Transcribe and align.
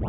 Due 0.00 0.06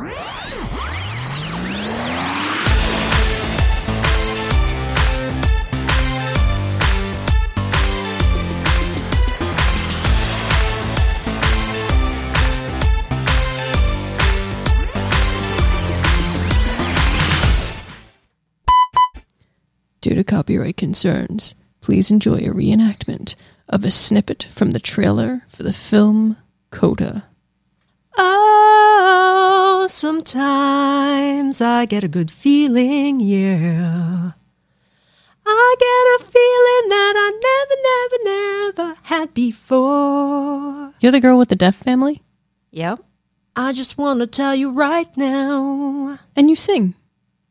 to 20.15 20.23
copyright 20.23 20.77
concerns, 20.77 21.55
please 21.81 22.11
enjoy 22.11 22.37
a 22.37 22.53
reenactment 22.53 23.33
of 23.67 23.83
a 23.83 23.89
snippet 23.89 24.43
from 24.51 24.71
the 24.71 24.79
trailer 24.79 25.41
for 25.47 25.63
the 25.63 25.73
film 25.73 26.37
Coda. 26.69 27.25
Oh, 28.15 28.48
sometimes 29.89 31.61
I 31.61 31.85
get 31.85 32.03
a 32.03 32.07
good 32.07 32.31
feeling, 32.31 33.19
yeah. 33.19 34.31
I 35.45 35.75
get 35.79 36.27
a 36.27 36.31
feeling 36.31 36.89
that 36.89 37.13
I 37.17 37.29
never, 37.49 38.75
never, 38.75 38.87
never 38.87 38.99
had 39.03 39.33
before. 39.33 40.93
You're 40.99 41.11
the 41.11 41.19
girl 41.19 41.37
with 41.37 41.49
the 41.49 41.55
deaf 41.55 41.75
family? 41.75 42.21
Yep. 42.71 43.03
I 43.55 43.73
just 43.73 43.97
want 43.97 44.19
to 44.19 44.27
tell 44.27 44.55
you 44.55 44.71
right 44.71 45.15
now. 45.17 46.19
And 46.35 46.49
you 46.49 46.55
sing. 46.55 46.93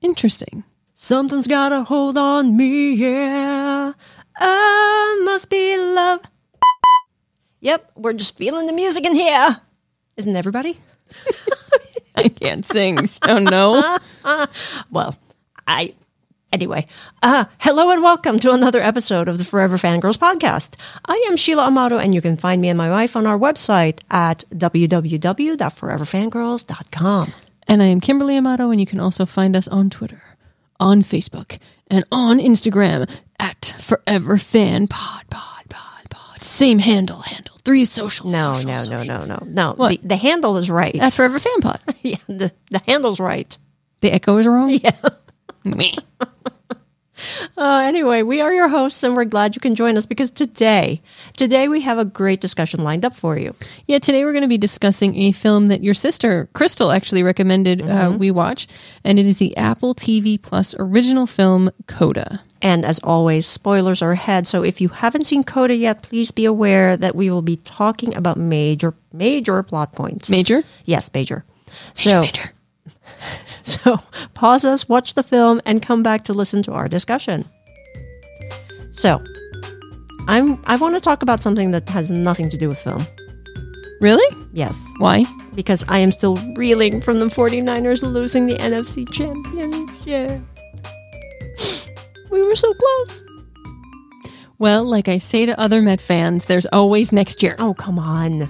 Interesting. 0.01 0.65
Something's 0.95 1.46
got 1.46 1.73
a 1.73 1.84
hold 1.84 2.16
on 2.16 2.57
me, 2.57 2.95
yeah. 2.95 3.93
Oh, 4.41 5.23
must 5.24 5.51
be 5.51 5.77
love. 5.77 6.20
Yep, 7.60 7.93
we're 7.96 8.12
just 8.12 8.37
feeling 8.37 8.66
the 8.66 8.73
music 8.73 9.05
in 9.05 9.15
here. 9.15 9.60
Isn't 10.16 10.37
everybody? 10.37 10.79
I 12.18 12.28
can't 12.28 12.64
sing, 12.66 13.06
so 13.06 13.38
no. 13.38 13.96
Well, 14.90 15.16
I. 15.66 15.95
Anyway, 16.52 16.87
uh, 17.23 17.45
hello 17.59 17.90
and 17.93 18.02
welcome 18.02 18.38
to 18.40 18.52
another 18.52 18.80
episode 18.80 19.29
of 19.29 19.38
the 19.38 19.45
Forever 19.45 19.76
Fangirls 19.76 20.18
podcast. 20.18 20.74
I 21.06 21.24
am 21.28 21.37
Sheila 21.37 21.66
Amato, 21.66 21.96
and 21.98 22.12
you 22.15 22.20
can 22.20 22.37
find 22.37 22.60
me 22.60 22.68
and 22.70 22.76
my 22.76 22.90
wife 22.90 23.15
on 23.16 23.24
our 23.26 23.38
website 23.38 24.01
at 24.10 24.43
www.foreverfangirls.com. 24.51 27.32
And 27.68 27.82
I 27.82 27.87
am 27.87 28.01
Kimberly 28.01 28.37
Amato, 28.37 28.71
and 28.71 28.80
you 28.80 28.87
can 28.87 28.98
also 29.00 29.24
find 29.24 29.54
us 29.54 29.68
on 29.68 29.90
Twitter, 29.90 30.23
on 30.80 31.02
Facebook, 31.02 31.59
and 31.88 32.04
on 32.10 32.38
Instagram 32.38 33.09
at 33.38 33.74
Forever 33.78 34.38
Fan 34.38 34.88
Pod 34.88 35.24
Pod 35.30 35.66
Pod 35.68 36.10
Pod. 36.10 36.43
Same 36.43 36.80
handle, 36.80 37.21
handle. 37.21 37.48
Three 37.69 37.85
social. 37.85 38.30
No, 38.30 38.55
social, 38.55 38.66
no, 38.66 38.73
no, 38.73 38.99
social. 38.99 39.27
no, 39.27 39.27
no, 39.27 39.43
no. 39.47 39.73
What? 39.74 40.01
The, 40.01 40.09
the 40.09 40.16
handle 40.16 40.57
is 40.57 40.71
right. 40.71 40.95
That's 40.99 41.15
Forever 41.15 41.38
Fan 41.38 41.61
Pod. 41.61 41.79
yeah, 42.02 42.16
the, 42.27 42.51
the 42.71 42.80
handle's 42.87 43.21
right. 43.21 43.59
The 44.01 44.11
echo 44.11 44.38
is 44.38 44.47
wrong. 44.47 44.71
Yeah. 44.83 45.91
Uh, 47.57 47.83
anyway, 47.85 48.23
we 48.23 48.41
are 48.41 48.52
your 48.52 48.69
hosts, 48.69 49.02
and 49.02 49.16
we're 49.16 49.24
glad 49.24 49.55
you 49.55 49.61
can 49.61 49.74
join 49.74 49.97
us 49.97 50.07
because 50.07 50.30
today, 50.30 51.02
today 51.37 51.69
we 51.69 51.80
have 51.80 51.99
a 51.99 52.05
great 52.05 52.41
discussion 52.41 52.83
lined 52.85 53.05
up 53.05 53.15
for 53.15 53.38
you. 53.38 53.55
Yeah, 53.87 53.99
today 53.99 54.24
we're 54.24 54.33
going 54.33 54.43
to 54.43 54.49
be 54.49 54.59
discussing 54.59 55.16
a 55.16 55.33
film 55.33 55.69
that 55.69 55.83
your 55.83 55.95
sister 55.95 56.49
Crystal 56.52 56.93
actually 56.93 57.23
recommended 57.23 57.83
uh, 57.83 58.15
we 58.19 58.30
watch, 58.30 58.66
and 59.05 59.19
it 59.19 59.27
is 59.27 59.37
the 59.37 59.57
Apple 59.57 59.95
TV 59.95 60.41
Plus 60.41 60.74
original 60.79 61.27
film 61.27 61.71
Coda. 61.87 62.43
And 62.61 62.85
as 62.85 62.99
always, 63.01 63.46
spoilers 63.46 64.03
are 64.03 64.12
ahead. 64.12 64.47
So 64.47 64.65
if 64.65 64.81
you 64.81 64.89
haven't 64.89 65.25
seen 65.25 65.44
Coda 65.44 65.75
yet, 65.75 66.03
please 66.03 66.31
be 66.31 66.44
aware 66.44 66.97
that 66.97 67.15
we 67.15 67.31
will 67.31 67.43
be 67.43 67.56
talking 67.56 68.15
about 68.16 68.37
major, 68.37 68.94
major 69.12 69.62
plot 69.62 69.93
points. 69.93 70.28
Major, 70.28 70.65
yes, 70.84 71.11
major. 71.15 71.44
So, 71.94 72.22
major. 72.22 72.53
so 73.62 73.98
pause 74.34 74.64
us, 74.64 74.88
watch 74.88 75.14
the 75.14 75.22
film, 75.22 75.60
and 75.66 75.82
come 75.82 76.03
back 76.03 76.25
to 76.25 76.32
listen 76.32 76.62
to 76.64 76.72
our 76.72 76.88
discussion. 76.88 77.44
So, 78.92 79.22
I'm 80.26 80.60
I 80.66 80.77
want 80.77 80.94
to 80.94 81.00
talk 81.00 81.22
about 81.22 81.41
something 81.41 81.71
that 81.71 81.88
has 81.88 82.10
nothing 82.10 82.49
to 82.50 82.56
do 82.56 82.69
with 82.69 82.78
film. 82.78 83.06
Really? 84.00 84.37
Yes, 84.53 84.87
Why? 84.99 85.25
because 85.59 85.84
I 85.88 85.99
am 85.99 86.12
still 86.12 86.37
reeling 86.55 87.00
from 87.00 87.19
the 87.19 87.27
49ers 87.27 88.03
losing 88.03 88.47
the 88.47 88.55
NFC 88.55 89.10
championship. 89.10 90.41
We 92.31 92.43
were 92.43 92.54
so 92.54 92.72
close. 92.75 93.25
Well, 94.60 94.84
like 94.84 95.09
I 95.09 95.19
say 95.19 95.47
to 95.47 95.59
other 95.59 95.83
Met 95.83 96.00
fans, 96.00 96.47
there's 96.47 96.66
always 96.66 97.10
next 97.10 97.43
year. 97.43 97.56
Oh, 97.59 97.75
come 97.75 97.99
on. 97.99 98.49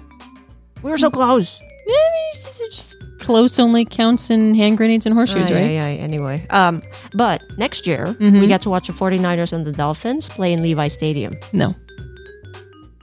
We 0.82 0.90
were 0.90 0.98
so 0.98 1.10
close. 1.10 1.58
Yeah, 1.86 1.94
I 1.94 2.10
mean, 2.10 2.28
it's 2.34 2.44
just, 2.44 2.60
it's 2.60 2.76
just 2.76 2.96
close 3.18 3.58
only 3.58 3.84
counts 3.84 4.30
in 4.30 4.54
hand 4.54 4.76
grenades 4.76 5.06
and 5.06 5.14
horseshoes, 5.14 5.50
Ay, 5.50 5.54
right? 5.54 5.78
ay, 5.78 5.96
Anyway, 5.96 6.46
um, 6.50 6.82
but 7.14 7.42
next 7.58 7.86
year 7.86 8.16
we 8.20 8.46
get 8.46 8.62
to 8.62 8.70
watch 8.70 8.86
the 8.86 8.92
49ers 8.92 9.52
and 9.52 9.66
the 9.66 9.72
Dolphins 9.72 10.28
play 10.28 10.52
in 10.52 10.62
Levi 10.62 10.88
Stadium. 10.88 11.34
No. 11.52 11.74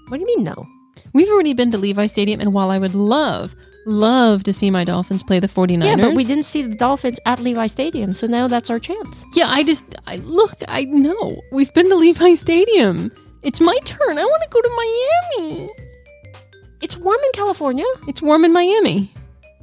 What 0.07 0.17
do 0.17 0.21
you 0.21 0.27
mean 0.27 0.43
no? 0.43 0.65
We've 1.13 1.29
already 1.29 1.53
been 1.53 1.71
to 1.71 1.77
Levi 1.77 2.07
Stadium, 2.07 2.39
and 2.41 2.53
while 2.53 2.69
I 2.71 2.77
would 2.77 2.93
love, 2.93 3.55
love 3.85 4.43
to 4.43 4.53
see 4.53 4.69
my 4.69 4.83
Dolphins 4.83 5.23
play 5.23 5.39
the 5.39 5.47
49ers. 5.47 5.85
Yeah, 5.85 5.95
but 5.95 6.13
we 6.15 6.23
didn't 6.25 6.45
see 6.45 6.61
the 6.61 6.75
Dolphins 6.75 7.19
at 7.25 7.39
Levi 7.39 7.67
Stadium, 7.67 8.13
so 8.13 8.27
now 8.27 8.47
that's 8.47 8.69
our 8.69 8.79
chance. 8.79 9.25
Yeah, 9.33 9.45
I 9.47 9.63
just, 9.63 9.85
I 10.07 10.17
look, 10.17 10.53
I 10.67 10.83
know. 10.85 11.41
We've 11.51 11.73
been 11.73 11.89
to 11.89 11.95
Levi 11.95 12.33
Stadium. 12.33 13.11
It's 13.43 13.61
my 13.61 13.77
turn. 13.85 14.17
I 14.17 14.23
want 14.25 14.43
to 14.43 14.49
go 14.49 14.61
to 14.61 14.69
Miami. 15.39 15.69
It's 16.81 16.97
warm 16.97 17.17
in 17.23 17.31
California. 17.33 17.85
It's 18.07 18.21
warm 18.21 18.43
in 18.43 18.51
Miami. 18.53 19.11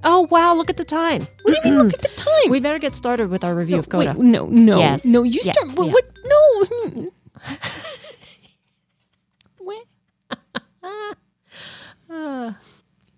Oh 0.05 0.27
wow, 0.31 0.55
look 0.55 0.69
at 0.71 0.77
the 0.77 0.85
time. 0.85 1.27
What 1.43 1.63
do 1.63 1.69
you 1.69 1.75
mean? 1.77 1.85
Look 1.85 1.95
at 1.95 2.03
the 2.03 2.09
time. 2.17 2.51
We 2.51 2.61
better 2.61 2.79
get 2.79 2.95
started 2.95 3.29
with 3.31 3.45
our 3.45 3.55
review 3.55 3.79
of 3.79 3.89
Coda. 3.89 4.15
Wait, 4.17 4.19
no, 4.19 4.47
no, 4.47 4.79
Yes. 4.79 5.05
no. 5.05 5.23
You 5.23 5.41
Yeah, 5.45 5.53
start. 5.53 5.73
What? 5.77 5.87
yeah. 5.87 5.93
what? 5.93 6.05
No. 6.25 7.11
Wait. 9.61 9.85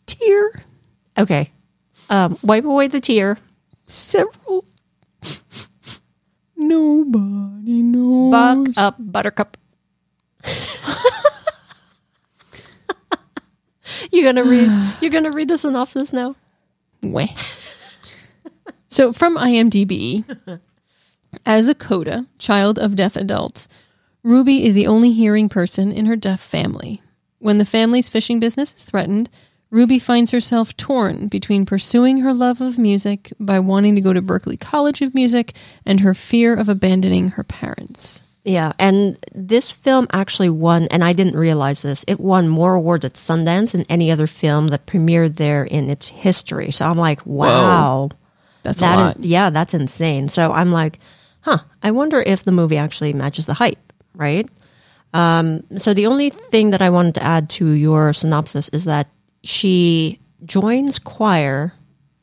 Tear. 0.07 0.53
Okay. 1.19 1.51
Um, 2.11 2.39
wipe 2.43 2.65
away 2.65 2.89
the 2.89 3.01
tear. 3.01 3.39
Several. 3.87 4.65
Nobody 6.57 7.83
knows. 7.83 8.31
Buck 8.31 8.69
up, 8.77 8.97
Buttercup. 8.99 9.57
you're 14.13 14.31
gonna 14.33 14.45
read. 14.49 14.69
You're 15.01 15.11
gonna 15.11 15.31
read 15.31 15.49
the 15.49 15.59
synopsis 15.59 16.13
now. 16.13 16.37
Weh. 17.13 17.29
so 18.89 19.13
from 19.13 19.37
IMDb, 19.37 20.25
as 21.47 21.69
a 21.69 21.75
coda, 21.75 22.27
child 22.39 22.79
of 22.79 22.97
deaf 22.97 23.17
adults, 23.17 23.69
Ruby 24.23 24.65
is 24.65 24.75
the 24.75 24.87
only 24.87 25.13
hearing 25.13 25.49
person 25.49 25.93
in 25.93 26.07
her 26.07 26.17
deaf 26.17 26.41
family. 26.41 27.03
When 27.39 27.59
the 27.59 27.67
family's 27.67 28.09
fishing 28.09 28.41
business 28.41 28.75
is 28.75 28.85
threatened, 28.85 29.29
Ruby 29.71 29.99
finds 29.99 30.31
herself 30.31 30.77
torn 30.77 31.29
between 31.29 31.67
pursuing 31.67 32.21
her 32.21 32.33
love 32.33 32.61
of 32.61 32.79
music 32.79 33.33
by 33.41 33.59
wanting 33.59 33.97
to 33.97 34.01
go 34.01 34.13
to 34.13 34.23
Berklee 34.23 34.59
College 34.59 35.03
of 35.03 35.15
Music 35.15 35.55
and 35.85 36.01
her 36.01 36.15
fear 36.15 36.55
of 36.55 36.69
abandoning 36.69 37.31
her 37.31 37.45
parents. 37.45 38.21
Yeah, 38.45 38.73
and 38.79 39.17
this 39.35 39.73
film 39.73 40.07
actually 40.13 40.51
won, 40.51 40.87
and 40.91 41.03
I 41.03 41.15
didn't 41.15 41.35
realize 41.37 41.81
this. 41.81 42.05
It 42.07 42.21
won 42.21 42.47
more 42.49 42.75
awards 42.75 43.05
at 43.07 43.15
Sundance 43.15 43.73
than 43.73 43.87
any 43.89 44.11
other 44.11 44.27
film 44.27 44.69
that 44.69 44.85
premiered 44.85 45.37
there 45.37 45.65
in 45.65 45.89
its 45.89 46.09
history. 46.09 46.71
So 46.71 46.85
I'm 46.87 46.99
like, 46.99 47.25
wow, 47.25 48.11
That's 48.63 48.83
a 48.83 48.85
lot. 48.85 49.17
is- 49.19 49.25
yeah, 49.25 49.49
that's 49.49 49.73
insane. 49.73 50.27
So 50.29 50.53
I'm 50.53 50.73
like, 50.73 51.01
huh, 51.41 51.59
I 51.83 51.91
wonder 51.91 52.21
if 52.21 52.45
the 52.45 52.53
movie 52.53 52.77
actually 52.77 53.15
matches 53.15 53.47
the 53.47 53.55
hype, 53.55 53.93
right? 54.15 54.47
Um, 55.15 55.65
so 55.79 55.95
the 55.95 56.07
only 56.07 56.29
thing 56.29 56.71
that 56.71 56.83
I 56.83 56.91
wanted 56.91 57.15
to 57.15 57.23
add 57.23 57.49
to 57.51 57.69
your 57.71 58.13
synopsis 58.13 58.69
is 58.71 58.85
that 58.85 59.09
she 59.43 60.19
joins 60.45 60.99
choir 60.99 61.73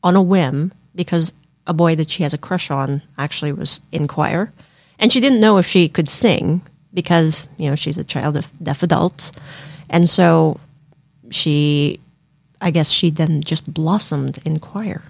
on 0.04 0.14
a 0.14 0.22
whim 0.22 0.72
because 0.94 1.32
a 1.66 1.72
boy 1.74 1.96
that 1.96 2.10
she 2.10 2.22
has 2.22 2.32
a 2.34 2.38
crush 2.38 2.70
on 2.70 3.02
actually 3.18 3.52
was 3.52 3.80
in 3.90 4.06
choir. 4.06 4.52
And 5.02 5.12
she 5.12 5.18
didn't 5.18 5.40
know 5.40 5.58
if 5.58 5.66
she 5.66 5.88
could 5.88 6.08
sing 6.08 6.62
because, 6.94 7.48
you 7.56 7.68
know, 7.68 7.74
she's 7.74 7.98
a 7.98 8.04
child 8.04 8.36
of 8.36 8.52
deaf 8.62 8.84
adults. 8.84 9.32
And 9.90 10.08
so 10.08 10.60
she, 11.30 11.98
I 12.60 12.70
guess 12.70 12.88
she 12.88 13.10
then 13.10 13.40
just 13.40 13.66
blossomed 13.74 14.38
in 14.44 14.60
choir. 14.60 15.02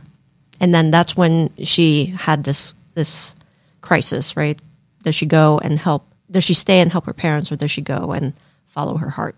And 0.61 0.75
then 0.75 0.91
that's 0.91 1.15
when 1.15 1.51
she 1.63 2.07
had 2.17 2.45
this, 2.45 2.73
this 2.95 3.37
crisis, 3.83 4.35
right? 4.35 4.59
Does 5.03 5.15
she 5.15 5.27
go 5.27 5.59
and 5.59 5.79
help? 5.79 6.07
Does 6.31 6.45
she 6.45 6.55
stay 6.55 6.81
and 6.81 6.91
help 6.91 7.05
her 7.05 7.13
parents 7.13 7.53
or 7.53 7.57
does 7.57 7.71
she 7.71 7.83
go 7.83 8.13
and 8.13 8.33
follow 8.65 8.97
her 8.97 9.11
heart? 9.11 9.37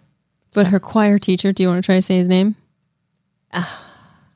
But 0.52 0.68
her 0.68 0.78
choir 0.78 1.18
teacher, 1.18 1.52
do 1.52 1.64
you 1.64 1.68
want 1.68 1.82
to 1.82 1.86
try 1.86 1.96
to 1.96 2.02
say 2.02 2.16
his 2.16 2.28
name? 2.28 2.54
Ah. 3.52 3.80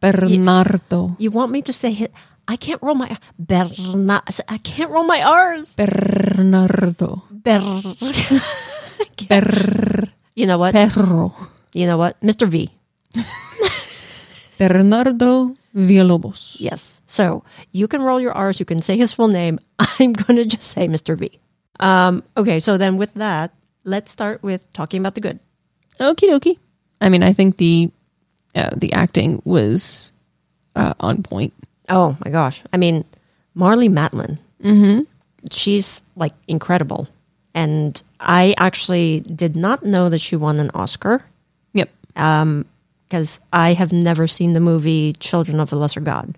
Bernardo. 0.00 1.17
You 1.19 1.31
want 1.31 1.53
me 1.53 1.62
to 1.62 1.73
say 1.73 1.93
it? 1.93 2.12
I 2.49 2.56
can't 2.56 2.81
roll 2.83 2.95
my 2.95 3.17
Bernard. 3.39 4.23
I 4.49 4.59
can't 4.59 4.91
roll 4.91 5.05
my 5.05 5.23
R's. 5.23 5.77
Bernardo. 5.77 7.23
Ber- 7.31 7.83
Per- 9.29 10.09
you 10.35 10.47
know 10.47 10.56
what? 10.56 10.73
perro. 10.73 11.35
You 11.75 11.87
know 11.87 11.99
what? 11.99 12.19
Mr. 12.23 12.49
V. 12.49 12.71
Bernardo 14.59 15.55
Villalobos. 15.77 16.56
Yes. 16.59 17.03
So 17.06 17.45
you 17.73 17.87
can 17.87 18.03
roll 18.03 18.21
your 18.21 18.33
R's. 18.33 18.59
You 18.59 18.67
can 18.67 18.81
say 18.81 18.97
his 18.97 19.12
full 19.12 19.29
name. 19.29 19.59
I'm 19.79 20.12
going 20.12 20.37
to 20.37 20.45
just 20.45 20.71
say 20.71 20.89
Mr. 20.89 21.17
V. 21.17 21.39
Um, 21.81 22.23
okay. 22.37 22.59
So 22.59 22.79
then 22.79 22.97
with 22.97 23.12
that, 23.15 23.53
let's 23.85 24.11
start 24.11 24.43
with 24.43 24.71
talking 24.73 25.00
about 25.00 25.15
the 25.15 25.21
good. 25.21 25.39
Okie 26.00 26.31
dokie. 26.31 26.59
I 27.00 27.09
mean, 27.09 27.23
I 27.23 27.33
think 27.33 27.59
the 27.59 27.91
uh, 28.55 28.71
the 28.75 28.93
acting 28.93 29.43
was 29.45 30.11
uh, 30.75 30.95
on 30.99 31.23
point. 31.23 31.53
Oh 31.88 32.17
my 32.25 32.31
gosh. 32.31 32.62
I 32.73 32.76
mean, 32.76 33.05
Marlee 33.56 33.90
Matlin. 33.90 34.38
Mm-hmm. 34.62 35.02
She's 35.50 36.02
like 36.17 36.32
incredible. 36.46 37.08
And 37.55 38.00
I 38.20 38.55
actually 38.58 39.20
did 39.20 39.56
not 39.56 39.85
know 39.85 40.08
that 40.08 40.20
she 40.20 40.37
won 40.37 40.58
an 40.61 40.70
Oscar 40.75 41.23
Yep. 41.73 41.88
because 42.14 43.40
I 43.52 43.73
have 43.75 43.93
never 43.93 44.26
seen 44.26 44.52
the 44.52 44.61
movie 44.61 45.14
Children 45.14 45.61
of 45.61 45.70
the 45.70 45.76
Lesser 45.76 46.00
God. 46.00 46.37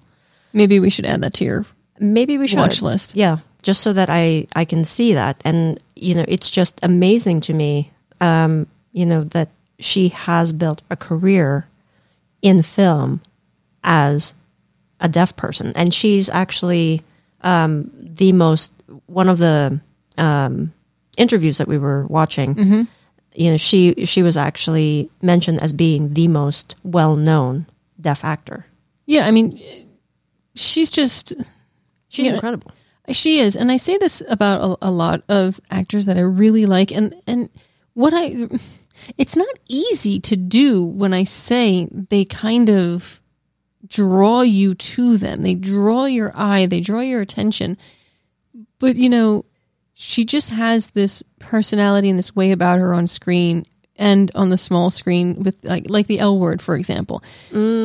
Maybe 0.52 0.80
we 0.80 0.90
should 0.90 1.06
add 1.06 1.22
that 1.22 1.34
to 1.34 1.44
your. 1.44 1.66
Maybe 1.98 2.38
we 2.38 2.46
should 2.46 2.58
Watch 2.58 2.82
list. 2.82 3.16
Yeah, 3.16 3.38
just 3.62 3.82
so 3.82 3.92
that 3.92 4.08
I 4.10 4.46
I 4.56 4.64
can 4.64 4.84
see 4.84 5.14
that, 5.14 5.40
and 5.44 5.78
you 5.94 6.14
know, 6.14 6.24
it's 6.26 6.48
just 6.50 6.80
amazing 6.82 7.40
to 7.42 7.52
me, 7.52 7.90
um, 8.20 8.66
you 8.92 9.04
know, 9.06 9.24
that 9.24 9.50
she 9.78 10.08
has 10.08 10.52
built 10.52 10.82
a 10.90 10.96
career 10.96 11.66
in 12.42 12.62
film 12.62 13.20
as 13.84 14.34
a 15.00 15.08
deaf 15.08 15.34
person, 15.36 15.72
and 15.74 15.92
she's 15.92 16.28
actually 16.28 17.02
um, 17.42 17.90
the 17.98 18.32
most 18.32 18.72
one 19.06 19.28
of 19.28 19.38
the 19.38 19.80
um, 20.18 20.72
interviews 21.16 21.58
that 21.58 21.68
we 21.68 21.78
were 21.78 22.06
watching. 22.06 22.86
You 23.34 23.50
know, 23.52 23.56
she 23.56 24.04
she 24.06 24.22
was 24.22 24.36
actually 24.36 25.10
mentioned 25.22 25.62
as 25.62 25.72
being 25.72 26.14
the 26.14 26.28
most 26.28 26.76
well 26.84 27.16
known 27.16 27.66
deaf 28.00 28.24
actor. 28.24 28.66
Yeah, 29.06 29.26
I 29.26 29.30
mean, 29.30 29.58
she's 30.54 30.90
just 30.90 31.32
She's 32.08 32.26
Yeah. 32.26 32.34
incredible. 32.34 32.72
She 33.12 33.38
is, 33.38 33.56
and 33.56 33.72
I 33.72 33.76
say 33.76 33.98
this 33.98 34.22
about 34.28 34.60
a, 34.82 34.88
a 34.88 34.90
lot 34.90 35.22
of 35.28 35.60
actors 35.70 36.06
that 36.06 36.16
I 36.16 36.20
really 36.20 36.66
like, 36.66 36.92
and 36.92 37.14
and 37.26 37.48
what 37.94 38.12
I, 38.14 38.48
it's 39.16 39.36
not 39.36 39.48
easy 39.68 40.20
to 40.20 40.36
do 40.36 40.84
when 40.84 41.12
I 41.14 41.24
say 41.24 41.88
they 41.90 42.24
kind 42.24 42.68
of 42.68 43.22
draw 43.86 44.42
you 44.42 44.74
to 44.74 45.16
them. 45.16 45.42
They 45.42 45.54
draw 45.54 46.04
your 46.06 46.32
eye, 46.36 46.66
they 46.66 46.80
draw 46.80 47.00
your 47.00 47.20
attention, 47.20 47.76
but 48.78 48.96
you 48.96 49.08
know, 49.08 49.44
she 49.94 50.24
just 50.24 50.50
has 50.50 50.90
this 50.90 51.22
personality 51.38 52.08
and 52.08 52.18
this 52.18 52.34
way 52.34 52.52
about 52.52 52.78
her 52.78 52.94
on 52.94 53.06
screen 53.06 53.64
and 53.96 54.30
on 54.34 54.48
the 54.48 54.56
small 54.56 54.90
screen 54.90 55.42
with 55.42 55.56
like 55.62 55.88
like 55.90 56.06
the 56.06 56.18
L 56.18 56.38
word, 56.38 56.62
for 56.62 56.74
example. 56.76 57.22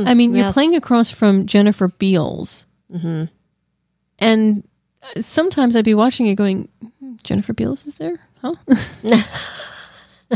I 0.08 0.14
mean, 0.14 0.34
you're 0.36 0.46
playing 0.54 0.76
across 0.76 1.12
from 1.12 1.46
Jennifer 1.46 1.90
Beals. 1.90 2.66
And 4.20 4.66
uh, 5.04 5.22
sometimes 5.22 5.76
I'd 5.76 5.84
be 5.84 5.94
watching 5.94 6.28
it 6.28 6.36
going, 6.36 6.70
"Hmm, 7.00 7.16
Jennifer 7.24 7.52
Beals 7.54 7.86
is 7.86 7.96
there? 7.96 8.18
Huh? 8.42 8.54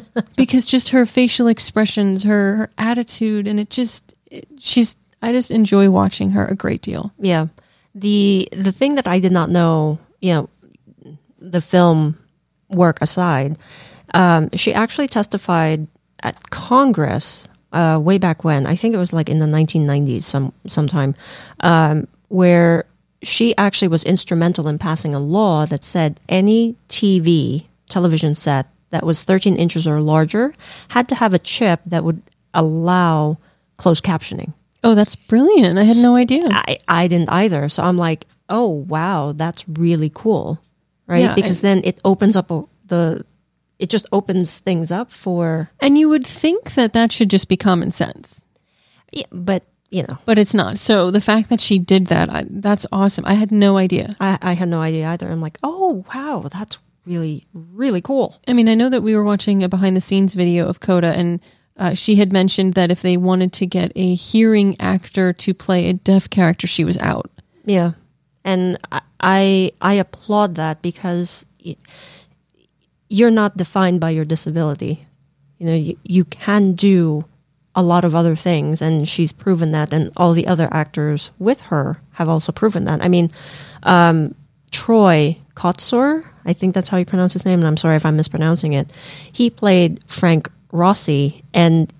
because 0.36 0.66
just 0.66 0.90
her 0.90 1.06
facial 1.06 1.48
expressions, 1.48 2.24
her, 2.24 2.56
her 2.58 2.70
attitude, 2.78 3.48
and 3.48 3.60
it 3.60 3.70
just, 3.70 4.14
it, 4.30 4.48
she's, 4.60 4.98
I 5.22 5.32
just 5.32 5.52
enjoy 5.52 5.90
watching 5.90 6.32
her 6.32 6.46
a 6.46 6.56
great 6.56 6.82
deal. 6.82 7.14
Yeah. 7.20 7.48
The 7.96 8.48
the 8.52 8.72
thing 8.72 8.96
that 8.96 9.08
I 9.08 9.20
did 9.20 9.32
not 9.32 9.50
know, 9.50 10.00
you 10.22 10.34
know, 10.34 10.50
the 11.40 11.62
film 11.62 12.18
work 12.70 13.02
aside, 13.02 13.58
um, 14.14 14.50
she 14.54 14.74
actually 14.74 15.08
testified 15.08 15.88
at 16.22 16.50
Congress 16.50 17.48
uh, 17.72 18.00
way 18.02 18.18
back 18.18 18.44
when. 18.44 18.66
I 18.66 18.76
think 18.76 18.94
it 18.94 18.98
was 18.98 19.14
like 19.14 19.30
in 19.30 19.40
the 19.40 19.46
1990s, 19.46 20.24
some 20.24 20.54
sometime, 20.68 21.16
um, 21.62 22.08
where 22.28 22.86
she 23.22 23.56
actually 23.58 23.90
was 23.90 24.04
instrumental 24.04 24.68
in 24.68 24.78
passing 24.78 25.14
a 25.14 25.20
law 25.20 25.66
that 25.66 25.84
said 25.84 26.20
any 26.30 26.76
TV 26.88 27.66
television 27.90 28.36
set 28.36 28.68
that 28.92 29.06
was 29.06 29.24
13 29.24 29.56
inches 29.56 29.88
or 29.88 30.00
larger 30.02 30.54
had 30.88 31.08
to 31.10 31.16
have 31.16 31.34
a 31.34 31.40
chip 31.40 31.82
that 31.86 32.04
would 32.04 32.22
allow 32.54 33.38
closed 33.78 34.04
captioning. 34.04 34.54
Oh, 34.84 34.96
that's 34.96 35.16
brilliant. 35.16 35.78
I 35.78 35.84
had 35.84 35.98
no 35.98 36.16
idea. 36.16 36.48
I, 36.50 36.78
I 36.88 37.08
didn't 37.08 37.30
either. 37.30 37.68
So 37.70 37.84
I'm 37.84 37.98
like, 37.98 38.26
oh 38.48 38.70
wow, 38.70 39.34
that's 39.36 39.68
really 39.68 40.12
cool, 40.14 40.60
right? 41.08 41.22
Yeah, 41.22 41.36
because 41.36 41.64
and- 41.64 41.82
then 41.82 41.82
it 41.84 42.00
opens 42.06 42.36
up 42.36 42.48
the, 42.86 43.26
it 43.78 43.90
just 43.90 44.06
opens 44.12 44.60
things 44.60 44.92
up 44.92 45.12
for, 45.12 45.70
And 45.80 45.98
you 45.98 46.10
would 46.10 46.26
think 46.26 46.74
that 46.76 46.94
that 46.94 47.12
should 47.12 47.30
just 47.30 47.48
be 47.50 47.58
common 47.58 47.92
sense, 47.92 48.42
yeah, 49.12 49.26
but 49.32 49.64
you 49.90 50.04
know, 50.04 50.18
but 50.26 50.38
it's 50.38 50.54
not. 50.54 50.78
So 50.78 51.12
the 51.12 51.22
fact 51.22 51.50
that 51.50 51.60
she 51.62 51.80
did 51.80 52.08
that, 52.08 52.30
I, 52.32 52.46
that's 52.50 52.86
awesome. 52.92 53.26
I 53.26 53.34
had 53.34 53.52
no 53.52 53.78
idea. 53.78 54.16
I, 54.20 54.38
I 54.42 54.54
had 54.54 54.70
no 54.70 54.82
idea 54.82 55.08
either. 55.08 55.28
I'm 55.30 55.42
like, 55.42 55.58
oh 55.64 56.06
wow, 56.14 56.48
that's 56.52 56.80
really 57.06 57.44
really 57.54 58.02
cool. 58.02 58.38
I 58.48 58.54
mean, 58.54 58.70
I 58.70 58.76
know 58.76 58.90
that 58.90 59.02
we 59.04 59.16
were 59.16 59.24
watching 59.24 59.64
a 59.64 59.70
behind 59.70 59.96
the 59.98 60.02
scenes 60.02 60.34
video 60.36 60.68
of 60.68 60.80
Coda, 60.80 61.16
and 61.18 61.40
uh, 61.80 61.94
she 61.94 62.16
had 62.16 62.34
mentioned 62.34 62.74
that 62.74 62.92
if 62.92 63.02
they 63.02 63.16
wanted 63.16 63.54
to 63.54 63.66
get 63.66 63.94
a 63.96 64.14
hearing 64.14 64.76
actor 64.82 65.32
to 65.32 65.54
play 65.54 65.90
a 65.90 65.94
deaf 65.94 66.30
character, 66.30 66.68
she 66.68 66.84
was 66.84 66.98
out. 66.98 67.32
Yeah, 67.64 67.94
and 68.44 68.78
I 69.22 69.72
I, 69.82 69.94
applaud 69.94 70.56
that 70.56 70.82
because 70.82 71.46
you're 73.08 73.32
not 73.32 73.58
defined 73.58 74.02
by 74.02 74.10
your 74.10 74.26
disability. 74.26 75.08
You 75.58 75.66
know, 75.66 75.76
you, 75.76 75.98
you 76.04 76.26
can 76.26 76.74
do 76.74 77.26
a 77.76 77.82
lot 77.82 78.04
of 78.04 78.14
other 78.14 78.36
things, 78.36 78.82
and 78.82 79.08
she's 79.08 79.32
proven 79.32 79.72
that, 79.72 79.94
and 79.94 80.12
all 80.18 80.34
the 80.34 80.48
other 80.48 80.68
actors 80.72 81.32
with 81.40 81.62
her 81.62 81.98
have 82.12 82.28
also 82.28 82.52
proven 82.52 82.86
that. 82.86 83.02
I 83.02 83.08
mean, 83.08 83.32
um, 83.84 84.36
Troy 84.72 85.38
Kotsur, 85.56 86.26
I 86.44 86.54
think 86.54 86.76
that's 86.76 86.90
how 86.90 86.98
you 86.98 87.06
pronounce 87.06 87.34
his 87.34 87.46
name, 87.46 87.60
and 87.60 87.68
I'm 87.68 87.78
sorry 87.78 87.96
if 87.96 88.06
I'm 88.06 88.18
mispronouncing 88.18 88.74
it. 88.74 88.92
He 89.32 89.50
played 89.50 90.04
Frank 90.12 90.50
Rossi, 90.72 91.44
and 91.54 91.92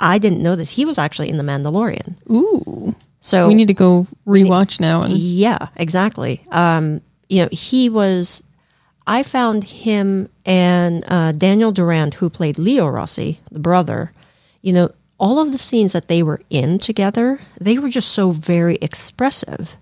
I 0.00 0.18
didn't 0.18 0.42
know 0.42 0.56
this. 0.56 0.70
He 0.70 0.84
was 0.84 0.98
actually 0.98 1.28
in 1.28 1.36
The 1.36 1.44
Mandalorian. 1.44 2.16
Ooh, 2.30 2.94
So 3.20 3.46
we 3.46 3.54
need 3.54 3.68
to 3.68 3.74
go 3.74 4.06
rewatch 4.26 4.80
now. 4.80 5.02
And 5.02 5.14
yeah, 5.14 5.68
exactly. 5.76 6.44
Um, 6.50 7.00
you 7.28 7.42
know, 7.42 7.48
he 7.52 7.88
was. 7.88 8.42
I 9.06 9.24
found 9.24 9.64
him 9.64 10.28
and 10.46 11.02
uh, 11.08 11.32
Daniel 11.32 11.72
Durant, 11.72 12.14
who 12.14 12.30
played 12.30 12.56
Leo 12.58 12.86
Rossi, 12.86 13.40
the 13.50 13.58
brother. 13.58 14.12
You 14.60 14.72
know, 14.72 14.90
all 15.18 15.40
of 15.40 15.50
the 15.50 15.58
scenes 15.58 15.92
that 15.92 16.08
they 16.08 16.22
were 16.22 16.40
in 16.50 16.78
together, 16.78 17.40
they 17.60 17.78
were 17.78 17.88
just 17.88 18.10
so 18.12 18.30
very 18.30 18.76
expressive, 18.76 19.76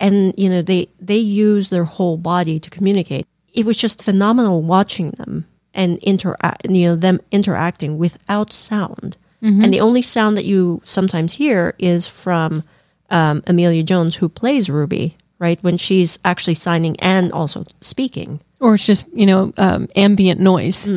and 0.00 0.34
you 0.36 0.48
know, 0.48 0.62
they 0.62 0.88
they 1.00 1.16
used 1.16 1.70
their 1.70 1.84
whole 1.84 2.16
body 2.16 2.60
to 2.60 2.70
communicate. 2.70 3.26
It 3.52 3.66
was 3.66 3.76
just 3.76 4.02
phenomenal 4.02 4.62
watching 4.62 5.10
them 5.12 5.46
and 5.74 5.98
interact. 5.98 6.66
You 6.70 6.88
know, 6.88 6.96
them 6.96 7.20
interacting 7.30 7.98
without 7.98 8.52
sound, 8.52 9.16
and 9.40 9.72
the 9.72 9.80
only 9.80 10.02
sound 10.02 10.36
that 10.36 10.44
you 10.46 10.82
sometimes 10.84 11.34
hear 11.34 11.74
is 11.78 12.06
from 12.08 12.64
um, 13.10 13.42
Emilia 13.46 13.82
Jones, 13.84 14.16
who 14.16 14.28
plays 14.28 14.68
Ruby, 14.68 15.16
right 15.38 15.58
when 15.62 15.76
she's 15.76 16.18
actually 16.24 16.54
signing 16.54 16.96
and 17.00 17.32
also 17.32 17.64
speaking. 17.80 18.40
or 18.60 18.74
it's 18.74 18.86
just 18.86 19.06
you 19.12 19.26
know 19.26 19.52
um, 19.56 19.88
ambient 19.94 20.40
noise. 20.40 20.88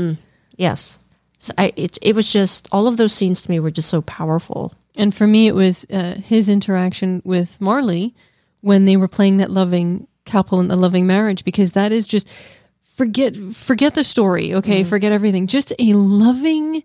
Yes, 0.58 0.98
so 1.38 1.54
I, 1.58 1.72
it 1.76 1.98
it 2.02 2.16
was 2.16 2.32
just 2.32 2.68
all 2.72 2.88
of 2.88 2.98
those 2.98 3.14
scenes 3.14 3.42
to 3.44 3.52
me 3.52 3.60
were 3.60 3.72
just 3.72 3.90
so 3.90 4.02
powerful. 4.02 4.74
And 4.98 5.16
for 5.16 5.26
me, 5.26 5.48
it 5.48 5.56
was 5.56 5.86
uh, 5.90 6.16
his 6.16 6.50
interaction 6.50 7.22
with 7.24 7.58
Marlee 7.60 8.14
when 8.62 8.86
they 8.86 8.98
were 8.98 9.08
playing 9.08 9.38
that 9.38 9.50
loving 9.50 10.08
couple 10.26 10.60
and 10.60 10.70
the 10.70 10.76
loving 10.76 11.08
marriage, 11.08 11.44
because 11.46 11.72
that 11.72 11.92
is 11.92 12.06
just 12.06 12.28
forget 13.02 13.36
forget 13.56 13.96
the 13.96 14.04
story, 14.04 14.54
okay? 14.54 14.82
Mm-hmm. 14.82 14.90
Forget 14.90 15.12
everything. 15.12 15.48
Just 15.48 15.74
a 15.80 15.94
loving. 15.94 16.84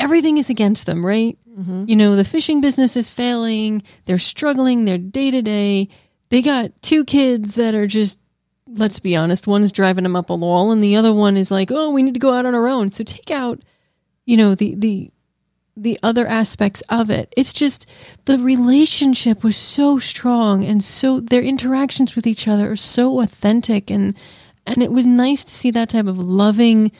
Everything 0.00 0.38
is 0.38 0.48
against 0.48 0.86
them, 0.86 1.04
right? 1.04 1.36
Mm-hmm. 1.50 1.84
You 1.86 1.96
know, 1.96 2.16
the 2.16 2.24
fishing 2.24 2.62
business 2.62 2.96
is 2.96 3.12
failing. 3.12 3.82
They're 4.06 4.18
struggling. 4.18 4.86
They're 4.86 4.96
day 4.96 5.30
to 5.30 5.42
day. 5.42 5.90
They 6.30 6.40
got 6.40 6.80
two 6.80 7.04
kids 7.04 7.56
that 7.56 7.74
are 7.74 7.86
just 7.86 8.18
let's 8.66 8.98
be 8.98 9.14
honest, 9.14 9.46
one's 9.46 9.70
driving 9.70 10.02
them 10.02 10.16
up 10.16 10.30
a 10.30 10.34
wall 10.34 10.72
and 10.72 10.82
the 10.82 10.96
other 10.96 11.12
one 11.12 11.36
is 11.36 11.50
like, 11.50 11.70
"Oh, 11.70 11.90
we 11.90 12.02
need 12.02 12.14
to 12.14 12.20
go 12.20 12.32
out 12.32 12.46
on 12.46 12.54
our 12.54 12.66
own." 12.66 12.90
So 12.90 13.04
take 13.04 13.30
out, 13.30 13.60
you 14.24 14.38
know, 14.38 14.54
the 14.54 14.76
the 14.76 15.10
the 15.76 15.98
other 16.02 16.26
aspects 16.26 16.82
of 16.88 17.10
it. 17.10 17.34
It's 17.36 17.52
just 17.52 17.86
the 18.24 18.38
relationship 18.38 19.44
was 19.44 19.58
so 19.58 19.98
strong 19.98 20.64
and 20.64 20.82
so 20.82 21.20
their 21.20 21.42
interactions 21.42 22.16
with 22.16 22.26
each 22.26 22.48
other 22.48 22.72
are 22.72 22.76
so 22.76 23.20
authentic 23.20 23.90
and 23.90 24.16
and 24.66 24.82
it 24.82 24.90
was 24.90 25.06
nice 25.06 25.44
to 25.44 25.54
see 25.54 25.70
that 25.72 25.88
type 25.88 26.06
of 26.06 26.18
loving 26.18 26.92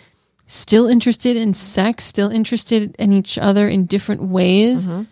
still 0.46 0.86
interested 0.86 1.36
in 1.36 1.54
sex, 1.54 2.04
still 2.04 2.30
interested 2.30 2.94
in 2.98 3.12
each 3.12 3.36
other 3.36 3.68
in 3.68 3.86
different 3.86 4.22
ways. 4.22 4.86
Mm-hmm. 4.86 5.02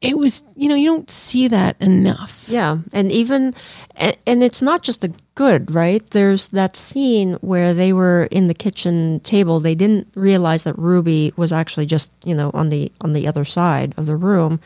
It 0.00 0.16
was, 0.16 0.44
you 0.54 0.68
know, 0.68 0.76
you 0.76 0.88
don't 0.88 1.10
see 1.10 1.48
that 1.48 1.80
enough. 1.82 2.44
Yeah, 2.48 2.78
and 2.92 3.10
even 3.10 3.52
and, 3.96 4.16
and 4.28 4.44
it's 4.44 4.62
not 4.62 4.82
just 4.82 5.00
the 5.00 5.12
good, 5.34 5.74
right? 5.74 6.08
There's 6.10 6.48
that 6.48 6.76
scene 6.76 7.32
where 7.40 7.74
they 7.74 7.92
were 7.92 8.28
in 8.30 8.46
the 8.46 8.54
kitchen 8.54 9.18
table. 9.20 9.58
They 9.58 9.74
didn't 9.74 10.06
realize 10.14 10.62
that 10.64 10.78
Ruby 10.78 11.32
was 11.36 11.52
actually 11.52 11.86
just 11.86 12.12
you 12.24 12.36
know 12.36 12.52
on 12.54 12.68
the 12.68 12.92
on 13.00 13.12
the 13.12 13.26
other 13.26 13.44
side 13.44 13.92
of 13.96 14.06
the 14.06 14.14
room, 14.14 14.60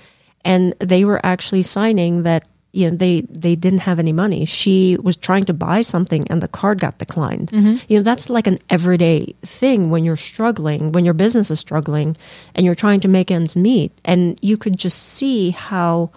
and 0.44 0.74
they 0.80 1.06
were 1.06 1.24
actually 1.24 1.62
signing 1.62 2.24
that 2.24 2.44
you 2.72 2.90
know 2.90 2.96
they 2.96 3.20
they 3.28 3.54
didn't 3.54 3.80
have 3.80 3.98
any 3.98 4.12
money. 4.12 4.44
She 4.46 4.96
was 5.02 5.16
trying 5.16 5.44
to 5.44 5.54
buy 5.54 5.82
something 5.82 6.26
and 6.30 6.42
the 6.42 6.48
card 6.48 6.80
got 6.80 6.98
declined. 6.98 7.50
Mm-hmm. 7.50 7.76
You 7.88 7.98
know 7.98 8.02
that's 8.02 8.30
like 8.30 8.46
an 8.46 8.58
everyday 8.70 9.34
thing 9.44 9.90
when 9.90 10.04
you're 10.04 10.16
struggling, 10.16 10.92
when 10.92 11.04
your 11.04 11.14
business 11.14 11.50
is 11.50 11.60
struggling, 11.60 12.16
and 12.54 12.64
you're 12.64 12.74
trying 12.74 13.00
to 13.00 13.08
make 13.08 13.30
ends 13.30 13.56
meet. 13.56 13.92
And 14.04 14.38
you 14.42 14.56
could 14.56 14.78
just 14.78 14.98
see 15.14 15.50
how, 15.50 16.10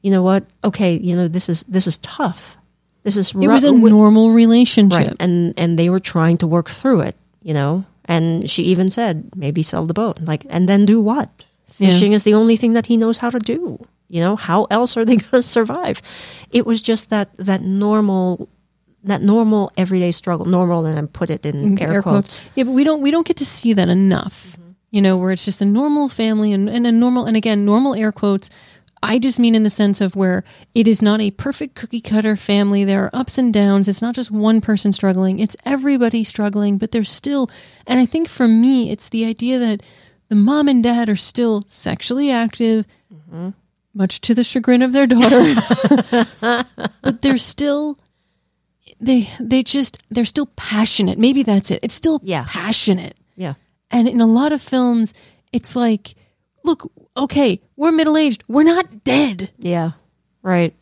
you 0.00 0.10
know 0.10 0.22
what? 0.22 0.44
Okay, 0.64 0.96
you 0.96 1.14
know 1.14 1.28
this 1.28 1.48
is 1.48 1.62
this 1.68 1.86
is 1.86 1.98
tough. 1.98 2.56
This 3.02 3.16
is 3.16 3.32
It 3.32 3.48
was 3.48 3.64
a 3.64 3.72
normal 3.72 4.30
relationship. 4.32 4.98
right, 4.98 5.16
and 5.20 5.52
and 5.56 5.78
they 5.78 5.90
were 5.90 6.00
trying 6.00 6.38
to 6.38 6.46
work 6.46 6.70
through 6.70 7.00
it. 7.00 7.16
You 7.42 7.54
know, 7.54 7.84
and 8.04 8.48
she 8.48 8.64
even 8.64 8.88
said 8.88 9.36
maybe 9.36 9.62
sell 9.62 9.84
the 9.84 9.94
boat, 9.94 10.20
like, 10.20 10.46
and 10.48 10.68
then 10.68 10.86
do 10.86 11.00
what? 11.00 11.28
Yeah. 11.78 11.88
Fishing 11.88 12.12
is 12.12 12.24
the 12.24 12.34
only 12.34 12.56
thing 12.56 12.74
that 12.74 12.86
he 12.86 12.96
knows 12.96 13.18
how 13.18 13.30
to 13.30 13.38
do. 13.38 13.78
You 14.10 14.20
know, 14.20 14.36
how 14.36 14.64
else 14.64 14.96
are 14.96 15.04
they 15.04 15.16
going 15.30 15.42
to 15.42 15.42
survive? 15.42 16.02
It 16.50 16.66
was 16.66 16.82
just 16.82 17.10
that 17.10 17.34
that 17.38 17.62
normal, 17.62 18.48
that 19.04 19.22
normal 19.22 19.70
everyday 19.76 20.12
struggle. 20.12 20.46
Normal, 20.46 20.84
and 20.84 20.98
I 20.98 21.02
put 21.06 21.30
it 21.30 21.46
in 21.46 21.80
air, 21.80 22.02
quotes. 22.02 22.42
Yeah, 22.54 22.64
but 22.64 22.72
we 22.72 22.84
don't 22.84 23.00
we 23.00 23.10
don't 23.10 23.26
get 23.26 23.38
to 23.38 23.46
see 23.46 23.72
that 23.72 23.88
enough. 23.88 24.52
Mm-hmm. 24.52 24.70
You 24.90 25.02
know, 25.02 25.16
where 25.16 25.30
it's 25.30 25.44
just 25.44 25.62
a 25.62 25.64
normal 25.64 26.08
family 26.08 26.52
and, 26.52 26.68
and 26.68 26.86
a 26.86 26.92
normal 26.92 27.24
and 27.26 27.36
again, 27.36 27.64
normal 27.64 27.94
air 27.94 28.12
quotes. 28.12 28.50
I 29.02 29.18
just 29.18 29.38
mean 29.38 29.54
in 29.54 29.62
the 29.62 29.70
sense 29.70 30.02
of 30.02 30.14
where 30.14 30.44
it 30.74 30.86
is 30.86 31.00
not 31.00 31.22
a 31.22 31.30
perfect 31.30 31.74
cookie 31.74 32.02
cutter 32.02 32.36
family. 32.36 32.84
There 32.84 33.04
are 33.04 33.10
ups 33.14 33.38
and 33.38 33.54
downs. 33.54 33.88
It's 33.88 34.02
not 34.02 34.14
just 34.14 34.30
one 34.30 34.60
person 34.60 34.92
struggling. 34.92 35.38
It's 35.38 35.56
everybody 35.64 36.22
struggling, 36.22 36.76
but 36.76 36.90
there's 36.90 37.10
still 37.10 37.48
and 37.86 37.98
I 37.98 38.04
think 38.04 38.28
for 38.28 38.46
me 38.46 38.90
it's 38.90 39.08
the 39.08 39.24
idea 39.24 39.58
that 39.60 39.82
the 40.28 40.34
mom 40.34 40.68
and 40.68 40.82
dad 40.82 41.08
are 41.08 41.16
still 41.16 41.64
sexually 41.66 42.30
active, 42.30 42.86
Mm-hmm. 43.12 43.50
Much 43.94 44.20
to 44.22 44.34
the 44.34 44.44
chagrin 44.44 44.82
of 44.82 44.92
their 44.92 45.06
daughter. 45.06 45.54
but 47.02 47.22
they're 47.22 47.38
still 47.38 47.98
they 49.00 49.28
they 49.40 49.62
just 49.62 50.02
they're 50.10 50.24
still 50.24 50.46
passionate. 50.56 51.18
Maybe 51.18 51.42
that's 51.42 51.70
it. 51.70 51.80
It's 51.82 51.94
still 51.94 52.20
Yeah. 52.22 52.44
passionate. 52.48 53.16
Yeah, 53.36 53.54
And 53.90 54.06
in 54.08 54.20
a 54.20 54.26
lot 54.26 54.52
of 54.52 54.60
films, 54.60 55.14
it's 55.52 55.74
like, 55.74 56.14
look, 56.62 56.90
okay, 57.16 57.60
we're 57.76 57.90
middle 57.92 58.18
aged. 58.18 58.44
We're 58.48 58.64
not 58.64 59.02
dead. 59.02 59.50
yeah, 59.58 59.92
right. 60.42 60.74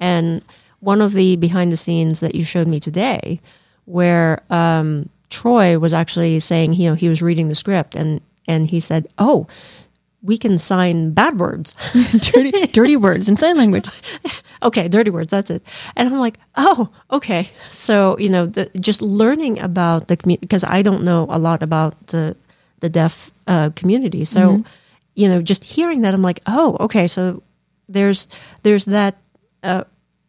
And 0.00 0.42
one 0.78 1.00
of 1.02 1.12
the 1.12 1.34
behind 1.36 1.72
the 1.72 1.76
scenes 1.76 2.20
that 2.20 2.34
you 2.36 2.44
showed 2.44 2.68
me 2.68 2.78
today, 2.78 3.40
where 3.86 4.40
um, 4.50 5.08
Troy 5.30 5.78
was 5.80 5.92
actually 5.92 6.38
saying, 6.40 6.74
you 6.74 6.88
know, 6.88 6.94
he 6.94 7.08
was 7.08 7.22
reading 7.22 7.48
the 7.48 7.54
script, 7.56 7.96
and 7.96 8.20
and 8.46 8.68
he 8.70 8.78
said, 8.78 9.08
"Oh, 9.18 9.48
we 10.22 10.36
can 10.38 10.58
sign 10.58 11.12
bad 11.12 11.38
words." 11.38 11.74
dirty 12.32 12.66
dirty 12.68 12.96
words 12.96 13.28
in 13.28 13.36
sign 13.36 13.56
language. 13.56 13.88
okay, 14.62 14.88
dirty 14.88 15.10
words, 15.10 15.30
that's 15.30 15.50
it. 15.50 15.62
And 15.96 16.08
I'm 16.08 16.18
like, 16.20 16.38
oh, 16.56 16.88
okay. 17.10 17.48
So, 17.72 18.18
you 18.18 18.28
know, 18.28 18.46
the, 18.46 18.70
just 18.80 19.00
learning 19.02 19.60
about 19.60 20.08
the 20.08 20.16
community, 20.16 20.44
because 20.46 20.64
I 20.64 20.82
don't 20.82 21.02
know 21.04 21.26
a 21.30 21.38
lot 21.38 21.62
about 21.62 22.08
the, 22.08 22.36
the 22.80 22.88
deaf 22.90 23.30
uh, 23.46 23.70
community. 23.74 24.24
So, 24.26 24.62
you 25.14 25.28
know, 25.28 25.40
just 25.42 25.64
hearing 25.64 26.02
that, 26.02 26.12
I'm 26.14 26.22
like, 26.22 26.40
oh, 26.46 26.76
okay. 26.80 27.08
So 27.08 27.42
there's, 27.88 28.28
there's 28.62 28.84
that 28.84 29.16
uh, 29.62 29.84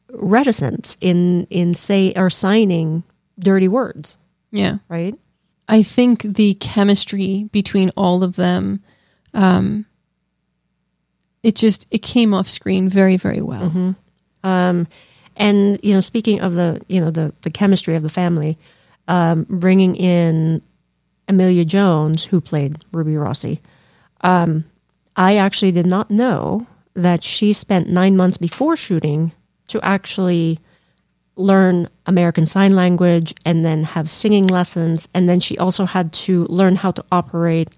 reticence 0.09 0.97
in, 1.01 1.45
in 1.49 1.73
say, 1.73 2.13
or 2.15 2.29
signing 2.29 3.03
dirty 3.39 3.67
words, 3.67 4.17
Yeah. 4.51 4.77
right? 4.89 5.15
I 5.67 5.83
think 5.83 6.21
the 6.23 6.53
chemistry 6.55 7.49
between 7.51 7.91
all 7.95 8.23
of 8.23 8.35
them, 8.35 8.81
um, 9.33 9.85
it 11.43 11.55
just 11.55 11.87
it 11.91 11.99
came 11.99 12.33
off 12.33 12.47
screen 12.49 12.89
very 12.89 13.17
very 13.17 13.41
well. 13.41 13.69
Um, 14.43 14.87
and 15.35 15.79
you 15.83 15.93
know, 15.93 16.01
speaking 16.01 16.41
of 16.41 16.55
the 16.55 16.81
you 16.87 16.99
know 17.01 17.11
the 17.11 17.33
the 17.41 17.49
chemistry 17.51 17.95
of 17.95 18.03
the 18.03 18.09
family, 18.09 18.57
um, 19.07 19.45
bringing 19.49 19.95
in 19.95 20.61
Emilia 21.27 21.65
Jones, 21.65 22.23
who 22.23 22.41
played 22.41 22.83
Ruby 22.91 23.15
Rossi, 23.15 23.61
um, 24.21 24.65
I 25.15 25.37
actually 25.37 25.71
did 25.71 25.85
not 25.85 26.11
know 26.11 26.67
that 26.93 27.23
she 27.23 27.53
spent 27.53 27.89
nine 27.89 28.17
months 28.17 28.37
before 28.37 28.75
shooting 28.75 29.31
to 29.69 29.83
actually 29.83 30.59
learn 31.37 31.87
American 32.05 32.45
Sign 32.45 32.75
Language 32.75 33.33
and 33.45 33.63
then 33.63 33.83
have 33.83 34.09
singing 34.09 34.47
lessons, 34.47 35.07
and 35.13 35.29
then 35.29 35.39
she 35.39 35.57
also 35.57 35.85
had 35.85 36.11
to 36.13 36.45
learn 36.47 36.75
how 36.75 36.91
to 36.91 37.03
operate 37.11 37.69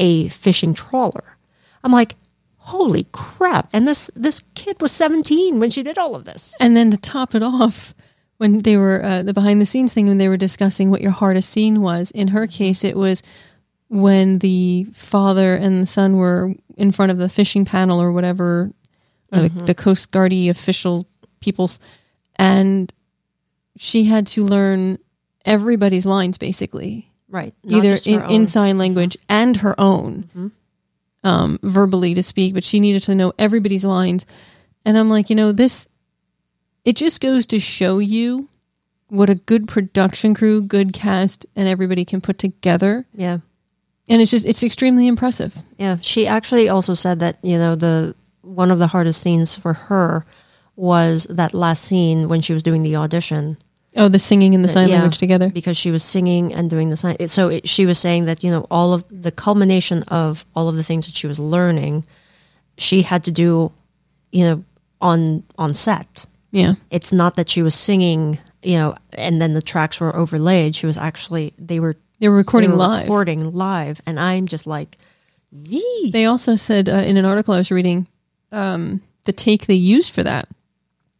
a 0.00 0.28
fishing 0.30 0.74
trawler. 0.74 1.36
I'm 1.84 1.92
like, 1.92 2.16
holy 2.56 3.06
crap! 3.12 3.68
And 3.72 3.86
this 3.86 4.10
this 4.16 4.42
kid 4.56 4.80
was 4.82 4.90
17 4.90 5.60
when 5.60 5.70
she 5.70 5.84
did 5.84 5.98
all 5.98 6.16
of 6.16 6.24
this. 6.24 6.56
And 6.58 6.76
then 6.76 6.90
to 6.90 6.96
top 6.96 7.36
it 7.36 7.42
off, 7.42 7.94
when 8.38 8.62
they 8.62 8.76
were 8.76 9.04
uh, 9.04 9.22
the 9.22 9.34
behind 9.34 9.60
the 9.60 9.66
scenes 9.66 9.92
thing, 9.92 10.08
when 10.08 10.18
they 10.18 10.28
were 10.28 10.36
discussing 10.36 10.90
what 10.90 11.02
your 11.02 11.12
hardest 11.12 11.50
scene 11.50 11.82
was, 11.82 12.10
in 12.10 12.28
her 12.28 12.46
case, 12.48 12.82
it 12.82 12.96
was 12.96 13.22
when 13.88 14.38
the 14.38 14.84
father 14.94 15.54
and 15.54 15.82
the 15.82 15.86
son 15.86 16.16
were 16.16 16.54
in 16.76 16.90
front 16.90 17.12
of 17.12 17.18
the 17.18 17.28
fishing 17.28 17.64
panel 17.64 18.00
or 18.00 18.12
whatever, 18.12 18.70
or 19.32 19.42
the, 19.42 19.48
the 19.48 19.74
Coast 19.74 20.10
Guardy 20.10 20.48
official 20.48 21.06
peoples, 21.40 21.78
and 22.36 22.92
she 23.76 24.04
had 24.04 24.26
to 24.28 24.44
learn 24.44 24.98
everybody's 25.44 26.06
lines 26.06 26.38
basically, 26.38 27.09
Right. 27.30 27.54
Not 27.64 27.84
either 27.84 27.96
in, 28.06 28.30
in 28.30 28.46
sign 28.46 28.76
language 28.76 29.16
and 29.28 29.56
her 29.58 29.74
own, 29.78 30.52
um, 31.24 31.58
verbally 31.62 32.14
to 32.14 32.22
speak. 32.22 32.54
But 32.54 32.64
she 32.64 32.80
needed 32.80 33.02
to 33.04 33.14
know 33.14 33.32
everybody's 33.38 33.84
lines, 33.84 34.26
and 34.84 34.98
I'm 34.98 35.08
like, 35.08 35.30
you 35.30 35.36
know, 35.36 35.52
this. 35.52 35.88
It 36.84 36.96
just 36.96 37.20
goes 37.20 37.46
to 37.46 37.60
show 37.60 37.98
you 37.98 38.48
what 39.08 39.28
a 39.30 39.34
good 39.34 39.68
production 39.68 40.34
crew, 40.34 40.62
good 40.62 40.92
cast, 40.92 41.44
and 41.54 41.68
everybody 41.68 42.04
can 42.04 42.20
put 42.20 42.38
together, 42.38 43.04
Yeah. 43.14 43.38
and 44.08 44.22
it's 44.22 44.30
just 44.30 44.46
it's 44.46 44.62
extremely 44.62 45.06
impressive. 45.06 45.56
Yeah. 45.78 45.98
She 46.00 46.26
actually 46.26 46.68
also 46.68 46.94
said 46.94 47.18
that, 47.20 47.38
you 47.42 47.58
know, 47.58 47.74
the 47.76 48.14
one 48.42 48.70
of 48.70 48.78
the 48.78 48.86
hardest 48.86 49.20
scenes 49.20 49.54
for 49.54 49.74
her 49.74 50.24
was 50.74 51.26
that 51.28 51.52
last 51.52 51.84
scene 51.84 52.28
when 52.28 52.40
she 52.40 52.54
was 52.54 52.62
doing 52.62 52.82
the 52.82 52.96
audition 52.96 53.58
Oh, 53.96 54.08
the 54.08 54.18
singing 54.20 54.54
and 54.54 54.62
the 54.64 54.68
sign 54.68 54.88
yeah. 54.88 54.94
language 54.96 55.18
together. 55.18 55.50
because 55.50 55.76
she 55.76 55.90
was 55.90 56.02
singing 56.04 56.54
and 56.54 56.70
doing 56.70 56.90
the 56.90 56.96
sign. 56.96 57.16
it- 57.18 57.28
So 57.30 57.48
it, 57.48 57.68
she 57.68 57.86
was 57.86 57.98
saying 57.98 58.26
that, 58.26 58.44
you 58.44 58.50
know, 58.50 58.66
all 58.70 58.92
of 58.92 59.04
the 59.10 59.32
culmination 59.32 60.04
of 60.04 60.44
all 60.54 60.68
of 60.68 60.76
the 60.76 60.84
things 60.84 61.06
that 61.06 61.14
she 61.16 61.26
was 61.26 61.38
learning, 61.40 62.04
she 62.78 63.02
had 63.02 63.24
to 63.24 63.30
do, 63.32 63.72
you 64.30 64.44
know, 64.44 64.64
on 65.00 65.42
on 65.58 65.74
set. 65.74 66.06
Yeah, 66.52 66.74
It's 66.90 67.12
not 67.12 67.36
that 67.36 67.48
she 67.48 67.62
was 67.62 67.74
singing, 67.74 68.38
you 68.62 68.76
know, 68.78 68.94
and 69.12 69.40
then 69.40 69.54
the 69.54 69.62
tracks 69.62 70.00
were 70.00 70.14
overlaid. 70.14 70.74
She 70.74 70.86
was 70.86 70.98
actually 70.98 71.52
they 71.58 71.78
were 71.80 71.96
they 72.20 72.28
were 72.28 72.36
recording 72.36 72.70
they 72.70 72.76
were 72.76 72.82
live. 72.82 73.02
recording 73.04 73.52
live, 73.52 74.00
and 74.06 74.18
I'm 74.20 74.46
just 74.46 74.66
like, 74.66 74.98
yee. 75.52 76.10
They 76.12 76.26
also 76.26 76.56
said 76.56 76.88
uh, 76.88 77.02
in 77.06 77.16
an 77.16 77.24
article 77.24 77.54
I 77.54 77.58
was 77.58 77.70
reading, 77.70 78.06
um, 78.52 79.00
the 79.24 79.32
take 79.32 79.66
they 79.66 79.74
used 79.74 80.12
for 80.12 80.22
that, 80.24 80.48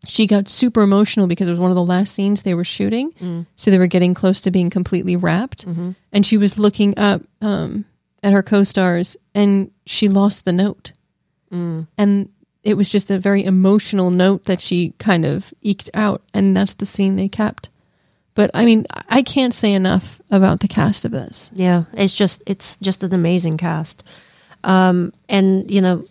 she 0.07 0.27
got 0.27 0.49
super 0.49 0.83
emotional 0.83 1.27
because 1.27 1.47
it 1.49 1.51
was 1.53 1.61
one 1.61 1.71
of 1.71 1.75
the 1.77 1.85
last 1.85 2.15
scenes 2.15 2.43
they 2.43 2.55
were 2.55 2.65
shooting. 2.65 3.47
So 3.57 3.71
they 3.71 3.79
were 3.79 3.87
getting 3.87 4.15
close 4.15 4.41
to 4.43 4.51
being 4.51 4.71
completely 4.71 5.17
wrapped. 5.17 5.65
And 6.13 6.25
she 6.25 6.37
was 6.39 6.59
looking 6.59 6.99
up 6.99 7.23
um, 7.43 7.85
at 8.23 8.33
her 8.33 8.43
co 8.43 8.65
stars 8.65 9.17
and 9.35 9.71
she 9.87 10.09
lost 10.09 10.45
the 10.45 10.53
note. 10.53 10.93
And 11.99 12.31
it 12.63 12.75
was 12.75 12.89
just 12.89 13.11
a 13.11 13.19
very 13.19 13.45
emotional 13.45 14.11
note 14.11 14.45
that 14.45 14.61
she 14.61 14.95
kind 14.99 15.25
of 15.27 15.53
eked 15.63 15.91
out. 15.95 16.23
And 16.33 16.57
that's 16.57 16.75
the 16.75 16.87
scene 16.87 17.17
they 17.17 17.29
kept. 17.29 17.69
But 18.35 18.51
I 18.55 18.65
mean, 18.65 18.87
I 19.09 19.23
can't 19.23 19.53
say 19.53 19.73
enough 19.75 20.21
about 20.31 20.61
the 20.61 20.69
cast 20.69 21.05
of 21.05 21.11
this. 21.11 21.51
Yeah, 21.55 21.85
it's 21.93 22.15
just 22.15 22.43
it's 22.47 22.77
just 22.79 23.03
an 23.03 23.13
amazing 23.13 23.59
cast, 23.59 24.05
um, 24.63 25.13
and 25.29 25.69
you 25.71 25.81
know, 25.83 26.05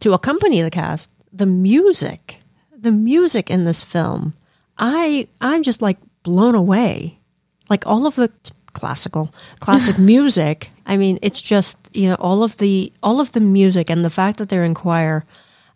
to 0.00 0.12
accompany 0.12 0.60
the 0.60 0.70
cast, 0.70 1.10
the 1.32 1.46
music, 1.46 2.36
the 2.82 2.92
music 2.92 3.50
in 3.50 3.64
this 3.64 3.82
film, 3.82 4.34
I 4.76 5.28
I'm 5.40 5.62
just 5.62 5.80
like 5.80 5.98
blown 6.22 6.54
away, 6.54 7.18
like 7.70 7.86
all 7.86 8.06
of 8.06 8.16
the 8.16 8.30
classical 8.72 9.30
classic 9.60 9.98
music. 10.12 10.70
I 10.84 10.96
mean, 10.96 11.18
it's 11.22 11.40
just 11.40 11.78
you 11.94 12.08
know 12.08 12.16
all 12.16 12.42
of 12.42 12.56
the 12.58 12.92
all 13.02 13.20
of 13.20 13.32
the 13.32 13.40
music 13.40 13.88
and 13.88 14.04
the 14.04 14.10
fact 14.10 14.38
that 14.38 14.48
they're 14.48 14.64
in 14.64 14.74
choir. 14.74 15.24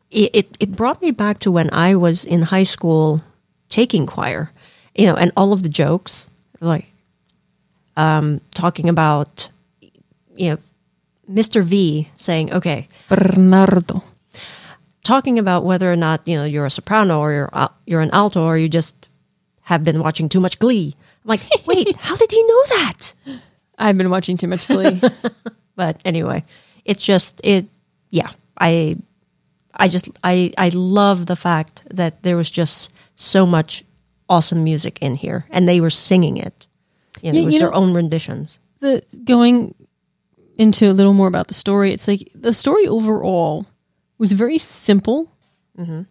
It, 0.09 0.31
it, 0.35 0.57
it 0.61 0.77
brought 0.77 1.03
me 1.03 1.11
back 1.11 1.41
to 1.41 1.51
when 1.51 1.69
I 1.73 1.97
was 1.97 2.25
in 2.25 2.43
high 2.43 2.63
school 2.63 3.25
taking 3.69 4.07
choir, 4.07 4.53
you 4.95 5.07
know, 5.07 5.17
and 5.17 5.33
all 5.37 5.53
of 5.53 5.65
the 5.65 5.69
jokes, 5.69 6.29
like 6.61 6.87
um, 7.97 8.41
talking 8.55 8.89
about, 8.89 9.51
you 10.37 10.51
know, 10.51 10.59
Mr. 11.29 11.63
V 11.63 12.09
saying, 12.17 12.53
okay, 12.53 12.87
Bernardo. 13.09 14.05
Talking 15.07 15.39
about 15.39 15.65
whether 15.65 15.91
or 15.91 15.97
not, 15.97 16.27
you 16.27 16.37
know, 16.37 16.45
you're 16.45 16.67
a 16.67 16.71
soprano 16.71 17.21
or 17.21 17.33
you're, 17.33 17.51
al- 17.53 17.75
you're 17.87 18.01
an 18.03 18.11
alto 18.13 18.43
or 18.45 18.59
you 18.59 18.69
just 18.69 19.09
have 19.63 19.83
been 19.85 20.01
watching 20.01 20.29
too 20.29 20.41
much 20.41 20.59
Glee. 20.59 20.95
I'm 21.25 21.29
like, 21.29 21.41
wait, 21.67 21.97
how 21.97 22.17
did 22.17 22.31
he 22.31 22.43
know 22.43 22.63
that? 22.77 23.15
I've 23.79 23.97
been 23.99 24.11
watching 24.11 24.37
too 24.37 24.49
much 24.49 24.67
Glee. 24.69 25.01
But 25.77 26.01
anyway, 26.07 26.43
it's 26.87 27.05
just, 27.05 27.41
it, 27.45 27.67
yeah, 28.11 28.31
I, 28.59 28.97
I 29.75 29.89
just 29.89 30.09
I 30.25 30.51
I 30.57 30.71
love 30.73 31.27
the 31.27 31.37
fact 31.37 31.83
that 31.91 32.23
there 32.23 32.35
was 32.39 32.49
just 32.49 32.91
so 33.17 33.45
much 33.45 33.85
awesome 34.27 34.65
music 34.65 34.99
in 35.03 35.15
here, 35.15 35.45
and 35.51 35.69
they 35.69 35.83
were 35.83 35.91
singing 35.91 36.39
it. 36.39 36.67
You 37.21 37.33
know, 37.33 37.37
Yeah, 37.37 37.43
it 37.43 37.45
was 37.45 37.55
you 37.55 37.61
their 37.61 37.71
know- 37.73 37.77
own 37.77 37.93
renditions. 37.93 38.59
the 38.81 39.03
going 39.25 39.75
into 40.57 40.91
a 40.91 40.95
little 40.97 41.13
more 41.13 41.29
about 41.29 41.49
the 41.49 41.55
story, 41.55 41.93
it's 41.93 42.09
like 42.09 42.27
the 42.35 42.55
story 42.55 42.87
overall 42.89 43.67
was 44.19 44.33
very 44.33 44.59
simple. 44.59 45.33
Mm-hmm. 45.79 46.03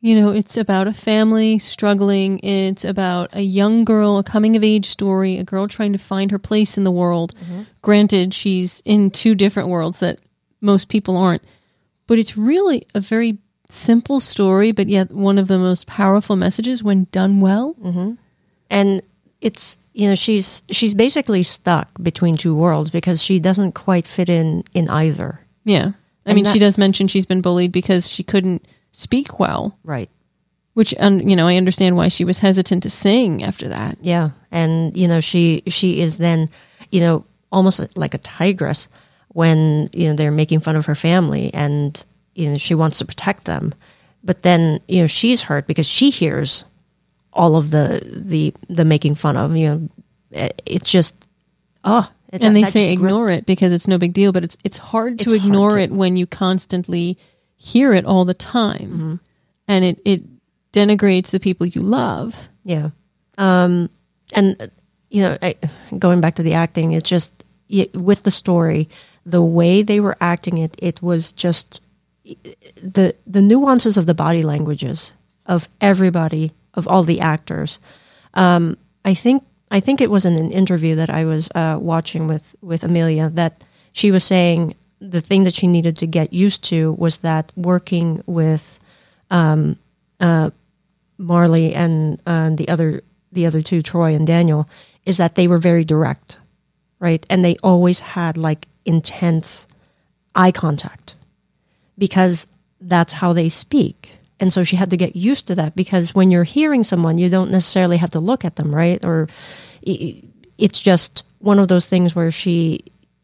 You 0.00 0.20
know, 0.20 0.30
it's 0.30 0.58
about 0.58 0.86
a 0.86 0.92
family 0.92 1.58
struggling. 1.58 2.38
It's 2.40 2.84
about 2.84 3.30
a 3.34 3.40
young 3.40 3.86
girl, 3.86 4.18
a 4.18 4.22
coming 4.22 4.54
of 4.54 4.62
age 4.62 4.86
story, 4.86 5.38
a 5.38 5.44
girl 5.44 5.66
trying 5.66 5.92
to 5.92 5.98
find 5.98 6.30
her 6.30 6.38
place 6.38 6.76
in 6.76 6.84
the 6.84 6.90
world. 6.90 7.34
Mm-hmm. 7.36 7.62
Granted, 7.80 8.34
she's 8.34 8.82
in 8.84 9.10
two 9.10 9.34
different 9.34 9.70
worlds 9.70 10.00
that 10.00 10.18
most 10.60 10.88
people 10.90 11.16
aren't, 11.16 11.42
but 12.06 12.18
it's 12.18 12.36
really 12.36 12.86
a 12.94 13.00
very 13.00 13.38
simple 13.70 14.20
story, 14.20 14.72
but 14.72 14.88
yet 14.88 15.10
one 15.10 15.38
of 15.38 15.48
the 15.48 15.58
most 15.58 15.86
powerful 15.86 16.36
messages 16.36 16.82
when 16.82 17.06
done 17.10 17.40
well. 17.40 17.74
Mm-hmm. 17.82 18.12
and 18.70 19.02
it's 19.40 19.76
you 19.92 20.08
know 20.08 20.14
she's 20.14 20.62
she's 20.70 20.94
basically 20.94 21.42
stuck 21.42 21.88
between 22.02 22.36
two 22.36 22.54
worlds 22.54 22.90
because 22.90 23.22
she 23.22 23.38
doesn't 23.38 23.72
quite 23.72 24.06
fit 24.06 24.28
in 24.28 24.64
in 24.74 24.88
either. 24.88 25.40
Yeah. 25.64 25.92
I 26.26 26.30
And 26.30 26.36
mean, 26.36 26.44
that- 26.44 26.52
she 26.52 26.58
does 26.58 26.78
mention 26.78 27.08
she's 27.08 27.26
been 27.26 27.40
bullied 27.42 27.72
because 27.72 28.08
she 28.10 28.22
couldn't 28.22 28.64
speak 28.92 29.38
well. 29.38 29.76
Right. 29.84 30.08
Which, 30.74 30.94
um, 30.98 31.20
you 31.20 31.36
know, 31.36 31.46
I 31.46 31.56
understand 31.56 31.96
why 31.96 32.08
she 32.08 32.24
was 32.24 32.40
hesitant 32.40 32.82
to 32.82 32.90
sing 32.90 33.42
after 33.44 33.68
that. 33.68 33.96
Yeah, 34.02 34.30
and 34.50 34.96
you 34.96 35.06
know 35.06 35.20
she 35.20 35.62
she 35.68 36.00
is 36.00 36.16
then 36.16 36.50
you 36.90 37.00
know 37.00 37.24
almost 37.52 37.80
like 37.96 38.14
a 38.14 38.18
tigress 38.18 38.88
when 39.28 39.88
you 39.92 40.08
know 40.08 40.14
they're 40.14 40.32
making 40.32 40.60
fun 40.60 40.74
of 40.74 40.86
her 40.86 40.96
family 40.96 41.52
and 41.54 42.04
you 42.34 42.48
know 42.50 42.56
she 42.56 42.74
wants 42.74 42.98
to 42.98 43.04
protect 43.04 43.44
them, 43.44 43.72
but 44.24 44.42
then 44.42 44.80
you 44.88 45.00
know 45.00 45.06
she's 45.06 45.42
hurt 45.42 45.68
because 45.68 45.86
she 45.86 46.10
hears 46.10 46.64
all 47.32 47.54
of 47.54 47.70
the 47.70 48.00
the 48.12 48.52
the 48.68 48.84
making 48.84 49.14
fun 49.14 49.36
of 49.36 49.56
you 49.56 49.68
know 49.68 49.88
it's 50.66 50.90
just 50.90 51.24
oh 51.84 52.10
it- 52.34 52.42
And 52.46 52.56
they 52.56 52.64
say 52.64 52.92
ignore 52.92 53.30
it 53.30 53.46
because 53.46 53.72
it's 53.72 53.86
no 53.88 53.98
big 53.98 54.12
deal, 54.12 54.32
but 54.32 54.44
it's 54.44 54.56
it's 54.64 54.76
hard 54.76 55.18
to 55.18 55.22
It's 55.24 55.32
hard 55.32 55.44
ignore 55.44 55.70
to- 55.70 55.80
it 55.82 55.90
when 55.92 56.16
you 56.16 56.26
constantly 56.26 57.16
hear 57.56 57.92
it 57.92 58.04
all 58.04 58.24
the 58.24 58.34
time, 58.34 58.90
Mm-hmm. 58.90 59.14
and 59.68 59.84
it 59.84 60.00
it 60.04 60.22
denigrates 60.72 61.30
the 61.30 61.40
people 61.40 61.66
you 61.66 61.80
love. 61.80 62.48
Yeah. 62.64 62.90
Um, 63.38 63.90
and, 64.34 64.70
you 65.10 65.22
know, 65.22 65.38
I, 65.40 65.54
going 65.98 66.20
back 66.20 66.34
to 66.36 66.42
the 66.42 66.54
acting, 66.54 66.92
it's 66.92 67.08
just 67.08 67.44
y 67.70 67.88
with 67.94 68.22
the 68.24 68.30
story, 68.30 68.88
the 69.24 69.42
way 69.42 69.82
they 69.82 70.00
were 70.00 70.16
acting 70.20 70.58
it, 70.58 70.76
it 70.82 71.00
was 71.02 71.32
just 71.32 71.80
the, 72.82 73.14
the 73.26 73.42
nuances 73.42 73.96
of 73.96 74.06
the 74.06 74.14
body 74.14 74.42
languages 74.42 75.12
of 75.46 75.68
everybody, 75.80 76.52
of 76.74 76.88
all 76.88 77.02
the 77.04 77.20
actors. 77.20 77.78
Um, 78.34 78.76
I 79.04 79.14
think, 79.14 79.44
I 79.74 79.80
think 79.80 80.00
it 80.00 80.10
was 80.10 80.24
in 80.24 80.36
an 80.36 80.52
interview 80.52 80.94
that 80.94 81.10
I 81.10 81.24
was 81.24 81.50
uh, 81.52 81.78
watching 81.80 82.28
with, 82.28 82.54
with 82.62 82.84
Emilia 82.84 83.28
that 83.30 83.64
she 83.92 84.12
was 84.12 84.22
saying 84.22 84.76
the 85.00 85.20
thing 85.20 85.42
that 85.44 85.54
she 85.54 85.66
needed 85.66 85.96
to 85.96 86.06
get 86.06 86.32
used 86.32 86.62
to 86.64 86.92
was 86.92 87.18
that 87.18 87.52
working 87.56 88.22
with 88.26 88.78
Marlee 91.18 91.74
and 91.74 92.22
uh, 92.24 92.50
the 92.50 92.68
other 92.68 93.02
the 93.32 93.46
other 93.46 93.62
two, 93.62 93.82
Troy 93.82 94.14
and 94.14 94.28
Daniel, 94.28 94.68
is 95.06 95.16
that 95.16 95.34
they 95.34 95.48
were 95.48 95.58
very 95.58 95.84
direct, 95.84 96.38
right? 97.00 97.26
And 97.28 97.44
they 97.44 97.56
always 97.64 97.98
had 97.98 98.36
like 98.36 98.68
intense 98.84 99.66
eye 100.36 100.52
contact 100.52 101.16
because 101.98 102.46
that's 102.80 103.12
how 103.12 103.32
they 103.32 103.48
speak. 103.48 104.12
And 104.38 104.52
so 104.52 104.62
she 104.62 104.76
had 104.76 104.90
to 104.90 104.96
get 104.96 105.16
used 105.16 105.48
to 105.48 105.56
that 105.56 105.74
because 105.74 106.14
when 106.14 106.30
you're 106.30 106.44
hearing 106.44 106.84
someone, 106.84 107.18
you 107.18 107.28
don't 107.28 107.50
necessarily 107.50 107.96
have 107.96 108.10
to 108.10 108.20
look 108.20 108.44
at 108.44 108.54
them, 108.54 108.72
right? 108.72 109.04
Or 109.04 109.28
i- 109.86 109.90
i- 109.90 110.22
it's 110.58 110.80
just 110.80 111.22
one 111.38 111.58
of 111.58 111.68
those 111.68 111.86
things 111.86 112.14
where 112.14 112.30
she, 112.30 112.80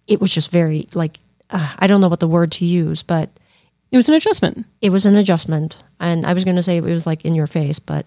it 0.07 0.20
was 0.20 0.31
just 0.31 0.51
very 0.51 0.87
like, 0.94 1.18
uh, 1.51 1.73
I 1.79 1.87
don't 1.87 2.01
know 2.01 2.09
what 2.09 2.20
the 2.20 2.29
word 2.29 2.53
to 2.53 2.64
use, 2.64 3.03
but 3.03 3.29
It 3.92 3.96
was 3.96 4.09
an 4.09 4.14
adjustment. 4.14 4.66
it 4.81 4.90
was 4.92 5.07
an 5.07 5.16
adjustment. 5.16 5.77
And 5.99 6.25
I 6.27 6.33
was 6.35 6.44
going 6.44 6.57
to 6.57 6.62
say 6.62 6.77
it 6.77 6.85
was 6.85 7.07
like 7.07 7.25
in 7.25 7.35
your 7.35 7.46
face, 7.49 7.79
but 7.79 8.07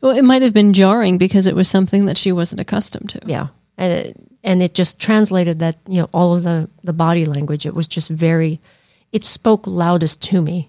Well, 0.00 0.16
it 0.16 0.22
might 0.24 0.42
have 0.42 0.52
been 0.54 0.72
jarring 0.72 1.18
because 1.18 1.46
it 1.46 1.54
was 1.56 1.68
something 1.68 2.06
that 2.06 2.18
she 2.18 2.32
wasn't 2.32 2.60
accustomed 2.60 3.10
to. 3.10 3.20
yeah 3.26 3.48
and 3.76 3.92
it, 3.92 4.16
and 4.44 4.62
it 4.62 4.74
just 4.74 4.98
translated 5.00 5.58
that 5.58 5.76
you 5.88 6.00
know 6.00 6.08
all 6.12 6.36
of 6.36 6.42
the 6.44 6.68
the 6.84 6.92
body 6.92 7.24
language 7.24 7.66
it 7.66 7.74
was 7.74 7.88
just 7.88 8.08
very 8.10 8.60
it 9.12 9.24
spoke 9.24 9.66
loudest 9.66 10.22
to 10.30 10.40
me 10.42 10.68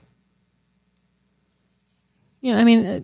Yeah, 2.41 2.57
I 2.57 2.63
mean, 2.63 2.85
uh, 2.85 2.99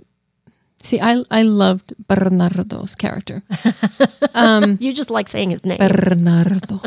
see, 0.84 1.00
I 1.00 1.24
I 1.32 1.44
loved 1.44 1.94
Bernardo's 2.08 2.96
character. 2.96 3.44
you 4.80 4.94
just 4.94 5.10
like 5.10 5.28
saying 5.28 5.52
his 5.52 5.66
name 5.66 5.80
Bernardo. 5.80 6.82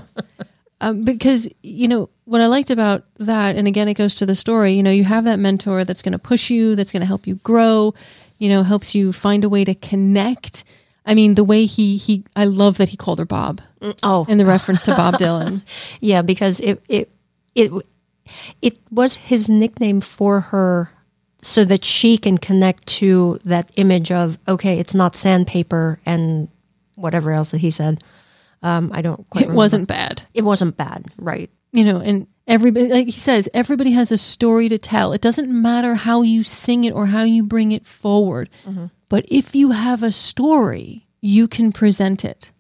um, 0.80 1.02
because, 1.02 1.48
you 1.62 1.88
know, 1.88 2.08
what 2.24 2.40
I 2.40 2.46
liked 2.46 2.70
about 2.70 3.04
that, 3.18 3.56
and 3.56 3.66
again, 3.68 3.88
it 3.88 3.94
goes 3.94 4.14
to 4.16 4.26
the 4.26 4.34
story, 4.34 4.72
you 4.72 4.82
know, 4.82 4.90
you 4.90 5.04
have 5.04 5.24
that 5.24 5.38
mentor 5.38 5.84
that's 5.84 6.02
going 6.02 6.12
to 6.12 6.18
push 6.18 6.50
you, 6.50 6.74
that's 6.74 6.92
going 6.92 7.02
to 7.02 7.06
help 7.06 7.26
you 7.26 7.36
grow, 7.36 7.94
you 8.38 8.48
know, 8.48 8.62
helps 8.62 8.94
you 8.94 9.12
find 9.12 9.44
a 9.44 9.48
way 9.48 9.64
to 9.64 9.74
connect. 9.74 10.64
I 11.06 11.14
mean, 11.14 11.34
the 11.34 11.44
way 11.44 11.66
he, 11.66 11.96
he, 11.96 12.24
I 12.34 12.46
love 12.46 12.78
that 12.78 12.88
he 12.88 12.96
called 12.96 13.18
her 13.18 13.26
Bob 13.26 13.60
oh 14.02 14.24
in 14.28 14.38
the 14.38 14.46
reference 14.46 14.82
to 14.84 14.94
Bob 14.94 15.14
Dylan. 15.14 15.62
yeah 16.00 16.22
because 16.22 16.60
it 16.60 16.82
it 16.88 17.10
it 17.54 17.70
it 18.62 18.78
was 18.90 19.14
his 19.14 19.50
nickname 19.50 20.00
for 20.00 20.40
her 20.40 20.90
so 21.44 21.64
that 21.64 21.84
she 21.84 22.16
can 22.18 22.38
connect 22.38 22.86
to 22.86 23.38
that 23.44 23.70
image 23.76 24.10
of 24.12 24.38
okay 24.48 24.78
it's 24.78 24.94
not 24.94 25.14
sandpaper 25.16 25.98
and 26.06 26.48
whatever 26.96 27.32
else 27.32 27.50
that 27.50 27.58
he 27.58 27.70
said 27.70 28.02
um 28.62 28.90
i 28.94 29.02
don't 29.02 29.28
quite 29.30 29.42
It 29.42 29.48
remember. 29.48 29.56
wasn't 29.58 29.88
bad. 29.88 30.22
it 30.34 30.42
wasn't 30.42 30.76
bad 30.76 31.06
right 31.18 31.50
you 31.72 31.82
know, 31.82 31.98
and 31.98 32.28
everybody, 32.46 32.86
like 32.88 33.06
he 33.06 33.10
says, 33.10 33.48
everybody 33.52 33.90
has 33.90 34.12
a 34.12 34.16
story 34.16 34.68
to 34.68 34.78
tell. 34.78 35.12
It 35.12 35.20
doesn't 35.20 35.50
matter 35.50 35.96
how 35.96 36.22
you 36.22 36.44
sing 36.44 36.84
it 36.84 36.92
or 36.92 37.06
how 37.06 37.24
you 37.24 37.42
bring 37.42 37.72
it 37.72 37.84
forward. 37.84 38.48
But 39.08 39.24
if 39.26 39.56
you 39.56 39.72
have 39.72 40.04
a 40.04 40.12
story, 40.12 41.08
you 41.20 41.48
can 41.48 41.72
present 41.72 42.24
it. 42.24 42.52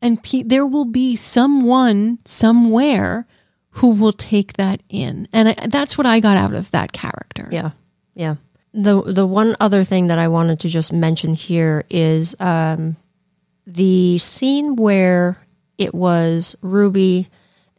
And 0.00 0.22
pe- 0.22 0.42
there 0.44 0.66
will 0.66 0.86
be 0.86 1.16
someone 1.16 2.18
somewhere 2.24 3.26
who 3.72 3.88
will 3.88 4.14
take 4.14 4.54
that 4.54 4.82
in. 4.88 5.28
And 5.34 5.50
I, 5.50 5.66
that's 5.66 5.98
what 5.98 6.06
I 6.06 6.20
got 6.20 6.38
out 6.38 6.54
of 6.54 6.70
that 6.70 6.92
character. 6.92 7.50
Yeah, 7.52 7.72
yeah. 8.14 8.36
The 8.74 9.02
the 9.02 9.26
one 9.26 9.54
other 9.60 9.84
thing 9.84 10.06
that 10.06 10.18
I 10.18 10.28
wanted 10.28 10.60
to 10.60 10.68
just 10.68 10.92
mention 10.92 11.34
here 11.34 11.84
is 11.90 12.34
um, 12.40 12.96
the 13.66 14.18
scene 14.18 14.76
where 14.76 15.36
it 15.76 15.94
was 15.94 16.56
Ruby 16.62 17.28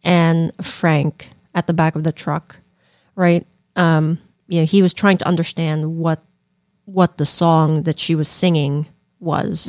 and 0.03 0.51
Frank 0.63 1.29
at 1.55 1.65
the 1.67 1.73
back 1.73 1.95
of 1.95 2.03
the 2.03 2.11
truck, 2.11 2.57
right? 3.15 3.47
Um, 3.75 4.19
you 4.47 4.59
know, 4.59 4.65
he 4.65 4.81
was 4.83 4.93
trying 4.93 5.17
to 5.17 5.27
understand 5.27 5.97
what 5.97 6.21
what 6.85 7.17
the 7.17 7.25
song 7.25 7.83
that 7.83 7.97
she 7.97 8.13
was 8.13 8.27
singing 8.27 8.85
was, 9.19 9.67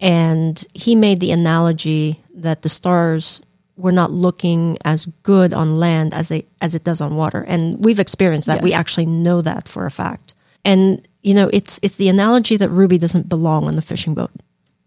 and 0.00 0.64
he 0.72 0.94
made 0.94 1.20
the 1.20 1.32
analogy 1.32 2.22
that 2.34 2.62
the 2.62 2.68
stars 2.70 3.42
were 3.78 3.92
not 3.92 4.10
looking 4.10 4.76
as 4.84 5.06
good 5.22 5.54
on 5.54 5.76
land 5.76 6.12
as 6.12 6.28
they 6.28 6.44
as 6.60 6.74
it 6.74 6.84
does 6.84 7.00
on 7.00 7.16
water, 7.16 7.44
and 7.48 7.82
we've 7.84 8.00
experienced 8.00 8.48
that. 8.48 8.62
We 8.62 8.72
actually 8.74 9.06
know 9.06 9.40
that 9.42 9.68
for 9.68 9.86
a 9.86 9.90
fact. 9.90 10.34
And 10.64 11.06
you 11.22 11.32
know, 11.32 11.48
it's 11.52 11.78
it's 11.82 11.96
the 11.96 12.08
analogy 12.08 12.56
that 12.56 12.68
Ruby 12.68 12.98
doesn't 12.98 13.28
belong 13.28 13.66
on 13.66 13.76
the 13.76 13.82
fishing 13.82 14.14
boat, 14.14 14.32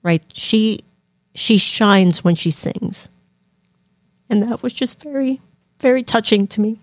right? 0.03 0.23
She 0.33 0.83
she 1.33 1.57
shines 1.57 2.23
when 2.23 2.35
she 2.35 2.51
sings, 2.51 3.07
and 4.29 4.43
that 4.43 4.61
was 4.61 4.73
just 4.73 5.01
very 5.01 5.39
very 5.79 6.03
touching 6.03 6.45
to 6.47 6.61
me. 6.61 6.79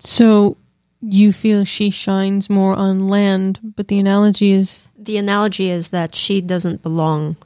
So 0.00 0.56
you 1.00 1.32
feel 1.32 1.64
she 1.64 1.90
shines 1.90 2.50
more 2.50 2.74
on 2.74 3.08
land, 3.08 3.60
but 3.76 3.88
the 3.88 4.00
analogy 4.00 4.50
is 4.50 4.86
The 4.98 5.18
analogy 5.18 5.70
is 5.70 5.88
that 5.88 6.16
she 6.16 6.40
doesn't 6.40 6.82
belong. 6.82 7.36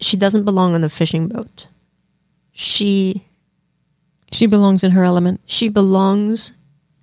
She 0.00 0.18
doesn't 0.18 0.44
belong 0.44 0.74
on 0.74 0.82
the 0.82 0.90
fishing 0.90 1.28
boat. 1.28 1.66
She 2.52 3.25
she 4.32 4.46
belongs 4.46 4.82
in 4.84 4.90
her 4.92 5.04
element. 5.04 5.40
she 5.46 5.68
belongs 5.68 6.52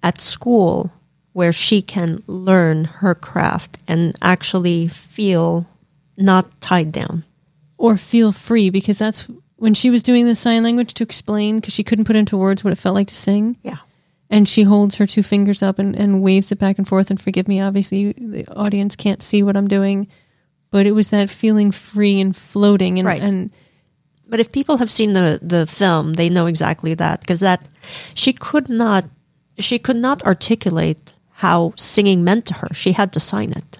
at 0.01 0.19
school 0.21 0.91
where 1.31 1.51
she 1.51 1.81
can 1.81 2.21
learn 2.27 2.85
her 2.85 3.15
craft 3.15 3.77
and 3.87 4.13
actually 4.21 4.87
feel 4.87 5.65
not 6.17 6.59
tied 6.61 6.91
down. 6.91 7.23
or 7.77 7.97
feel 7.97 8.31
free 8.31 8.69
because 8.69 8.99
that's 8.99 9.25
when 9.57 9.73
she 9.73 9.89
was 9.89 10.03
doing 10.03 10.25
the 10.25 10.35
sign 10.35 10.61
language 10.63 10.93
to 10.93 11.03
explain 11.03 11.59
because 11.59 11.73
she 11.73 11.83
couldn't 11.83 12.05
put 12.05 12.15
into 12.15 12.37
words 12.37 12.63
what 12.63 12.71
it 12.73 12.77
felt 12.77 12.93
like 12.95 13.07
to 13.07 13.15
sing 13.15 13.57
Yeah. 13.63 13.77
and 14.29 14.47
she 14.47 14.63
holds 14.63 14.95
her 14.95 15.07
two 15.07 15.23
fingers 15.23 15.63
up 15.63 15.79
and, 15.79 15.95
and 15.95 16.21
waves 16.21 16.51
it 16.51 16.59
back 16.59 16.77
and 16.77 16.87
forth 16.87 17.09
and 17.09 17.19
forgive 17.19 17.47
me 17.47 17.61
obviously 17.61 18.13
the 18.13 18.45
audience 18.53 18.95
can't 18.95 19.23
see 19.23 19.41
what 19.41 19.55
i'm 19.57 19.67
doing 19.67 20.07
but 20.69 20.85
it 20.85 20.91
was 20.91 21.07
that 21.09 21.29
feeling 21.29 21.71
free 21.71 22.19
and 22.21 22.35
floating 22.35 22.99
and, 22.99 23.07
Right. 23.07 23.21
and 23.21 23.51
But 24.27 24.39
if 24.39 24.51
people 24.51 24.77
have 24.77 24.91
seen 24.91 25.13
the 25.13 25.39
the 25.41 25.67
film, 25.67 26.13
they 26.13 26.29
know 26.29 26.47
exactly 26.47 26.93
that 26.95 27.21
because 27.21 27.41
that 27.41 27.67
she 28.13 28.33
could 28.33 28.69
not 28.69 29.05
she 29.59 29.79
could 29.79 29.97
not 29.97 30.23
articulate 30.23 31.13
how 31.29 31.73
singing 31.75 32.23
meant 32.23 32.45
to 32.45 32.53
her. 32.55 32.73
She 32.73 32.93
had 32.93 33.11
to 33.13 33.19
sign 33.19 33.51
it. 33.51 33.79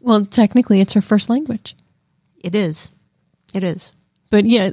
Well, 0.00 0.24
technically, 0.24 0.80
it's 0.80 0.94
her 0.94 1.02
first 1.02 1.28
language. 1.28 1.76
It 2.40 2.54
is. 2.54 2.88
It 3.52 3.64
is. 3.64 3.92
But 4.30 4.44
yeah, 4.44 4.70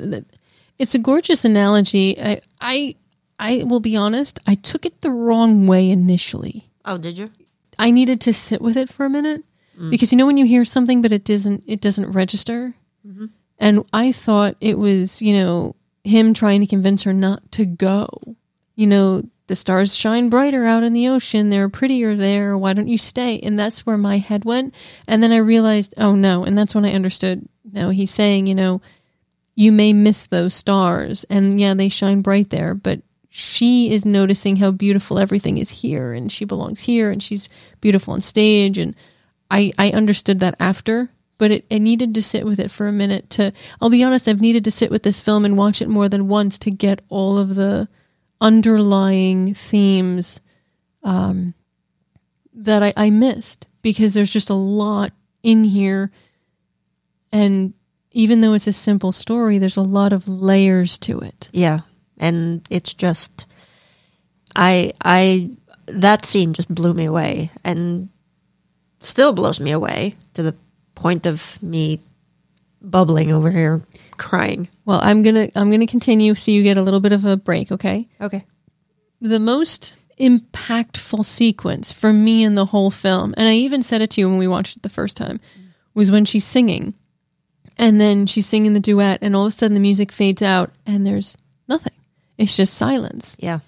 it's 0.77 0.95
a 0.95 0.99
gorgeous 0.99 1.45
analogy. 1.45 2.19
I, 2.19 2.41
I, 2.61 2.95
I 3.39 3.63
will 3.63 3.79
be 3.79 3.95
honest. 3.95 4.39
I 4.47 4.55
took 4.55 4.85
it 4.85 5.01
the 5.01 5.11
wrong 5.11 5.67
way 5.67 5.89
initially. 5.89 6.69
Oh, 6.83 6.97
did 6.97 7.17
you? 7.17 7.31
I 7.77 7.91
needed 7.91 8.21
to 8.21 8.33
sit 8.33 8.61
with 8.61 8.77
it 8.77 8.89
for 8.89 9.05
a 9.05 9.09
minute 9.09 9.43
mm. 9.77 9.89
because 9.89 10.11
you 10.11 10.17
know 10.17 10.25
when 10.25 10.37
you 10.37 10.45
hear 10.45 10.63
something 10.63 11.01
but 11.01 11.11
it 11.11 11.25
doesn't 11.25 11.63
it 11.67 11.81
doesn't 11.81 12.11
register. 12.11 12.73
Mm-hmm. 13.05 13.25
And 13.59 13.85
I 13.93 14.11
thought 14.11 14.57
it 14.59 14.77
was 14.77 15.21
you 15.21 15.33
know 15.37 15.75
him 16.03 16.33
trying 16.33 16.61
to 16.61 16.67
convince 16.67 17.03
her 17.03 17.13
not 17.13 17.51
to 17.53 17.65
go. 17.65 18.07
You 18.75 18.87
know 18.87 19.23
the 19.47 19.55
stars 19.55 19.95
shine 19.95 20.29
brighter 20.29 20.65
out 20.65 20.83
in 20.83 20.93
the 20.93 21.07
ocean. 21.07 21.49
They're 21.49 21.69
prettier 21.69 22.15
there. 22.15 22.57
Why 22.57 22.73
don't 22.73 22.87
you 22.87 22.97
stay? 22.97 23.39
And 23.39 23.59
that's 23.59 23.85
where 23.85 23.97
my 23.97 24.17
head 24.17 24.43
went. 24.43 24.73
And 25.07 25.21
then 25.21 25.31
I 25.31 25.37
realized, 25.37 25.93
oh 25.99 26.15
no. 26.15 26.43
And 26.43 26.57
that's 26.57 26.73
when 26.73 26.83
I 26.83 26.93
understood. 26.93 27.47
No, 27.71 27.89
he's 27.89 28.09
saying, 28.09 28.47
you 28.47 28.55
know, 28.55 28.81
you 29.55 29.71
may 29.71 29.93
miss 29.93 30.27
those 30.27 30.53
stars 30.53 31.23
and 31.29 31.59
yeah 31.59 31.73
they 31.73 31.89
shine 31.89 32.21
bright 32.21 32.49
there 32.49 32.73
but 32.75 33.01
she 33.29 33.91
is 33.91 34.05
noticing 34.05 34.57
how 34.57 34.71
beautiful 34.71 35.17
everything 35.17 35.57
is 35.57 35.69
here 35.69 36.13
and 36.13 36.31
she 36.31 36.45
belongs 36.45 36.81
here 36.81 37.09
and 37.09 37.23
she's 37.23 37.49
beautiful 37.81 38.13
on 38.13 38.21
stage 38.21 38.77
and 38.77 38.95
i 39.49 39.71
i 39.79 39.89
understood 39.91 40.39
that 40.39 40.55
after 40.59 41.09
but 41.37 41.51
it, 41.51 41.65
needed 41.71 42.15
to 42.15 42.21
sit 42.21 42.45
with 42.45 42.59
it 42.59 42.71
for 42.71 42.87
a 42.87 42.91
minute 42.91 43.29
to 43.29 43.51
i'll 43.81 43.89
be 43.89 44.03
honest 44.03 44.27
i've 44.27 44.41
needed 44.41 44.63
to 44.63 44.71
sit 44.71 44.91
with 44.91 45.03
this 45.03 45.19
film 45.19 45.45
and 45.45 45.57
watch 45.57 45.81
it 45.81 45.89
more 45.89 46.09
than 46.09 46.27
once 46.27 46.57
to 46.57 46.71
get 46.71 47.01
all 47.09 47.37
of 47.37 47.55
the 47.55 47.87
underlying 48.41 49.53
themes 49.53 50.41
um, 51.03 51.53
that 52.53 52.83
I, 52.83 52.93
I 52.97 53.09
missed 53.09 53.67
because 53.81 54.13
there's 54.13 54.33
just 54.33 54.49
a 54.49 54.55
lot 54.55 55.11
in 55.43 55.63
here 55.63 56.11
and 57.31 57.73
even 58.15 58.39
though 58.39 58.53
it's 58.53 58.65
a 58.65 58.73
simple 58.73 59.11
story, 59.11 59.57
there's 59.57 59.75
a 59.75 59.81
lot 59.81 60.13
of 60.13 60.27
layers 60.27 60.97
to 60.99 61.19
it. 61.19 61.49
Yeah. 61.51 61.81
And 62.17 62.65
it's 62.71 62.93
just 62.93 63.45
I 64.55 64.93
I 65.03 65.51
that 65.87 66.25
scene 66.25 66.53
just 66.53 66.73
blew 66.73 66.93
me 66.93 67.05
away 67.05 67.51
and 67.63 68.07
still 69.01 69.33
blows 69.33 69.59
me 69.59 69.71
away 69.71 70.13
to 70.33 70.43
the 70.43 70.55
point 70.95 71.25
of 71.25 71.61
me 71.61 71.99
bubbling 72.81 73.31
over 73.31 73.51
here 73.51 73.81
crying. 74.17 74.67
Well, 74.85 74.99
I'm 75.01 75.21
gonna 75.23 75.49
I'm 75.55 75.69
gonna 75.71 75.87
continue 75.87 76.35
so 76.35 76.51
you 76.51 76.63
get 76.63 76.77
a 76.77 76.81
little 76.81 76.99
bit 76.99 77.11
of 77.13 77.25
a 77.25 77.37
break, 77.37 77.71
okay? 77.71 78.07
Okay. 78.21 78.43
The 79.21 79.39
most 79.39 79.93
impactful 80.19 81.25
sequence 81.25 81.91
for 81.91 82.13
me 82.13 82.43
in 82.43 82.55
the 82.55 82.65
whole 82.65 82.91
film, 82.91 83.33
and 83.37 83.47
I 83.47 83.53
even 83.53 83.81
said 83.83 84.01
it 84.01 84.11
to 84.11 84.21
you 84.21 84.29
when 84.29 84.37
we 84.37 84.47
watched 84.47 84.77
it 84.77 84.83
the 84.83 84.89
first 84.89 85.17
time, 85.17 85.39
was 85.93 86.11
when 86.11 86.25
she's 86.25 86.45
singing. 86.45 86.93
And 87.77 87.99
then 87.99 88.25
she's 88.25 88.45
singing 88.45 88.73
the 88.73 88.79
duet, 88.79 89.19
and 89.21 89.35
all 89.35 89.45
of 89.45 89.49
a 89.49 89.51
sudden 89.51 89.73
the 89.73 89.81
music 89.81 90.11
fades 90.13 90.41
out, 90.41 90.71
and 90.85 91.05
there's 91.05 91.35
nothing. 91.67 91.91
It's 92.37 92.55
just 92.55 92.73
silence. 92.75 93.35
Yeah. 93.39 93.59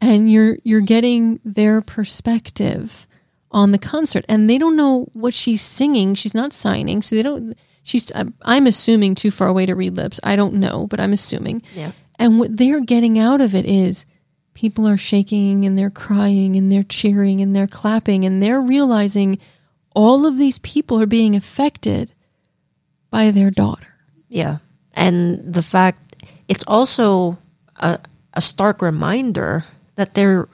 and 0.00 0.30
you're 0.32 0.56
you're 0.62 0.80
getting 0.80 1.40
their 1.44 1.82
perspective 1.82 3.06
on 3.50 3.72
the 3.72 3.78
concert 3.78 4.24
and 4.28 4.48
they 4.48 4.58
don't 4.58 4.76
know 4.76 5.08
what 5.12 5.34
she's 5.34 5.60
singing. 5.60 6.14
She's 6.14 6.34
not 6.34 6.52
signing 6.52 7.02
so 7.02 7.16
they 7.16 7.22
don't 7.22 7.54
she's 7.82 8.12
I'm- 8.12 8.34
i'm 8.42 8.66
assuming 8.66 9.14
too 9.14 9.30
far 9.30 9.48
away 9.48 9.66
to 9.66 9.74
read 9.74 9.96
lips. 9.96 10.20
I 10.22 10.36
don't 10.36 10.54
know 10.54 10.86
but 10.86 11.00
i'm 11.00 11.12
assuming. 11.12 11.62
Yeah. 11.74 11.92
and 12.18 12.38
what 12.38 12.56
they're 12.56 12.80
getting 12.84 13.18
out 13.18 13.40
of 13.40 13.54
it 13.54 13.64
is 13.66 14.06
people 14.54 14.86
are 14.86 14.96
shaking 14.98 15.64
and 15.66 15.78
they're 15.78 15.90
crying 15.90 16.56
and 16.56 16.70
they're 16.70 16.82
cheering 16.84 17.40
and 17.40 17.54
they're 17.56 17.66
clapping 17.66 18.24
and 18.24 18.42
they're 18.42 18.60
realizing 18.60 19.38
all 19.94 20.26
of 20.26 20.36
these 20.38 20.58
people 20.60 21.00
are 21.00 21.06
being 21.06 21.34
affected 21.34 22.12
by 23.10 23.30
their 23.32 23.50
daughter. 23.50 23.94
Yeah. 24.28 24.58
And 24.92 25.52
the 25.52 25.62
fact 25.62 26.00
it's 26.46 26.64
also 26.66 27.38
a, 27.76 27.98
a 28.34 28.40
stark 28.40 28.82
reminder 28.82 29.64
that 29.96 30.14
they're 30.14 30.48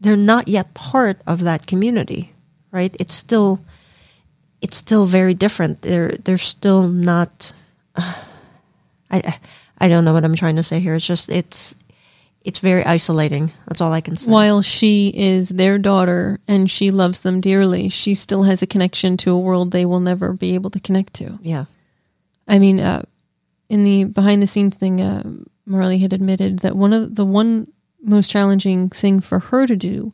they're 0.00 0.16
not 0.16 0.46
yet 0.48 0.72
part 0.74 1.20
of 1.26 1.40
that 1.40 1.66
community, 1.66 2.32
right? 2.72 2.94
It's 3.00 3.14
still 3.14 3.60
it's 4.60 4.76
still 4.76 5.04
very 5.06 5.34
different. 5.34 5.82
They're 5.82 6.12
they're 6.24 6.38
still 6.38 6.88
not 6.88 7.52
I 7.96 8.14
I- 9.10 9.38
I 9.80 9.86
don't 9.86 10.04
know 10.04 10.12
what 10.12 10.24
I'm 10.24 10.34
trying 10.34 10.56
to 10.56 10.64
say 10.64 10.80
here. 10.80 10.96
It's 10.96 11.06
just 11.06 11.28
it's 11.28 11.76
it's 12.42 12.58
very 12.58 12.84
isolating. 12.84 13.52
That's 13.68 13.80
all 13.80 13.92
I 13.92 14.00
can 14.00 14.16
say. 14.16 14.28
While 14.28 14.60
she 14.62 15.12
is 15.14 15.50
their 15.50 15.78
daughter 15.78 16.40
and 16.48 16.68
she 16.68 16.90
loves 16.90 17.20
them 17.20 17.40
dearly, 17.40 17.88
she 17.88 18.14
still 18.14 18.42
has 18.42 18.60
a 18.60 18.66
connection 18.66 19.16
to 19.18 19.30
a 19.30 19.38
world 19.38 19.70
they 19.70 19.84
will 19.84 20.00
never 20.00 20.32
be 20.32 20.54
able 20.56 20.70
to 20.70 20.80
connect 20.80 21.14
to. 21.14 21.38
Yeah. 21.42 21.66
I 22.48 22.58
mean, 22.58 22.80
uh, 22.80 23.02
in 23.68 23.84
the 23.84 24.02
behind 24.04 24.42
the 24.42 24.46
scenes 24.48 24.74
thing, 24.74 25.00
uh, 25.00 25.22
Marlee 25.68 26.00
had 26.00 26.12
admitted 26.12 26.60
that 26.60 26.74
one 26.74 26.92
of 26.92 27.14
the 27.14 27.24
one 27.24 27.70
most 28.02 28.32
challenging 28.32 28.88
thing 28.90 29.20
for 29.20 29.38
her 29.38 29.64
to 29.68 29.76
do 29.76 30.12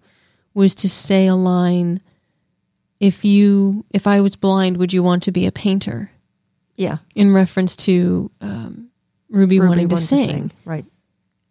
was 0.52 0.74
to 0.74 0.90
say 0.90 1.26
a 1.26 1.34
line. 1.34 2.00
If 3.00 3.24
you, 3.24 3.84
if 3.90 4.06
I 4.06 4.20
was 4.20 4.36
blind, 4.36 4.76
would 4.76 4.92
you 4.92 5.02
want 5.02 5.24
to 5.24 5.32
be 5.32 5.46
a 5.46 5.52
painter? 5.52 6.10
Yeah. 6.76 6.98
In 7.14 7.32
reference 7.32 7.76
to 7.76 8.30
um, 8.40 8.88
Ruby, 9.30 9.60
Ruby 9.60 9.68
wanting 9.68 9.88
to 9.88 9.94
wanted 9.94 10.06
sing. 10.06 10.52
Right. 10.64 10.84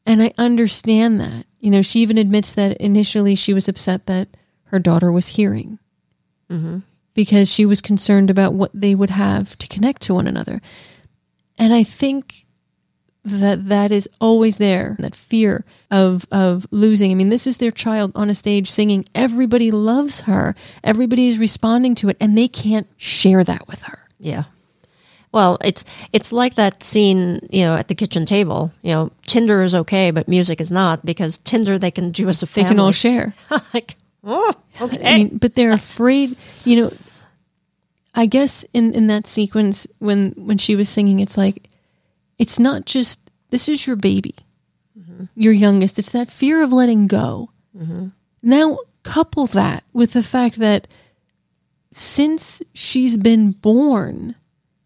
And 0.06 0.22
I 0.22 0.34
understand 0.38 1.20
that. 1.20 1.46
You 1.60 1.72
know, 1.72 1.82
she 1.82 2.00
even 2.02 2.18
admits 2.18 2.54
that 2.54 2.78
initially 2.78 3.36
she 3.36 3.54
was 3.54 3.70
upset 3.70 4.06
that 4.08 4.28
her 4.66 4.80
daughter 4.80 5.12
was 5.12 5.28
hearing 5.28 5.80
because 7.14 7.52
she 7.52 7.66
was 7.66 7.82
concerned 7.82 8.30
about 8.30 8.54
what 8.54 8.72
they 8.74 8.96
would 8.96 9.10
have 9.10 9.58
to 9.60 9.68
connect 9.68 10.02
to 10.04 10.14
one 10.14 10.28
another. 10.28 10.62
And 11.58 11.74
I 11.74 11.84
think 11.84 12.46
that 13.26 13.68
that 13.70 13.92
is 13.92 14.10
always 14.20 14.58
there 14.58 14.96
that 15.00 15.16
fear 15.16 15.64
of 15.90 16.26
of 16.32 16.68
losing 16.72 17.12
i 17.12 17.16
mean 17.16 17.30
this 17.30 17.48
is 17.48 17.58
their 17.58 17.72
child 17.72 18.12
on 18.16 18.30
a 18.30 18.36
stage 18.36 18.70
singing 18.70 19.06
everybody 19.16 19.72
loves 19.72 20.22
her 20.22 20.54
everybody 20.84 21.28
is 21.28 21.40
responding 21.40 21.96
to 21.96 22.10
it 22.10 22.18
and 22.20 22.38
they 22.38 22.48
can't 22.50 22.88
share 22.98 23.44
that 23.44 23.68
with 23.68 23.82
her 23.84 24.00
Yeah. 24.20 24.44
Well, 25.32 25.58
it's 25.64 25.84
it's 26.12 26.32
like 26.32 26.54
that 26.56 26.84
scene, 26.84 27.48
you 27.50 27.66
know, 27.66 27.76
at 27.76 27.88
the 27.88 27.96
kitchen 27.96 28.24
table. 28.24 28.72
You 28.84 28.94
know, 28.94 29.12
Tinder 29.26 29.64
is 29.64 29.74
okay, 29.74 30.12
but 30.12 30.28
music 30.28 30.62
is 30.62 30.72
not 30.72 31.04
because 31.04 31.40
Tinder 31.40 31.80
they 31.80 31.90
can 31.90 32.12
do 32.12 32.30
as 32.30 32.44
a 32.44 32.46
favor. 32.46 32.68
they 32.70 32.76
can 32.76 32.80
all 32.80 32.92
share 32.92 33.34
like, 33.74 33.96
oh, 34.24 34.54
okay. 34.80 35.02
I 35.04 35.18
mean, 35.18 35.40
but 35.40 35.56
they're 35.56 35.74
afraid. 35.74 36.38
You 36.66 36.76
know, 36.84 36.92
I 38.14 38.28
guess 38.28 38.64
in 38.74 38.94
in 38.94 39.08
that 39.08 39.26
sequence 39.26 39.88
when 39.98 40.34
when 40.38 40.60
she 40.60 40.76
was 40.76 40.88
singing, 40.88 41.20
it's 41.20 41.36
like 41.36 41.68
it's 42.44 42.60
not 42.60 42.86
just 42.86 43.32
this 43.52 43.70
is 43.70 43.88
your 43.88 43.96
baby, 43.96 44.36
mm-hmm. 45.00 45.26
your 45.34 45.54
youngest. 45.54 45.98
It's 45.98 46.12
that 46.12 46.30
fear 46.30 46.62
of 46.62 46.74
letting 46.74 47.08
go. 47.08 47.50
Mm-hmm. 47.74 48.08
Now 48.42 48.80
couple 49.04 49.48
that 49.48 49.84
with 49.94 50.12
the 50.12 50.24
fact 50.24 50.60
that 50.60 50.90
since 51.92 52.62
she's 52.74 53.16
been 53.18 53.52
born, 53.52 54.36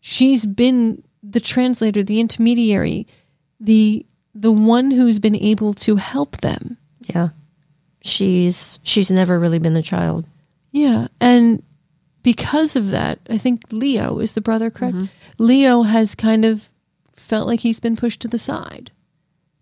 she's 0.01 0.45
been 0.45 1.03
the 1.23 1.39
translator, 1.39 2.03
the 2.03 2.19
intermediary, 2.19 3.07
the 3.59 4.05
the 4.35 4.51
one 4.51 4.91
who's 4.91 5.17
been 5.17 5.35
able 5.35 5.73
to 5.73 5.95
help 5.95 6.37
them. 6.37 6.77
yeah, 7.01 7.29
she's 8.01 8.77
she's 8.83 9.09
never 9.09 9.39
really 9.39 9.59
been 9.59 9.75
a 9.75 9.81
child. 9.81 10.27
Yeah, 10.71 11.07
and 11.19 11.63
because 12.21 12.75
of 12.75 12.91
that, 12.91 13.17
I 13.31 13.39
think 13.39 13.63
Leo 13.71 14.19
is 14.19 14.33
the 14.33 14.41
brother, 14.41 14.69
correct? 14.69 14.97
Mm-hmm. 14.97 15.43
Leo 15.43 15.81
has 15.81 16.13
kind 16.13 16.45
of 16.45 16.69
felt 17.17 17.47
like 17.47 17.59
he's 17.61 17.79
been 17.79 17.95
pushed 17.95 18.21
to 18.21 18.27
the 18.27 18.39
side. 18.39 18.91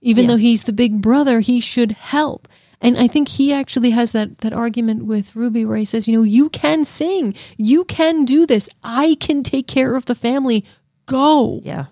Even 0.01 0.25
Yeah. 0.25 0.31
though 0.31 0.37
he's 0.37 0.61
the 0.61 0.73
big 0.73 1.01
brother, 1.01 1.39
he 1.39 1.59
should 1.59 1.93
help. 1.93 2.47
And 2.81 2.97
I 2.97 3.07
think 3.07 3.27
he 3.29 3.51
actually 3.53 3.91
has 3.91 4.11
that 4.11 4.39
that 4.39 4.53
argument 4.53 5.05
with 5.05 5.35
Ruby 5.35 5.65
where 5.65 5.77
he 5.77 5.85
says, 5.85 6.07
you 6.07 6.15
know, 6.17 6.23
you 6.23 6.49
can 6.49 6.85
sing. 6.85 7.33
You 7.57 7.85
can 7.85 8.25
do 8.25 8.45
this. 8.45 8.69
I 8.83 9.15
can 9.19 9.41
take 9.43 9.65
care 9.67 9.95
of 9.95 10.05
the 10.05 10.13
family. 10.15 10.63
Go. 11.07 11.61
Yeah, 11.63 11.85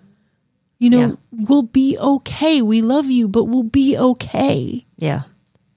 You 0.78 0.90
know, 0.90 0.98
Yeah. 1.08 1.14
we'll 1.48 1.62
be 1.62 1.96
okay. 1.98 2.60
We 2.62 2.82
love 2.82 3.06
you, 3.10 3.28
but 3.28 3.44
we'll 3.44 3.62
be 3.62 3.96
okay. 3.96 4.84
yeah, 4.98 5.22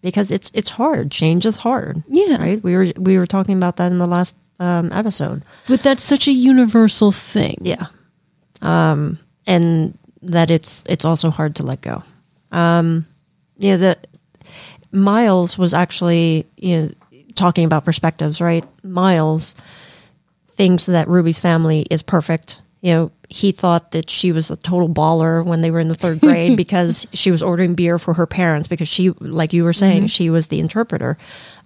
because 0.01 0.29
it's 0.29 0.51
it's 0.53 0.69
hard. 0.71 1.09
Change 1.11 1.45
is 1.45 1.57
hard. 1.57 2.03
Yeah. 2.07 2.37
right. 2.37 2.61
We 2.61 2.75
were 2.75 2.87
we 2.97 3.17
were 3.17 3.27
talking 3.27 3.55
about 3.57 3.77
that 3.77 3.91
in 3.91 3.97
the 3.99 4.07
last 4.07 4.35
um, 4.59 4.91
episode. 4.91 5.43
But 5.67 5.81
that's 5.81 6.03
such 6.03 6.27
a 6.27 6.31
universal 6.33 7.11
thing. 7.11 7.57
Yeah. 7.61 7.85
Um, 8.61 9.19
and 9.47 9.97
that 10.21 10.51
it's 10.51 10.83
it's 10.87 11.05
also 11.05 11.31
hard 11.31 11.55
to 11.55 11.63
let 11.63 11.81
go. 11.81 12.03
Um, 12.51 13.07
yeah, 13.57 13.77
the 13.77 13.97
Miles 14.91 15.57
was 15.57 15.73
actually 15.73 16.45
you 16.57 16.81
know 16.81 16.89
talking 17.35 17.65
about 17.65 17.85
perspectives, 17.85 18.41
right? 18.41 18.65
Miles 18.83 19.55
thinks 20.51 20.87
that 20.87 21.07
Ruby's 21.07 21.39
family 21.39 21.85
is 21.89 22.03
perfect. 22.03 22.61
You 22.81 22.93
know, 22.93 23.11
he 23.29 23.51
thought 23.51 23.91
that 23.91 24.09
she 24.09 24.31
was 24.31 24.51
a 24.51 24.55
total 24.55 24.89
baller 24.89 25.43
when 25.43 25.61
they 25.61 25.71
were 25.71 25.79
in 25.79 25.87
the 25.87 25.95
third 25.95 26.19
grade 26.19 26.57
because 26.63 27.07
she 27.13 27.31
was 27.31 27.41
ordering 27.41 27.75
beer 27.75 27.97
for 27.97 28.13
her 28.13 28.25
parents 28.25 28.67
because 28.67 28.87
she, 28.87 29.09
like 29.19 29.53
you 29.53 29.63
were 29.63 29.73
saying, 29.73 30.07
she 30.07 30.29
was 30.29 30.47
the 30.47 30.59
interpreter. 30.59 31.17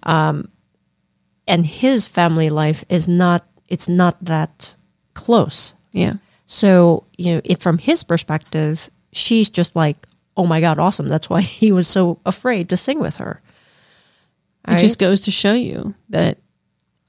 Um, 0.04 0.48
and 1.46 1.66
his 1.66 2.06
family 2.06 2.50
life 2.50 2.84
is 2.88 3.08
not 3.08 3.46
it's 3.68 3.88
not 3.88 4.22
that 4.24 4.74
close. 5.14 5.74
Yeah. 5.92 6.14
So, 6.52 7.04
you 7.16 7.32
know, 7.32 7.40
it, 7.44 7.62
from 7.62 7.78
his 7.78 8.04
perspective, 8.04 8.90
she's 9.10 9.48
just 9.48 9.74
like, 9.74 9.96
oh 10.36 10.44
my 10.44 10.60
God, 10.60 10.78
awesome. 10.78 11.08
That's 11.08 11.30
why 11.30 11.40
he 11.60 11.72
was 11.72 11.88
so 11.88 12.20
afraid 12.26 12.68
to 12.68 12.76
sing 12.76 13.00
with 13.00 13.16
her. 13.16 13.40
It 14.68 14.76
just 14.76 14.98
goes 14.98 15.22
to 15.22 15.30
show 15.30 15.54
you 15.54 15.94
that 16.10 16.36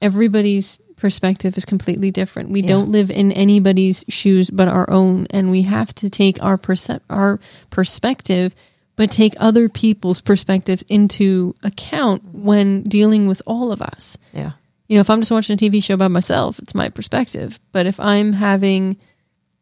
everybody's 0.00 0.80
perspective 0.96 1.58
is 1.58 1.66
completely 1.66 2.10
different. 2.10 2.48
We 2.48 2.62
don't 2.62 2.88
live 2.88 3.10
in 3.10 3.32
anybody's 3.32 4.02
shoes 4.08 4.48
but 4.48 4.66
our 4.66 4.88
own, 4.88 5.26
and 5.28 5.50
we 5.50 5.62
have 5.62 5.94
to 5.96 6.08
take 6.08 6.42
our 6.42 6.56
percep- 6.56 7.02
our 7.10 7.38
perspective, 7.68 8.54
but 8.96 9.10
take 9.10 9.34
other 9.36 9.68
people's 9.68 10.22
perspectives 10.22 10.82
into 10.88 11.54
account 11.62 12.24
when 12.32 12.82
dealing 12.82 13.28
with 13.28 13.42
all 13.46 13.72
of 13.72 13.82
us. 13.82 14.16
Yeah. 14.32 14.52
You 14.88 14.96
know, 14.96 15.02
if 15.02 15.10
I'm 15.10 15.20
just 15.20 15.30
watching 15.30 15.54
a 15.54 15.56
TV 15.58 15.84
show 15.84 15.98
by 15.98 16.08
myself, 16.08 16.58
it's 16.58 16.74
my 16.74 16.88
perspective. 16.88 17.60
But 17.72 17.86
if 17.86 18.00
I'm 18.00 18.32
having 18.32 18.96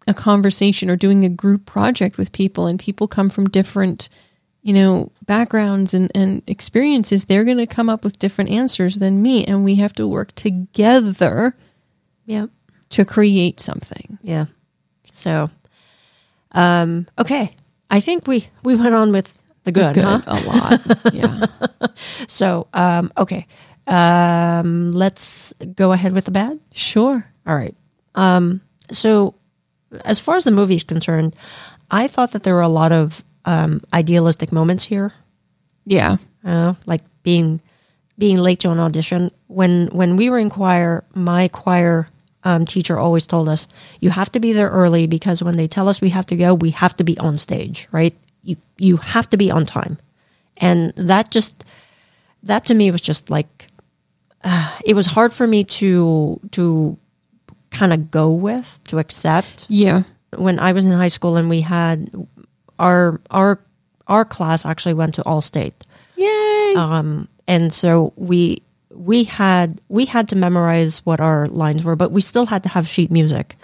a 0.06 0.14
conversation 0.14 0.90
or 0.90 0.96
doing 0.96 1.24
a 1.24 1.28
group 1.28 1.66
project 1.66 2.18
with 2.18 2.32
people 2.32 2.66
and 2.66 2.78
people 2.78 3.06
come 3.08 3.28
from 3.28 3.48
different, 3.48 4.08
you 4.62 4.72
know, 4.72 5.12
backgrounds 5.26 5.94
and, 5.94 6.10
and 6.14 6.42
experiences, 6.46 7.24
they're 7.24 7.44
going 7.44 7.58
to 7.58 7.66
come 7.66 7.88
up 7.88 8.04
with 8.04 8.18
different 8.18 8.50
answers 8.50 8.96
than 8.96 9.22
me. 9.22 9.44
And 9.44 9.64
we 9.64 9.76
have 9.76 9.92
to 9.94 10.06
work 10.08 10.34
together 10.34 11.56
Yeah. 12.26 12.46
to 12.90 13.04
create 13.04 13.60
something. 13.60 14.18
Yeah. 14.22 14.46
So, 15.04 15.50
um, 16.52 17.06
okay. 17.18 17.52
I 17.90 18.00
think 18.00 18.26
we, 18.26 18.48
we 18.64 18.74
went 18.74 18.94
on 18.94 19.12
with 19.12 19.40
the 19.64 19.72
good, 19.72 19.94
Good. 19.94 20.04
huh? 20.04 20.20
A 20.26 20.40
lot. 20.40 21.14
yeah. 21.14 21.46
So, 22.26 22.66
um, 22.72 23.12
okay. 23.16 23.46
Um, 23.86 24.92
let's 24.92 25.52
go 25.76 25.92
ahead 25.92 26.12
with 26.14 26.24
the 26.24 26.30
bad. 26.30 26.58
Sure. 26.72 27.24
All 27.46 27.54
right. 27.54 27.76
Um, 28.14 28.60
so, 28.90 29.34
as 30.05 30.20
far 30.20 30.37
as 30.37 30.44
the 30.44 30.50
movie 30.50 30.76
is 30.76 30.85
concerned, 30.85 31.37
I 31.90 32.09
thought 32.09 32.33
that 32.33 32.42
there 32.42 32.55
were 32.55 32.62
a 32.62 32.68
lot 32.68 32.92
of 32.92 33.22
um, 33.44 33.83
idealistic 33.92 34.52
moments 34.52 34.85
here. 34.85 35.12
Yeah. 35.85 36.16
uh, 36.44 36.74
like 36.87 37.02
being 37.22 37.61
being 38.18 38.37
late 38.37 38.61
to 38.61 38.70
an 38.70 38.78
audition. 38.78 39.31
When 39.48 39.88
when 39.88 40.16
we 40.16 40.31
were 40.31 40.38
in 40.38 40.50
choir, 40.50 41.05
my 41.14 41.48
choir 41.48 42.07
um, 42.44 42.64
teacher 42.66 42.98
always 42.98 43.26
told 43.26 43.48
us 43.48 43.68
you 44.00 44.11
have 44.11 44.31
to 44.33 44.40
be 44.40 44.52
there 44.52 44.68
early 44.70 45.07
because 45.07 45.42
when 45.42 45.57
they 45.57 45.68
tell 45.68 45.88
us 45.88 46.00
we 46.00 46.11
have 46.11 46.26
to 46.26 46.37
go, 46.37 46.55
we 46.55 46.70
have 46.70 46.96
to 46.96 47.05
be 47.05 47.18
on 47.18 47.38
stage, 47.38 47.88
right? 47.92 48.14
You 48.42 48.57
you 48.78 48.96
have 48.98 49.28
to 49.31 49.37
be 49.37 49.50
on 49.50 49.66
time, 49.66 49.98
and 50.57 50.92
that 50.96 51.31
just 51.31 51.64
that 52.42 52.66
to 52.66 52.74
me 52.74 52.90
was 52.90 53.00
just 53.00 53.31
like 53.31 53.66
uh, 54.44 54.78
it 54.85 54.94
was 54.94 55.07
hard 55.07 55.33
for 55.33 55.46
me 55.46 55.64
to 55.64 56.40
to 56.52 56.98
kind 57.72 57.92
of 57.92 58.11
go 58.11 58.32
with 58.32 58.78
to 58.85 58.98
accept 58.98 59.66
Yeah. 59.68 60.02
when 60.37 60.58
I 60.58 60.72
was 60.72 60.87
in 60.87 60.92
high 60.92 61.08
school 61.08 61.37
and 61.37 61.48
we 61.50 61.61
had 61.62 62.11
our 62.78 63.20
our 63.30 63.58
our 64.08 64.24
class 64.24 64.64
actually 64.66 64.94
went 64.94 65.14
to 65.14 65.22
Allstate 65.22 65.72
Yay. 66.16 66.74
um, 66.76 67.28
and 67.48 67.72
so 67.72 68.12
we 68.16 68.62
we 68.94 69.24
had 69.24 69.80
we 69.88 70.04
had 70.04 70.28
to 70.28 70.37
memorize 70.37 71.00
what 71.06 71.20
our 71.20 71.48
lines 71.48 71.82
were, 71.85 71.96
but 71.96 72.12
we 72.12 72.20
still 72.20 72.46
had 72.46 72.62
to 72.64 72.68
have 72.68 72.87
sheet 72.87 73.11
music, 73.11 73.56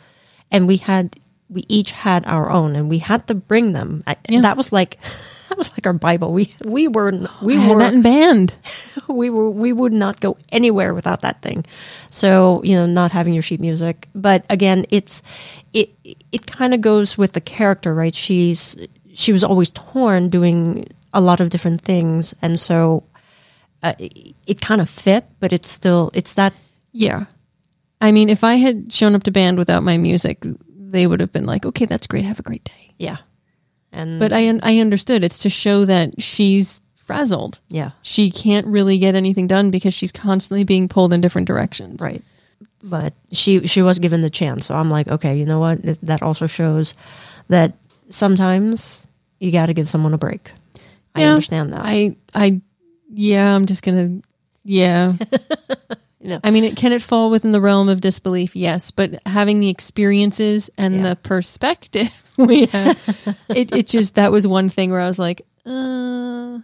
and 0.50 0.66
we 0.66 0.78
had 0.78 1.16
we 1.50 1.64
each 1.68 1.90
had 1.92 2.26
our 2.26 2.50
own, 2.50 2.74
and 2.76 2.88
we 2.88 2.98
had 2.98 3.26
to 3.28 3.34
bring 3.34 3.72
them. 3.72 4.02
Yeah. 4.28 4.40
That 4.42 4.56
was 4.56 4.72
like 4.72 4.98
that 5.48 5.58
was 5.58 5.70
like 5.72 5.86
our 5.86 5.92
Bible. 5.92 6.32
We 6.32 6.54
we 6.64 6.88
were 6.88 7.10
we 7.42 7.56
I 7.56 7.60
had 7.60 7.74
were 7.74 7.80
that 7.80 7.94
in 7.94 8.02
band. 8.02 8.54
we 9.08 9.30
were 9.30 9.50
we 9.50 9.72
would 9.72 9.92
not 9.92 10.20
go 10.20 10.36
anywhere 10.50 10.94
without 10.94 11.22
that 11.22 11.42
thing. 11.42 11.64
So 12.10 12.62
you 12.64 12.76
know, 12.76 12.86
not 12.86 13.10
having 13.12 13.34
your 13.34 13.42
sheet 13.42 13.60
music, 13.60 14.08
but 14.14 14.44
again, 14.50 14.84
it's 14.90 15.22
it 15.72 15.90
it 16.32 16.46
kind 16.46 16.74
of 16.74 16.80
goes 16.80 17.16
with 17.18 17.32
the 17.32 17.40
character, 17.40 17.94
right? 17.94 18.14
She's 18.14 18.76
she 19.14 19.32
was 19.32 19.44
always 19.44 19.70
torn, 19.70 20.28
doing 20.28 20.86
a 21.12 21.20
lot 21.20 21.40
of 21.40 21.50
different 21.50 21.82
things, 21.82 22.34
and 22.42 22.60
so 22.60 23.04
uh, 23.82 23.94
it, 23.98 24.34
it 24.46 24.60
kind 24.60 24.80
of 24.80 24.88
fit, 24.88 25.24
but 25.40 25.52
it's 25.52 25.68
still 25.68 26.10
it's 26.14 26.34
that 26.34 26.52
Yeah. 26.92 27.24
I 28.00 28.12
mean, 28.12 28.30
if 28.30 28.44
I 28.44 28.54
had 28.54 28.92
shown 28.92 29.16
up 29.16 29.24
to 29.24 29.32
band 29.32 29.58
without 29.58 29.82
my 29.82 29.98
music, 29.98 30.38
they 30.70 31.06
would 31.06 31.18
have 31.18 31.32
been 31.32 31.46
like, 31.46 31.66
okay, 31.66 31.84
that's 31.84 32.06
great. 32.06 32.24
Have 32.24 32.38
a 32.38 32.44
great 32.44 32.62
day. 32.62 32.94
yeah, 32.98 33.16
and 33.98 34.18
But 34.20 34.32
I, 34.32 34.58
I 34.62 34.78
understood. 34.78 35.22
It's 35.24 35.38
to 35.38 35.50
show 35.50 35.84
that 35.84 36.22
she's 36.22 36.80
frazzled. 36.96 37.58
yeah, 37.68 37.90
She 38.02 38.30
can't 38.30 38.66
really 38.66 38.98
get 38.98 39.14
anything 39.14 39.46
done 39.46 39.70
because 39.70 39.94
she's 39.94 40.12
constantly 40.12 40.64
being 40.64 40.88
pulled 40.88 41.12
in 41.12 41.20
different 41.20 41.46
directions. 41.48 42.00
right. 42.00 42.22
But 42.82 43.12
she 43.32 43.66
she 43.66 43.82
was 43.82 43.98
given 43.98 44.20
the 44.20 44.30
chance, 44.30 44.66
so 44.66 44.74
I'm 44.76 44.88
like, 44.88 45.08
okay, 45.08 45.36
you 45.36 45.44
know 45.46 45.58
what? 45.58 45.80
That- 46.02 46.22
also 46.22 46.46
shows 46.46 46.94
that 47.48 47.72
sometimes 48.08 49.04
you 49.40 49.50
got 49.50 49.66
to 49.66 49.74
give 49.74 49.88
someone 49.90 50.14
a 50.14 50.18
break. 50.18 50.52
I 51.14 51.24
understand 51.24 51.72
that. 51.72 51.80
I, 51.84 52.16
I, 52.34 52.60
yeah, 53.12 53.52
I'm 53.52 53.66
just 53.66 53.82
going 53.82 54.20
to, 54.22 54.28
yeah. 54.64 55.14
know. 56.20 56.40
I 56.42 56.50
mean, 56.50 56.64
it, 56.64 56.76
can 56.76 56.92
it 56.92 57.02
fall 57.02 57.30
within 57.30 57.52
the 57.52 57.60
realm 57.60 57.88
of 57.88 58.00
disbelief? 58.00 58.56
Yes. 58.56 58.90
But 58.90 59.20
having 59.26 59.60
the 59.60 59.68
experiences 59.68 60.70
and 60.76 60.96
Yeah. 60.96 61.10
the 61.10 61.16
perspective 61.16 62.10
we 62.36 62.66
have, 62.66 62.98
it, 63.48 63.72
it 63.72 63.86
just, 63.86 64.14
that 64.16 64.32
was 64.32 64.46
one 64.46 64.68
thing 64.70 64.90
where 64.90 65.00
I 65.00 65.06
was 65.06 65.18
like, 65.18 65.42
uh, 65.66 66.58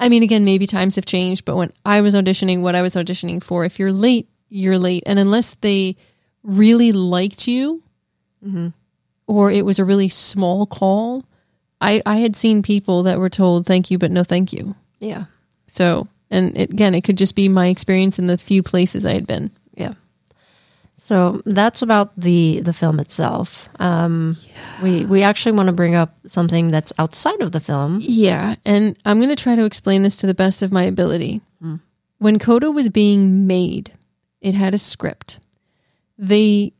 I 0.00 0.08
mean, 0.08 0.22
again, 0.22 0.44
maybe 0.44 0.66
times 0.66 0.96
have 0.96 1.06
changed, 1.06 1.44
but 1.44 1.56
when 1.56 1.70
I 1.84 2.00
was 2.02 2.14
auditioning, 2.14 2.60
what 2.60 2.74
I 2.74 2.82
was 2.82 2.94
auditioning 2.94 3.42
for, 3.42 3.64
if 3.64 3.78
you're 3.78 3.92
late, 3.92 4.28
you're 4.48 4.78
late. 4.78 5.02
And 5.06 5.18
unless 5.18 5.54
they 5.54 5.96
really 6.42 6.92
liked 6.92 7.46
you 7.48 7.82
or 9.26 9.50
it 9.50 9.64
was 9.64 9.78
a 9.78 9.84
really 9.84 10.08
small 10.08 10.66
call, 10.66 11.24
I, 11.80 12.02
I 12.06 12.16
had 12.16 12.34
seen 12.36 12.62
people 12.62 13.02
that 13.04 13.18
were 13.18 13.28
told 13.28 13.66
thank 13.66 13.90
you, 13.90 13.98
but 13.98 14.10
no 14.10 14.24
thank 14.24 14.52
you. 14.52 14.74
yeah. 15.00 15.24
So, 15.66 16.08
and 16.30 16.56
it, 16.56 16.70
again, 16.70 16.94
it 16.94 17.02
could 17.02 17.18
just 17.18 17.34
be 17.34 17.48
my 17.48 17.68
experience 17.68 18.18
in 18.18 18.26
the 18.26 18.38
few 18.38 18.62
places 18.62 19.06
I 19.06 19.14
had 19.14 19.26
been. 19.26 19.50
Yeah. 19.74 19.94
So 20.96 21.42
that's 21.46 21.80
about 21.82 22.18
the 22.20 22.60
the 22.60 22.72
film 22.72 23.00
itself. 23.00 23.68
Um, 23.78 24.36
We 24.82 25.04
we 25.06 25.22
actually 25.22 25.52
want 25.52 25.68
to 25.68 25.72
bring 25.72 25.94
up 25.94 26.16
something 26.26 26.70
that's 26.70 26.92
outside 26.98 27.40
of 27.40 27.52
the 27.52 27.60
film. 27.60 27.98
Yeah, 28.00 28.56
and 28.64 28.98
I'm 29.04 29.18
going 29.18 29.34
to 29.34 29.42
try 29.42 29.56
to 29.56 29.64
explain 29.64 30.02
this 30.02 30.16
to 30.16 30.26
the 30.26 30.34
best 30.34 30.62
of 30.62 30.72
my 30.72 30.84
ability. 30.84 31.40
When 32.20 32.40
Coda 32.40 32.72
was 32.72 32.88
being 32.88 33.46
made, 33.46 33.92
it 34.40 34.54
had 34.54 34.74
a 34.74 34.78
script. 34.78 35.38
The 36.18 36.72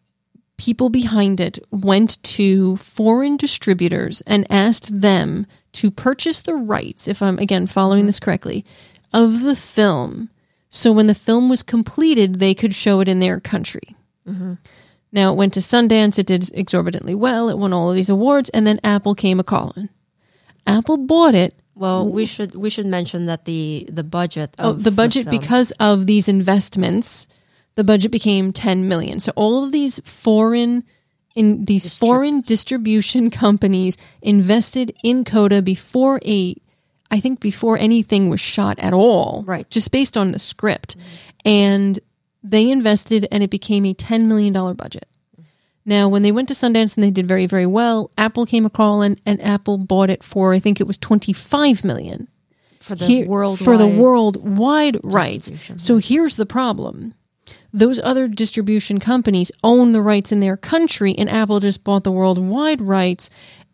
people 0.57 0.89
behind 0.89 1.39
it 1.39 1.61
went 1.71 2.21
to 2.25 2.77
foreign 2.79 3.37
distributors 3.37 4.21
and 4.27 4.51
asked 4.51 5.01
them 5.01 5.47
to 5.75 5.93
purchase 5.93 6.41
the 6.41 6.55
rights, 6.57 7.07
if 7.07 7.23
I'm 7.23 7.39
again 7.39 7.69
following 7.69 8.07
this 8.07 8.19
correctly, 8.19 8.65
of 9.13 9.43
the 9.43 9.57
film. 9.57 10.31
So 10.71 10.93
when 10.93 11.07
the 11.07 11.15
film 11.15 11.49
was 11.49 11.63
completed, 11.63 12.37
they 12.37 12.55
could 12.55 12.75
show 12.75 13.01
it 13.01 13.09
in 13.09 13.21
their 13.21 13.41
country. 13.41 13.97
Mm-hmm. 14.29 14.55
Now 15.13 15.33
it 15.33 15.37
went 15.37 15.55
to 15.55 15.61
Sundance, 15.61 16.19
it 16.19 16.27
did 16.27 16.51
exorbitantly 16.53 17.15
well, 17.15 17.49
it 17.49 17.59
won 17.59 17.73
all 17.73 17.91
of 17.91 17.97
these 17.97 18.11
awards, 18.11 18.51
and 18.51 18.67
then 18.67 18.81
Apple 18.85 19.15
came 19.15 19.41
a 19.41 19.45
calling. 19.45 19.89
Apple 20.67 20.99
bought 20.99 21.35
it 21.35 21.55
Well, 21.75 22.07
we 22.07 22.27
should 22.27 22.55
we 22.55 22.69
should 22.69 22.87
mention 22.87 23.25
that 23.27 23.47
the 23.47 23.89
the 23.91 24.05
budget 24.05 24.55
oh, 24.59 24.71
of 24.71 24.77
Oh, 24.77 24.79
the 24.81 24.91
budget 24.91 25.25
film- 25.25 25.39
because 25.39 25.71
of 25.81 26.07
these 26.07 26.29
investments, 26.29 27.27
the 27.77 27.85
budget 27.85 28.13
became 28.13 28.53
10 28.53 28.87
million. 28.87 29.19
So 29.21 29.33
all 29.35 29.65
of 29.65 29.73
these 29.73 29.99
foreign 30.05 30.85
in 31.35 31.65
these 31.65 31.89
foreign 31.95 32.43
distribution 32.43 33.31
companies 33.31 33.97
invested 34.21 34.93
in 35.03 35.25
Coda 35.25 35.63
before 35.63 36.21
a 36.25 36.57
I 37.11 37.21
think 37.21 37.41
before 37.41 37.79
anything 37.79 38.29
was 38.29 38.41
shot 38.41 38.79
at 38.79 38.93
all. 38.93 39.45
Right. 39.47 39.69
Just 39.71 39.91
based 39.91 40.17
on 40.17 40.33
the 40.33 40.39
script. 40.39 40.97
And 41.45 41.99
they 42.43 42.71
invested 42.71 43.27
and 43.33 43.43
it 43.43 43.51
became 43.51 43.85
a 43.85 43.95
10 43.95 44.29
million 44.29 44.53
dollar 44.53 44.75
budget. 44.75 45.07
Now, 45.85 46.11
when 46.11 46.23
they 46.23 46.33
went 46.33 46.49
to 46.49 46.55
Sundance 46.55 46.97
and 46.97 47.05
they 47.05 47.11
did 47.11 47.27
very, 47.27 47.47
very 47.47 47.65
well, 47.65 48.11
Apple 48.19 48.45
came 48.45 48.67
a 48.67 48.71
call 48.71 49.01
and, 49.01 49.19
and 49.25 49.43
Apple 49.43 49.79
bought 49.79 50.11
it 50.11 50.23
for 50.23 50.53
I 50.53 50.59
think 50.59 50.81
it 50.81 50.87
was 50.87 50.99
25 50.99 51.83
million 51.83 52.29
for 52.79 52.95
the 52.95 53.07
here- 53.07 53.27
world 53.27 53.59
for 53.59 53.79
the 53.79 53.87
worldwide 53.87 55.01
rights. 55.03 55.51
So 55.79 55.97
here's 55.97 56.37
the 56.37 56.47
problem. 56.47 57.15
Those 57.73 57.99
other 58.01 58.29
distribution 58.29 58.99
companies 58.99 59.51
own 59.65 59.93
the 59.93 60.03
rights 60.03 60.33
in 60.33 60.41
their 60.41 60.57
country 60.57 61.15
and 61.17 61.29
Apple 61.29 61.61
just 61.61 61.85
bought 61.85 62.05
the 62.05 62.13
worldwide 62.13 62.83
rights 62.83 63.31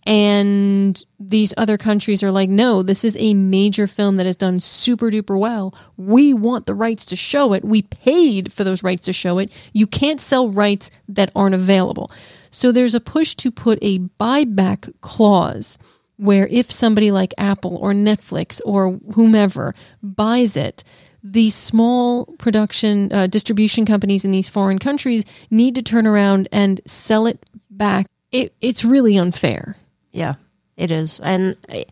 and 0.07 1.05
these 1.19 1.55
other 1.57 1.79
countries 1.79 2.23
are 2.23 2.31
like 2.31 2.51
no 2.51 2.83
this 2.83 3.05
is 3.05 3.17
a 3.19 3.35
major 3.35 3.87
film 3.87 4.17
that 4.17 4.27
has 4.27 4.37
done 4.37 4.61
super 4.61 5.11
duper 5.11 5.39
well 5.39 5.75
we 5.97 6.35
want 6.35 6.67
the 6.67 6.75
rights 6.75 7.07
to 7.07 7.17
show 7.17 7.53
it 7.53 7.65
we 7.65 7.83
paid 7.83 8.53
for 8.53 8.65
those 8.65 8.83
rights 8.83 9.05
to 9.05 9.13
show 9.13 9.39
it 9.39 9.51
you 9.73 9.87
can't 9.87 10.21
sell 10.21 10.49
rights 10.49 10.91
that 11.09 11.31
aren't 11.35 11.55
available 11.55 12.11
so 12.51 12.71
there's 12.71 12.95
a 12.95 13.01
push 13.01 13.35
to 13.37 13.51
put 13.51 13.79
a 13.83 13.99
buyback 13.99 14.93
clause 15.01 15.77
where 16.17 16.47
if 16.47 16.71
somebody 16.71 17.11
like 17.11 17.35
Apple 17.39 17.77
or 17.79 17.93
Netflix 17.93 18.61
or 18.65 18.93
whomever 19.15 19.75
buys 20.03 20.57
it, 20.57 20.85
these 21.23 21.55
small 21.55 22.27
production 22.39 23.13
uh, 23.13 23.27
distribution 23.27 23.85
companies 23.87 24.25
in 24.25 24.31
these 24.31 24.49
foreign 24.49 24.79
countries 24.79 25.25
need 25.51 25.75
to 25.75 25.83
turn 25.83 26.07
around 26.07 26.49
and 26.53 26.81
sell 26.87 27.27
it 27.27 27.45
back. 27.71 28.07
It, 28.31 28.55
it's 28.61 28.85
really 28.85 29.17
unfair. 29.17 29.77
Yeah, 30.15 30.35
it 30.77 30.91
is. 30.91 31.21
And 31.21 31.57
uh, 31.69 31.83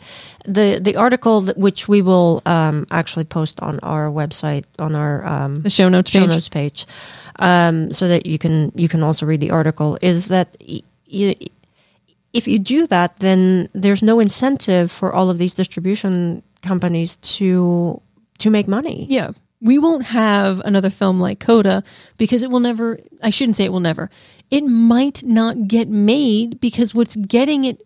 the 0.45 0.79
the 0.81 0.97
article 0.97 1.43
which 1.57 1.89
we 1.89 2.03
will 2.03 2.41
um, 2.47 2.87
actually 2.91 3.25
post 3.25 3.61
on 3.61 3.79
our 3.83 4.07
website 4.11 4.65
on 4.79 4.95
our 4.95 5.25
um, 5.27 5.63
The 5.63 5.71
show 5.71 5.89
notes 5.89 6.11
show 6.11 6.21
page. 6.21 6.31
notes 6.31 6.49
page, 6.49 6.87
um, 7.39 7.93
so 7.93 8.07
that 8.09 8.27
you 8.27 8.39
can 8.39 8.71
you 8.75 8.89
can 8.89 9.03
also 9.03 9.27
read 9.27 9.41
the 9.41 9.51
article. 9.51 9.99
Is 10.01 10.27
that 10.29 10.57
y- 10.61 10.83
if 12.33 12.49
you 12.49 12.59
do 12.59 12.87
that, 12.87 13.17
then 13.17 13.69
there's 13.75 14.03
no 14.03 14.21
incentive 14.21 14.91
for 14.91 15.13
all 15.13 15.29
of 15.31 15.39
these 15.39 15.55
distribution 15.55 16.43
companies 16.63 17.17
to 17.17 18.01
to 18.39 18.51
make 18.51 18.67
money. 18.69 19.07
Yeah. 19.11 19.33
We 19.61 19.79
won't 19.79 20.07
have 20.07 20.59
another 20.65 20.91
film 20.91 21.21
like 21.21 21.39
Coda 21.39 21.85
because 22.17 22.43
it 22.43 22.51
will 22.51 22.59
never, 22.61 22.99
I 23.23 23.31
shouldn't 23.31 23.57
say 23.57 23.65
it 23.65 23.71
will 23.73 23.79
never. 23.79 24.11
It 24.51 24.63
might 24.65 25.23
not 25.23 25.69
get 25.69 25.89
made 25.89 26.59
because 26.61 26.95
what's 26.97 27.15
getting 27.15 27.65
it 27.65 27.81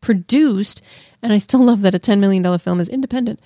produced, 0.00 0.82
and 1.22 1.32
I 1.32 1.38
still 1.38 1.62
love 1.64 1.82
that 1.82 1.94
a 1.94 1.98
$10 1.98 2.18
million 2.18 2.58
film 2.58 2.80
is 2.80 2.88
independent, 2.88 3.40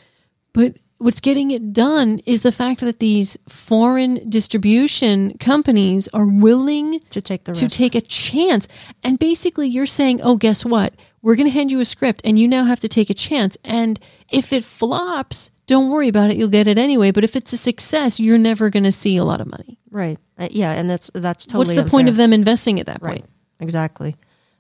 but 0.52 0.76
what's 0.98 1.20
getting 1.20 1.50
it 1.50 1.72
done 1.72 2.20
is 2.24 2.42
the 2.42 2.52
fact 2.52 2.80
that 2.80 3.00
these 3.00 3.36
foreign 3.48 4.28
distribution 4.30 5.36
companies 5.38 6.08
are 6.14 6.26
willing 6.26 7.00
To 7.10 7.20
take 7.20 7.44
the 7.44 7.52
to 7.54 7.68
take 7.68 7.94
a 7.96 8.00
chance. 8.00 8.68
And 9.02 9.18
basically, 9.18 9.68
you're 9.68 9.86
saying, 9.86 10.20
oh, 10.22 10.36
guess 10.36 10.64
what? 10.64 10.94
We're 11.22 11.34
going 11.34 11.48
to 11.48 11.52
hand 11.52 11.70
you 11.72 11.80
a 11.80 11.84
script 11.84 12.22
and 12.24 12.38
you 12.38 12.46
now 12.46 12.64
have 12.64 12.80
to 12.80 12.88
take 12.88 13.10
a 13.10 13.14
chance. 13.14 13.58
And 13.64 13.98
if 14.30 14.52
it 14.52 14.62
flops, 14.64 15.50
don't 15.66 15.90
worry 15.90 16.08
about 16.08 16.30
it. 16.30 16.36
You'll 16.36 16.48
get 16.50 16.68
it 16.68 16.78
anyway. 16.78 17.10
But 17.10 17.24
if 17.24 17.34
it's 17.34 17.52
a 17.52 17.56
success, 17.56 18.20
you're 18.20 18.38
never 18.38 18.70
going 18.70 18.84
to 18.84 18.92
see 18.92 19.16
a 19.16 19.24
lot 19.24 19.40
of 19.40 19.48
money. 19.48 19.78
right. 19.90 20.18
Uh, 20.38 20.48
yeah, 20.50 20.72
and 20.72 20.88
that's 20.90 21.10
that's 21.14 21.46
totally 21.46 21.76
What's 21.76 21.84
the 21.84 21.90
point 21.90 22.08
of 22.08 22.16
them 22.16 22.32
investing 22.32 22.80
at 22.80 22.86
that 22.86 23.00
Right. 23.02 23.18
point? 23.20 23.30
Exactly. 23.60 24.16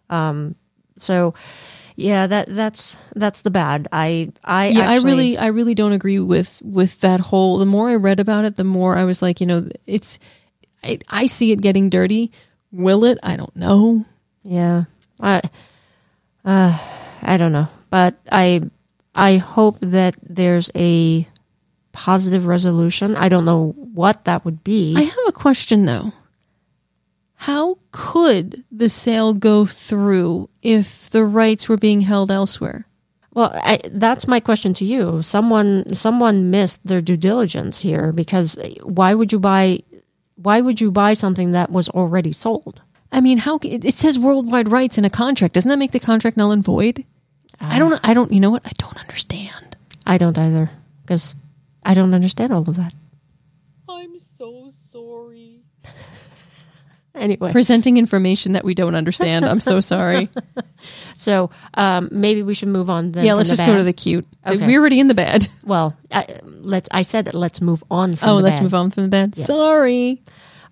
Um, 0.08 0.54
so, 0.96 1.34
yeah, 1.96 2.26
that 2.26 2.48
that's 2.48 2.96
that's 3.14 3.42
the 3.42 3.50
bad. 3.50 3.88
I 3.92 4.32
I 4.42 4.68
Yeah, 4.68 4.90
I 4.90 4.96
really, 4.96 5.38
I 5.38 5.48
really 5.48 5.74
don't 5.74 5.92
agree 5.92 6.18
with 6.18 6.60
with 6.64 7.00
that 7.00 7.20
whole. 7.20 7.58
The 7.58 7.66
more 7.66 7.88
I 7.88 7.94
read 7.94 8.20
about 8.20 8.44
it, 8.44 8.56
the 8.56 8.64
more 8.64 8.96
I 8.96 9.04
was 9.04 9.22
like, 9.22 9.40
you 9.40 9.46
know, 9.46 9.68
it's. 9.86 10.18
I, 10.82 10.98
I 11.08 11.26
see 11.26 11.50
it 11.52 11.62
getting 11.62 11.88
dirty. 11.88 12.30
Will 12.70 13.04
it? 13.04 13.18
I 13.22 13.36
don't 13.36 13.54
know. 13.56 14.04
yeah. 14.42 14.84
I 15.20 15.40
uh, 16.44 16.78
I 17.22 17.36
don't 17.36 17.52
know, 17.52 17.68
but 17.90 18.18
I 18.30 18.62
I 19.14 19.36
hope 19.36 19.78
that 19.80 20.16
there's 20.22 20.70
a 20.74 21.26
positive 21.92 22.46
resolution. 22.46 23.16
I 23.16 23.28
don't 23.28 23.44
know 23.44 23.74
what 23.76 24.24
that 24.24 24.44
would 24.44 24.64
be. 24.64 24.94
I 24.96 25.02
have 25.02 25.28
a 25.28 25.32
question 25.32 25.86
though. 25.86 26.12
How 27.44 27.76
could 27.92 28.64
the 28.72 28.88
sale 28.88 29.34
go 29.34 29.66
through 29.66 30.48
if 30.62 31.10
the 31.10 31.26
rights 31.26 31.68
were 31.68 31.76
being 31.76 32.00
held 32.00 32.30
elsewhere? 32.30 32.86
Well, 33.34 33.50
I, 33.52 33.80
that's 33.84 34.26
my 34.26 34.40
question 34.40 34.72
to 34.72 34.84
you. 34.86 35.20
Someone 35.20 35.94
someone 35.94 36.50
missed 36.50 36.86
their 36.86 37.02
due 37.02 37.18
diligence 37.18 37.80
here 37.80 38.12
because 38.12 38.56
why 38.82 39.12
would 39.12 39.30
you 39.30 39.38
buy 39.38 39.80
why 40.36 40.62
would 40.62 40.80
you 40.80 40.90
buy 40.90 41.12
something 41.12 41.52
that 41.52 41.70
was 41.70 41.90
already 41.90 42.32
sold? 42.32 42.80
I 43.12 43.20
mean, 43.20 43.36
how 43.36 43.58
it, 43.62 43.84
it 43.84 43.94
says 43.94 44.18
worldwide 44.18 44.70
rights 44.70 44.96
in 44.96 45.04
a 45.04 45.10
contract. 45.10 45.52
Doesn't 45.52 45.68
that 45.68 45.78
make 45.78 45.92
the 45.92 46.00
contract 46.00 46.38
null 46.38 46.50
and 46.50 46.64
void? 46.64 47.04
Uh, 47.60 47.68
I 47.72 47.78
don't. 47.78 48.00
I 48.08 48.14
don't. 48.14 48.32
You 48.32 48.40
know 48.40 48.52
what? 48.52 48.64
I 48.64 48.72
don't 48.78 48.98
understand. 48.98 49.76
I 50.06 50.16
don't 50.16 50.38
either 50.38 50.70
because 51.02 51.34
I 51.84 51.92
don't 51.92 52.14
understand 52.14 52.54
all 52.54 52.66
of 52.66 52.76
that. 52.76 52.94
I'm 53.86 54.18
so 54.38 54.72
sorry. 54.90 55.60
Anyway, 57.14 57.52
Presenting 57.52 57.96
information 57.96 58.54
that 58.54 58.64
we 58.64 58.74
don't 58.74 58.96
understand. 58.96 59.44
I'm 59.44 59.60
so 59.60 59.80
sorry. 59.80 60.28
so 61.14 61.50
um, 61.74 62.08
maybe 62.10 62.42
we 62.42 62.54
should 62.54 62.68
move 62.68 62.90
on. 62.90 63.12
Then 63.12 63.24
yeah, 63.24 63.34
let's 63.34 63.50
just 63.50 63.64
go 63.64 63.76
to 63.76 63.84
the 63.84 63.92
cute. 63.92 64.26
Okay. 64.44 64.66
We're 64.66 64.80
already 64.80 64.98
in 64.98 65.06
the 65.06 65.14
bad. 65.14 65.48
well. 65.64 65.96
I, 66.10 66.40
let's. 66.42 66.88
I 66.90 67.02
said 67.02 67.26
that 67.26 67.34
let's 67.34 67.60
move 67.60 67.84
on 67.88 68.16
from. 68.16 68.28
Oh, 68.28 68.36
the 68.38 68.42
let's 68.42 68.58
bad. 68.58 68.62
move 68.64 68.74
on 68.74 68.90
from 68.90 69.04
the 69.04 69.08
bad. 69.10 69.36
Yes. 69.36 69.46
Sorry. 69.46 70.22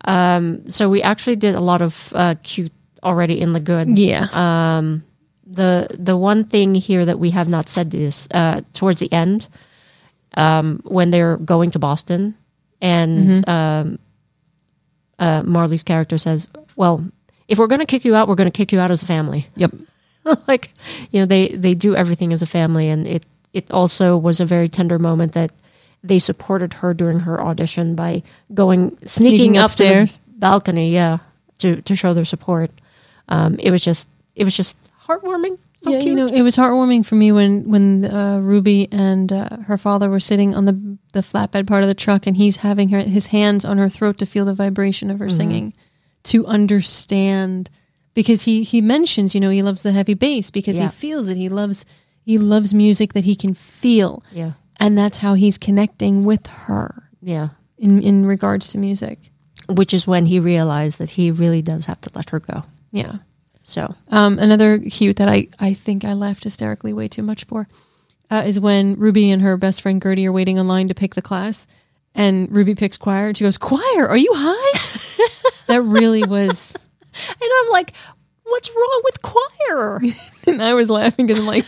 Um, 0.04 0.68
so 0.68 0.88
we 0.88 1.00
actually 1.00 1.36
did 1.36 1.54
a 1.54 1.60
lot 1.60 1.80
of 1.80 2.12
uh, 2.14 2.34
cute 2.42 2.72
already 3.04 3.40
in 3.40 3.52
the 3.52 3.60
good. 3.60 3.96
Yeah. 3.96 4.26
Um, 4.32 5.04
the 5.46 5.86
the 5.96 6.16
one 6.16 6.44
thing 6.44 6.74
here 6.74 7.04
that 7.04 7.18
we 7.18 7.30
have 7.30 7.48
not 7.48 7.68
said 7.68 7.94
is 7.94 8.26
uh, 8.32 8.62
towards 8.74 8.98
the 8.98 9.12
end, 9.12 9.46
um, 10.36 10.80
when 10.84 11.10
they're 11.10 11.36
going 11.36 11.70
to 11.72 11.78
Boston, 11.78 12.34
and 12.80 13.48
um, 13.48 13.98
uh, 15.22 15.42
Marlee's 15.42 15.82
character 15.84 16.18
says, 16.18 16.48
"Well, 16.76 17.04
if 17.46 17.58
we're 17.58 17.68
going 17.68 17.80
to 17.86 17.86
kick 17.86 18.04
you 18.04 18.14
out, 18.16 18.28
we're 18.28 18.40
going 18.42 18.50
to 18.50 18.58
kick 18.58 18.72
you 18.72 18.80
out 18.80 18.90
as 18.90 19.02
a 19.02 19.06
family." 19.06 19.46
yep. 19.56 19.70
like, 20.48 20.70
you 21.10 21.20
know, 21.20 21.26
they 21.26 21.48
they 21.48 21.74
do 21.74 21.94
everything 21.96 22.32
as 22.32 22.42
a 22.42 22.46
family, 22.46 22.88
and 22.88 23.06
it 23.06 23.24
it 23.52 23.70
also 23.70 24.16
was 24.16 24.40
a 24.40 24.46
very 24.46 24.68
tender 24.68 24.98
moment 24.98 25.32
that 25.32 25.50
they 26.04 26.18
supported 26.18 26.74
her 26.74 26.94
during 26.94 27.20
her 27.20 27.40
audition 27.40 27.94
by 27.94 28.22
going 28.54 28.90
sneaking, 29.06 29.08
Sneaking 29.08 29.58
up 29.58 29.64
upstairs. 29.66 30.18
to 30.18 30.24
the 30.26 30.38
balcony, 30.38 30.90
yeah, 30.92 31.18
to 31.58 31.80
to 31.82 31.94
show 31.96 32.14
their 32.14 32.24
support. 32.24 32.70
Um, 33.28 33.56
it 33.58 33.70
was 33.70 33.82
just 33.82 34.08
it 34.34 34.44
was 34.44 34.56
just 34.56 34.78
heartwarming. 35.06 35.58
So 35.82 35.90
yeah, 35.90 35.98
cute. 36.00 36.08
you 36.10 36.14
know, 36.14 36.26
it 36.26 36.42
was 36.42 36.56
heartwarming 36.56 37.04
for 37.04 37.16
me 37.16 37.32
when 37.32 37.68
when 37.68 38.04
uh, 38.04 38.38
Ruby 38.40 38.88
and 38.92 39.32
uh, 39.32 39.56
her 39.66 39.76
father 39.76 40.08
were 40.08 40.20
sitting 40.20 40.54
on 40.54 40.64
the 40.64 40.98
the 41.12 41.20
flatbed 41.22 41.66
part 41.66 41.82
of 41.82 41.88
the 41.88 41.94
truck, 41.94 42.26
and 42.28 42.36
he's 42.36 42.56
having 42.56 42.90
her 42.90 43.00
his 43.00 43.26
hands 43.26 43.64
on 43.64 43.78
her 43.78 43.88
throat 43.88 44.18
to 44.18 44.26
feel 44.26 44.44
the 44.44 44.54
vibration 44.54 45.10
of 45.10 45.18
her 45.18 45.28
singing, 45.28 45.74
to 46.24 46.46
understand, 46.46 47.68
because 48.14 48.42
he 48.42 48.62
he 48.62 48.80
mentions, 48.80 49.34
you 49.34 49.40
know, 49.40 49.50
he 49.50 49.62
loves 49.62 49.82
the 49.82 49.90
heavy 49.90 50.14
bass 50.14 50.52
because 50.52 50.76
Yeah. 50.76 50.84
he 50.84 50.88
feels 50.90 51.28
it. 51.28 51.36
He 51.36 51.48
loves 51.48 51.84
he 52.24 52.38
loves 52.38 52.72
music 52.72 53.14
that 53.14 53.24
he 53.24 53.34
can 53.34 53.52
feel, 53.52 54.22
yeah, 54.30 54.52
and 54.78 54.96
that's 54.96 55.18
how 55.18 55.34
he's 55.34 55.58
connecting 55.58 56.24
with 56.24 56.46
her 56.46 57.10
yeah. 57.20 57.48
in 57.76 58.00
in 58.02 58.24
regards 58.24 58.68
to 58.68 58.78
music. 58.78 59.18
Which 59.68 59.92
is 59.92 60.06
when 60.06 60.26
he 60.26 60.38
realized 60.38 60.98
that 60.98 61.10
he 61.10 61.32
really 61.32 61.62
does 61.62 61.86
have 61.86 62.00
to 62.02 62.10
let 62.14 62.30
her 62.30 62.38
go. 62.38 62.62
Yeah. 62.92 63.16
So 63.64 63.94
Um, 64.08 64.38
another 64.38 64.78
cute 64.78 65.16
that 65.16 65.28
I, 65.28 65.48
I 65.58 65.74
think 65.74 66.04
I 66.04 66.14
laughed 66.14 66.44
hysterically 66.44 66.92
way 66.92 67.08
too 67.08 67.22
much 67.22 67.44
for 67.44 67.68
uh, 68.30 68.42
is 68.46 68.58
when 68.58 68.94
Ruby 68.96 69.30
and 69.30 69.42
her 69.42 69.56
best 69.56 69.82
friend 69.82 70.02
Gertie 70.02 70.26
are 70.26 70.32
waiting 70.32 70.58
online 70.58 70.88
to 70.88 70.94
pick 70.94 71.14
the 71.14 71.22
class, 71.22 71.66
and 72.14 72.50
Ruby 72.50 72.74
picks 72.74 72.96
choir, 72.96 73.28
and 73.28 73.36
she 73.36 73.44
goes, 73.44 73.58
"Choir? 73.58 74.08
Are 74.08 74.16
you 74.16 74.30
high?" 74.34 74.78
that 75.68 75.82
really 75.82 76.24
was, 76.24 76.74
and 77.28 77.50
I'm 77.60 77.70
like, 77.70 77.92
what's 78.44 78.70
wrong 78.74 79.02
with 79.04 79.22
choir? 79.22 80.00
and 80.46 80.62
I 80.62 80.74
was 80.74 80.90
laughing 80.90 81.26
because 81.26 81.40
I'm 81.40 81.46
like, 81.46 81.66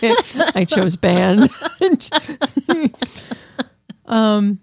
I 0.57 0.65
chose 0.65 0.97
band. 0.97 1.49
um, 4.07 4.59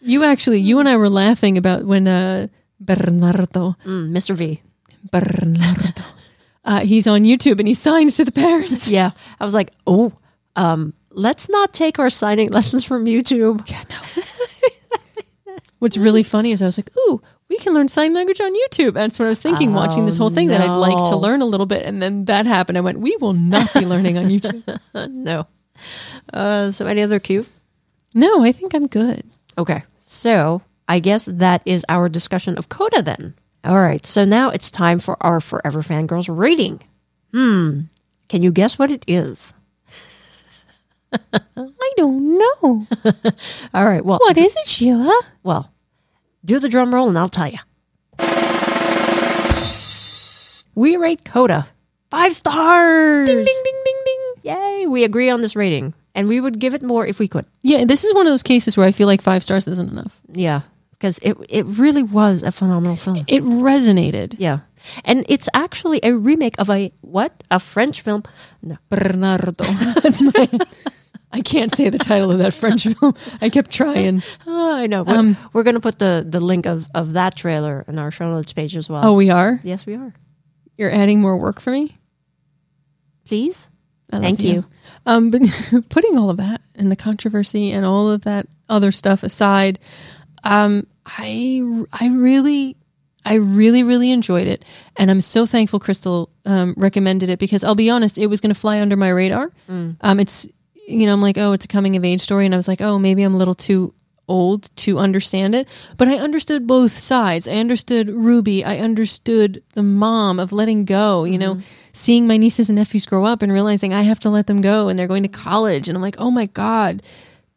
you 0.00 0.24
actually, 0.24 0.60
you 0.60 0.78
and 0.78 0.88
I 0.88 0.96
were 0.96 1.08
laughing 1.10 1.58
about 1.58 1.84
when 1.84 2.06
uh, 2.08 2.48
Bernardo 2.80 3.76
Mm, 3.84 4.10
Mr. 4.10 4.34
V. 4.36 4.60
Bernardo. 5.10 6.02
Uh, 6.66 6.80
he's 6.80 7.06
on 7.06 7.22
YouTube 7.22 7.58
and 7.60 7.68
he 7.68 7.74
signs 7.74 8.16
to 8.16 8.24
the 8.24 8.32
parents. 8.32 8.88
Yeah, 8.96 9.12
I 9.40 9.44
was 9.44 9.54
like, 9.54 9.72
oh, 9.86 10.12
um, 10.56 10.92
let's 11.10 11.48
not 11.48 11.72
take 11.72 11.98
our 11.98 12.10
signing 12.10 12.50
lessons 12.56 12.84
from 12.84 13.06
YouTube. 13.06 13.68
Yeah, 13.70 13.82
no. 13.88 14.22
What's 15.78 15.96
really 15.96 16.22
funny 16.22 16.52
is 16.52 16.60
I 16.62 16.66
was 16.66 16.78
like, 16.78 16.90
ooh, 16.96 17.22
we 17.48 17.58
can 17.58 17.72
learn 17.74 17.86
sign 17.88 18.14
language 18.14 18.40
on 18.40 18.52
YouTube. 18.54 18.94
That's 18.94 19.18
what 19.18 19.26
I 19.26 19.28
was 19.28 19.40
thinking 19.40 19.72
watching 19.74 20.06
this 20.06 20.16
whole 20.16 20.30
thing 20.30 20.48
that 20.48 20.60
I'd 20.60 20.74
like 20.74 21.10
to 21.10 21.16
learn 21.16 21.42
a 21.42 21.46
little 21.46 21.66
bit. 21.66 21.82
And 21.82 22.02
then 22.02 22.24
that 22.24 22.46
happened. 22.46 22.78
I 22.78 22.80
went, 22.80 22.98
we 22.98 23.16
will 23.20 23.34
not 23.34 23.72
be 23.74 23.84
learning 23.86 24.18
on 24.18 24.24
YouTube. 24.24 24.80
no. 25.10 25.46
Uh, 26.32 26.70
so 26.70 26.86
any 26.86 27.02
other 27.02 27.20
cue? 27.20 27.46
no, 28.14 28.42
I 28.42 28.50
think 28.52 28.74
I'm 28.74 28.86
good. 28.86 29.22
Okay. 29.58 29.84
So 30.04 30.62
I 30.88 30.98
guess 30.98 31.26
that 31.26 31.62
is 31.66 31.84
our 31.88 32.08
discussion 32.08 32.56
of 32.56 32.68
Coda 32.68 33.02
then. 33.02 33.34
All 33.66 33.78
right. 33.78 34.04
So 34.06 34.24
now 34.24 34.50
it's 34.50 34.70
time 34.70 35.00
for 35.00 35.16
our 35.20 35.40
Forever 35.40 35.82
Fangirls 35.82 36.34
rating. 36.34 36.80
Hmm. 37.34 37.80
Can 38.28 38.42
you 38.42 38.52
guess 38.52 38.78
what 38.78 38.90
it 38.90 39.04
is? 39.06 39.52
I 41.12 41.92
don't 41.96 42.38
know. 42.38 42.86
All 43.74 43.84
right. 43.86 44.04
Well, 44.04 44.18
What 44.20 44.36
is 44.38 44.54
it, 44.56 44.66
Sheila? 44.66 45.20
well, 45.42 45.72
do 46.44 46.58
the 46.58 46.68
drum 46.68 46.94
roll 46.94 47.08
and 47.08 47.18
I'll 47.18 47.28
tell 47.28 47.48
you. 47.48 47.58
We 50.74 50.96
rate 50.96 51.24
Coda 51.24 51.66
five 52.10 52.34
stars. 52.34 53.28
Ding, 53.28 53.36
ding, 53.36 53.62
ding, 53.64 53.82
ding, 53.84 53.96
ding. 54.04 54.54
Yay! 54.56 54.86
We 54.86 55.04
agree 55.04 55.30
on 55.30 55.40
this 55.40 55.56
rating, 55.56 55.94
and 56.14 56.28
we 56.28 56.40
would 56.40 56.58
give 56.58 56.74
it 56.74 56.82
more 56.82 57.04
if 57.06 57.18
we 57.18 57.26
could. 57.28 57.46
Yeah, 57.62 57.84
this 57.84 58.04
is 58.04 58.14
one 58.14 58.26
of 58.26 58.32
those 58.32 58.42
cases 58.42 58.76
where 58.76 58.86
I 58.86 58.92
feel 58.92 59.06
like 59.06 59.22
five 59.22 59.42
stars 59.42 59.66
isn't 59.66 59.90
enough. 59.90 60.20
Yeah, 60.32 60.60
because 60.98 61.18
it 61.22 61.36
it 61.48 61.64
really 61.78 62.02
was 62.02 62.42
a 62.42 62.52
phenomenal 62.52 62.96
film. 62.96 63.24
It 63.28 63.42
resonated. 63.42 64.36
Yeah, 64.38 64.60
and 65.04 65.24
it's 65.28 65.48
actually 65.54 66.00
a 66.02 66.14
remake 66.14 66.58
of 66.58 66.70
a 66.70 66.92
what? 67.00 67.42
A 67.50 67.58
French 67.58 68.02
film? 68.02 68.22
No, 68.62 68.76
Bernardo. 68.90 69.52
That's 70.02 70.22
my. 70.22 70.48
I 71.32 71.40
can't 71.42 71.74
say 71.74 71.90
the 71.90 71.98
title 71.98 72.30
of 72.30 72.38
that 72.38 72.54
French 72.54 72.84
film. 73.00 73.14
I 73.42 73.50
kept 73.50 73.70
trying. 73.70 74.22
Oh, 74.46 74.74
I 74.76 74.86
know. 74.86 75.02
We're, 75.02 75.16
Um, 75.18 75.36
we're 75.52 75.64
going 75.64 75.74
to 75.74 75.80
put 75.80 75.98
the, 75.98 76.24
the 76.26 76.40
link 76.40 76.64
of, 76.66 76.86
of 76.94 77.12
that 77.14 77.34
trailer 77.34 77.84
in 77.88 77.98
our 77.98 78.10
show 78.10 78.30
notes 78.30 78.54
page 78.54 78.74
as 78.76 78.88
well. 78.88 79.02
Oh, 79.04 79.14
we 79.16 79.28
are. 79.28 79.60
yes, 79.62 79.84
we 79.84 79.96
are. 79.96 80.14
You're 80.78 80.90
adding 80.90 81.20
more 81.20 81.36
work 81.36 81.60
for 81.60 81.70
me. 81.72 81.96
Please. 83.24 83.68
Thank 84.10 84.40
you. 84.40 84.64
Um, 85.04 85.30
but 85.32 85.42
putting 85.90 86.16
all 86.16 86.30
of 86.30 86.36
that 86.38 86.62
and 86.74 86.90
the 86.90 86.96
controversy 86.96 87.72
and 87.72 87.84
all 87.84 88.10
of 88.10 88.22
that 88.22 88.46
other 88.68 88.92
stuff 88.92 89.22
aside, 89.22 89.78
um, 90.46 90.86
I 91.04 91.62
I 91.92 92.08
really 92.08 92.76
I 93.24 93.34
really 93.34 93.82
really 93.82 94.12
enjoyed 94.12 94.46
it, 94.46 94.64
and 94.96 95.10
I'm 95.10 95.20
so 95.20 95.44
thankful 95.46 95.80
Crystal 95.80 96.30
um, 96.44 96.74
recommended 96.76 97.28
it 97.28 97.38
because 97.38 97.64
I'll 97.64 97.74
be 97.74 97.90
honest, 97.90 98.16
it 98.18 98.28
was 98.28 98.40
going 98.40 98.54
to 98.54 98.58
fly 98.60 98.80
under 98.80 98.96
my 98.96 99.08
radar. 99.08 99.50
Um, 100.00 100.20
it's 100.20 100.46
you 100.88 101.06
know 101.06 101.12
I'm 101.12 101.20
like 101.22 101.36
oh 101.36 101.52
it's 101.52 101.64
a 101.64 101.68
coming 101.68 101.96
of 101.96 102.04
age 102.04 102.20
story, 102.20 102.46
and 102.46 102.54
I 102.54 102.56
was 102.56 102.68
like 102.68 102.80
oh 102.80 102.98
maybe 102.98 103.22
I'm 103.22 103.34
a 103.34 103.38
little 103.38 103.54
too 103.56 103.92
old 104.28 104.74
to 104.76 104.98
understand 104.98 105.54
it, 105.54 105.68
but 105.96 106.08
I 106.08 106.16
understood 106.16 106.66
both 106.66 106.92
sides. 106.92 107.46
I 107.46 107.54
understood 107.56 108.08
Ruby. 108.08 108.64
I 108.64 108.78
understood 108.78 109.62
the 109.74 109.82
mom 109.84 110.38
of 110.40 110.52
letting 110.52 110.84
go. 110.84 111.24
You 111.24 111.38
know, 111.38 111.60
seeing 111.92 112.26
my 112.26 112.36
nieces 112.36 112.68
and 112.68 112.76
nephews 112.76 113.06
grow 113.06 113.24
up 113.24 113.42
and 113.42 113.52
realizing 113.52 113.94
I 113.94 114.02
have 114.02 114.20
to 114.20 114.30
let 114.30 114.46
them 114.46 114.60
go 114.60 114.88
and 114.88 114.98
they're 114.98 115.08
going 115.08 115.22
to 115.24 115.28
college, 115.28 115.88
and 115.88 115.96
I'm 115.96 116.02
like, 116.02 116.16
oh 116.18 116.30
my 116.30 116.46
god, 116.46 117.02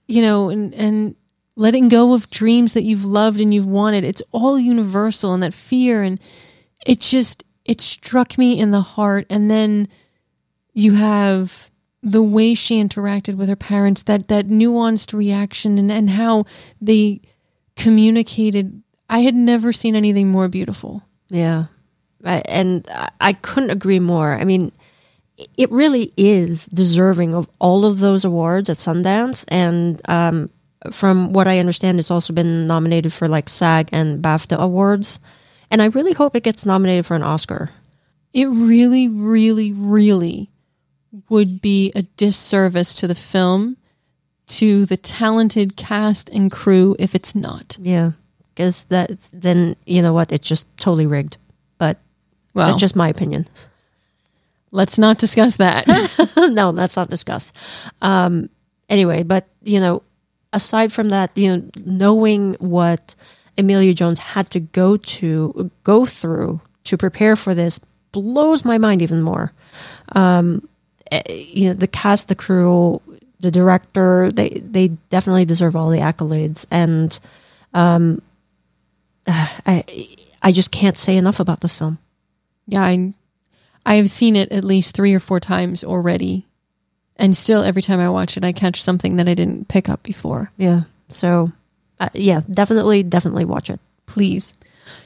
you 0.07 0.21
know, 0.21 0.49
and 0.49 0.73
and 0.73 1.15
letting 1.59 1.89
go 1.89 2.13
of 2.13 2.29
dreams 2.29 2.73
that 2.73 2.83
you've 2.83 3.03
loved 3.05 3.39
and 3.39 3.53
you've 3.53 3.67
wanted. 3.67 4.03
It's 4.05 4.21
all 4.31 4.57
universal, 4.57 5.33
and 5.33 5.43
that 5.43 5.53
fear, 5.53 6.03
and 6.03 6.19
it 6.85 7.01
just 7.01 7.43
it 7.65 7.81
struck 7.81 8.37
me 8.37 8.57
in 8.59 8.71
the 8.71 8.81
heart. 8.81 9.25
And 9.29 9.51
then 9.51 9.87
you 10.73 10.93
have 10.93 11.69
the 12.01 12.23
way 12.23 12.53
she 12.55 12.81
interacted 12.81 13.35
with 13.35 13.49
her 13.49 13.55
parents, 13.57 14.03
that 14.03 14.29
that 14.29 14.47
nuanced 14.47 15.13
reaction, 15.13 15.77
and 15.77 15.91
and 15.91 16.09
how 16.09 16.45
they 16.81 17.21
communicated. 17.75 18.81
I 19.09 19.19
had 19.19 19.35
never 19.35 19.73
seen 19.73 19.95
anything 19.95 20.29
more 20.29 20.47
beautiful. 20.47 21.03
Yeah. 21.29 21.65
I, 22.23 22.41
and 22.45 22.87
I- 22.91 23.09
I 23.19 23.33
couldn't 23.33 23.71
agree 23.71 23.99
more. 23.99 24.33
I 24.33 24.43
mean, 24.43 24.71
it 25.57 25.71
really 25.71 26.13
is 26.15 26.65
deserving 26.67 27.33
of 27.33 27.49
all 27.59 27.85
of 27.85 27.99
those 27.99 28.23
awards 28.25 28.69
at 28.69 28.77
Sundance. 28.77 29.45
And 29.47 30.01
um, 30.07 30.49
from 30.91 31.33
what 31.33 31.47
I 31.47 31.59
understand, 31.59 31.99
it's 31.99 32.11
also 32.11 32.33
been 32.33 32.67
nominated 32.67 33.11
for 33.11 33.27
like 33.27 33.49
SAG 33.49 33.89
and 33.91 34.23
BAFTA 34.23 34.57
awards. 34.57 35.19
And 35.71 35.81
I 35.81 35.87
really 35.87 36.13
hope 36.13 36.35
it 36.35 36.43
gets 36.43 36.65
nominated 36.65 37.05
for 37.05 37.15
an 37.15 37.23
Oscar. 37.23 37.69
It 38.33 38.45
really, 38.47 39.07
really, 39.07 39.71
really 39.73 40.49
would 41.29 41.61
be 41.61 41.91
a 41.95 42.03
disservice 42.03 42.93
to 42.95 43.07
the 43.07 43.15
film, 43.15 43.77
to 44.47 44.85
the 44.85 44.97
talented 44.97 45.75
cast 45.75 46.29
and 46.29 46.51
crew 46.51 46.95
if 46.97 47.13
it's 47.13 47.35
not. 47.35 47.77
Yeah. 47.81 48.11
Because 48.53 48.85
that, 48.85 49.11
then, 49.33 49.75
you 49.85 50.01
know 50.01 50.13
what? 50.13 50.31
It's 50.31 50.47
just 50.47 50.65
totally 50.77 51.07
rigged. 51.07 51.37
But 51.77 51.97
Well, 52.53 52.67
that's 52.67 52.79
just 52.79 52.95
my 52.95 53.09
opinion. 53.09 53.47
let's 54.71 54.97
not 54.97 55.17
discuss 55.17 55.57
that. 55.57 55.87
no, 56.37 56.69
let's 56.69 56.95
not 56.95 57.09
discuss. 57.09 57.51
Um, 58.01 58.49
anyway, 58.89 59.23
but 59.23 59.47
you 59.63 59.79
know, 59.79 60.03
aside 60.53 60.91
from 60.91 61.09
that, 61.09 61.37
you 61.37 61.57
know, 61.57 61.69
knowing 61.85 62.55
what 62.55 63.15
Emilia 63.57 63.93
Jones 63.93 64.19
had 64.19 64.49
to 64.51 64.59
go 64.59 64.97
to 64.97 65.71
go 65.83 66.05
through 66.05 66.61
to 66.85 66.97
prepare 66.97 67.35
for 67.35 67.53
this 67.53 67.79
blows 68.11 68.65
my 68.65 68.77
mind 68.77 69.01
even 69.01 69.21
more. 69.21 69.51
Um, 70.13 70.67
eh, 71.11 71.21
you 71.29 71.69
know, 71.69 71.73
the 71.73 71.87
cast, 71.87 72.27
the 72.27 72.35
crew, 72.35 73.01
the 73.39 73.51
director, 73.51 74.31
they 74.31 74.49
they 74.49 74.89
definitely 75.09 75.45
deserve 75.45 75.75
all 75.75 75.89
the 75.89 75.99
accolades, 75.99 76.65
and 76.71 77.17
um, 77.73 78.21
I 79.27 79.83
I 80.41 80.51
just 80.51 80.71
can't 80.71 80.97
say 80.97 81.17
enough 81.17 81.39
about 81.39 81.61
this 81.61 81.75
film. 81.75 81.99
yeah, 82.67 82.81
I, 82.81 83.13
I 83.85 83.95
have 83.95 84.09
seen 84.09 84.35
it 84.35 84.51
at 84.51 84.63
least 84.63 84.95
three 84.95 85.13
or 85.13 85.19
four 85.19 85.39
times 85.39 85.83
already. 85.83 86.45
And 87.19 87.37
still, 87.37 87.61
every 87.61 87.81
time 87.83 87.99
I 87.99 88.09
watch 88.09 88.37
it, 88.37 88.43
I 88.43 88.51
catch 88.53 88.81
something 88.81 89.17
that 89.17 89.27
I 89.27 89.35
didn't 89.35 89.67
pick 89.67 89.89
up 89.89 90.01
before. 90.01 90.51
Yeah, 90.57 90.83
so 91.09 91.51
uh, 91.99 92.09
yeah, 92.13 92.41
definitely, 92.49 93.03
definitely 93.03 93.45
watch 93.45 93.69
it. 93.69 93.79
please. 94.07 94.55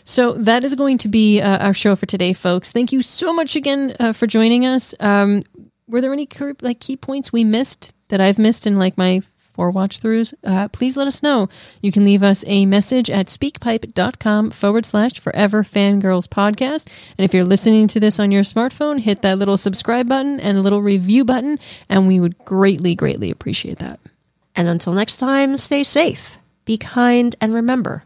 So 0.06 0.34
that 0.34 0.64
is 0.64 0.76
going 0.76 0.98
to 1.00 1.08
be 1.10 1.42
uh, 1.42 1.58
our 1.58 1.74
show 1.74 1.96
for 1.96 2.06
today, 2.06 2.34
folks. 2.34 2.72
Thank 2.72 2.92
you 2.94 3.02
so 3.02 3.34
much 3.34 3.56
again 3.58 3.96
uh, 4.00 4.14
for 4.14 4.28
joining 4.28 4.66
us. 4.66 4.96
Um, 5.00 5.44
were 5.88 6.00
there 6.02 6.14
any 6.14 6.26
cur- 6.26 6.56
like 6.62 6.80
key 6.80 6.96
points 6.96 7.34
we 7.34 7.44
missed 7.44 7.92
that 8.10 8.22
I've 8.22 8.40
missed 8.40 8.66
in 8.68 8.78
like 8.78 8.98
my 8.98 9.22
four 9.54 9.72
watch 9.72 10.00
throughs? 10.00 10.34
Uh, 10.44 10.68
please 10.70 10.98
let 10.98 11.08
us 11.08 11.24
know. 11.24 11.50
You 11.82 11.92
can 11.92 12.06
leave 12.06 12.24
us 12.24 12.44
a 12.48 12.66
message 12.66 13.10
at 13.10 13.28
speakpipe.com 13.28 14.50
forward 14.50 14.86
slash 14.86 15.20
forever 15.20 15.64
fangirls 15.64 16.28
podcast. 16.28 16.90
And 17.18 17.26
if 17.26 17.34
you're 17.34 17.44
listening 17.44 17.88
to 17.90 18.00
this 18.00 18.20
on 18.20 18.32
your 18.32 18.44
smartphone, 18.44 19.00
hit 19.00 19.22
that 19.22 19.38
little 19.38 19.58
subscribe 19.58 20.10
button 20.10 20.40
and 20.40 20.58
a 20.58 20.62
little 20.62 20.82
review 20.82 21.24
button, 21.24 21.60
and 21.90 22.08
we 22.08 22.20
would 22.20 22.38
greatly, 22.46 22.96
greatly 22.96 23.32
appreciate 23.32 23.80
that. 23.80 24.00
And 24.56 24.68
until 24.68 24.94
next 24.94 25.18
time, 25.18 25.58
stay 25.58 25.84
safe, 25.84 26.38
be 26.66 26.78
kind, 26.78 27.36
and 27.42 27.54
remember 27.54 28.04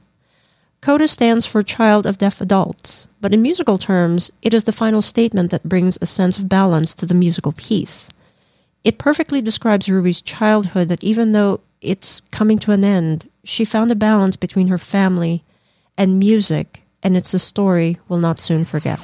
CODA 0.82 1.08
stands 1.08 1.46
for 1.46 1.64
Child 1.64 2.06
of 2.06 2.18
Deaf 2.18 2.40
Adults, 2.40 3.08
but 3.20 3.34
in 3.34 3.42
musical 3.42 3.78
terms, 3.78 4.32
it 4.42 4.54
is 4.54 4.66
the 4.66 4.72
final 4.72 5.02
statement 5.02 5.52
that 5.52 5.68
brings 5.68 5.98
a 6.02 6.06
sense 6.06 6.38
of 6.38 6.48
balance 6.48 6.96
to 6.96 7.06
the 7.06 7.16
musical 7.16 7.52
piece. 7.52 8.10
It 8.88 9.00
perfectly 9.00 9.42
describes 9.42 9.90
Ruby's 9.90 10.22
childhood 10.22 10.88
that 10.88 11.04
even 11.04 11.34
though 11.34 11.60
it's 11.82 12.22
coming 12.32 12.58
to 12.60 12.72
an 12.72 12.86
end, 12.86 13.30
she 13.44 13.66
found 13.66 13.92
a 13.92 13.96
balance 13.96 14.38
between 14.38 14.70
her 14.70 14.78
family 14.78 15.44
and 15.98 16.20
music, 16.20 16.84
and 17.04 17.18
it's 17.18 17.34
a 17.34 17.40
story 17.40 17.98
we'll 18.08 18.20
not 18.20 18.40
soon 18.40 18.64
forget. 18.64 18.98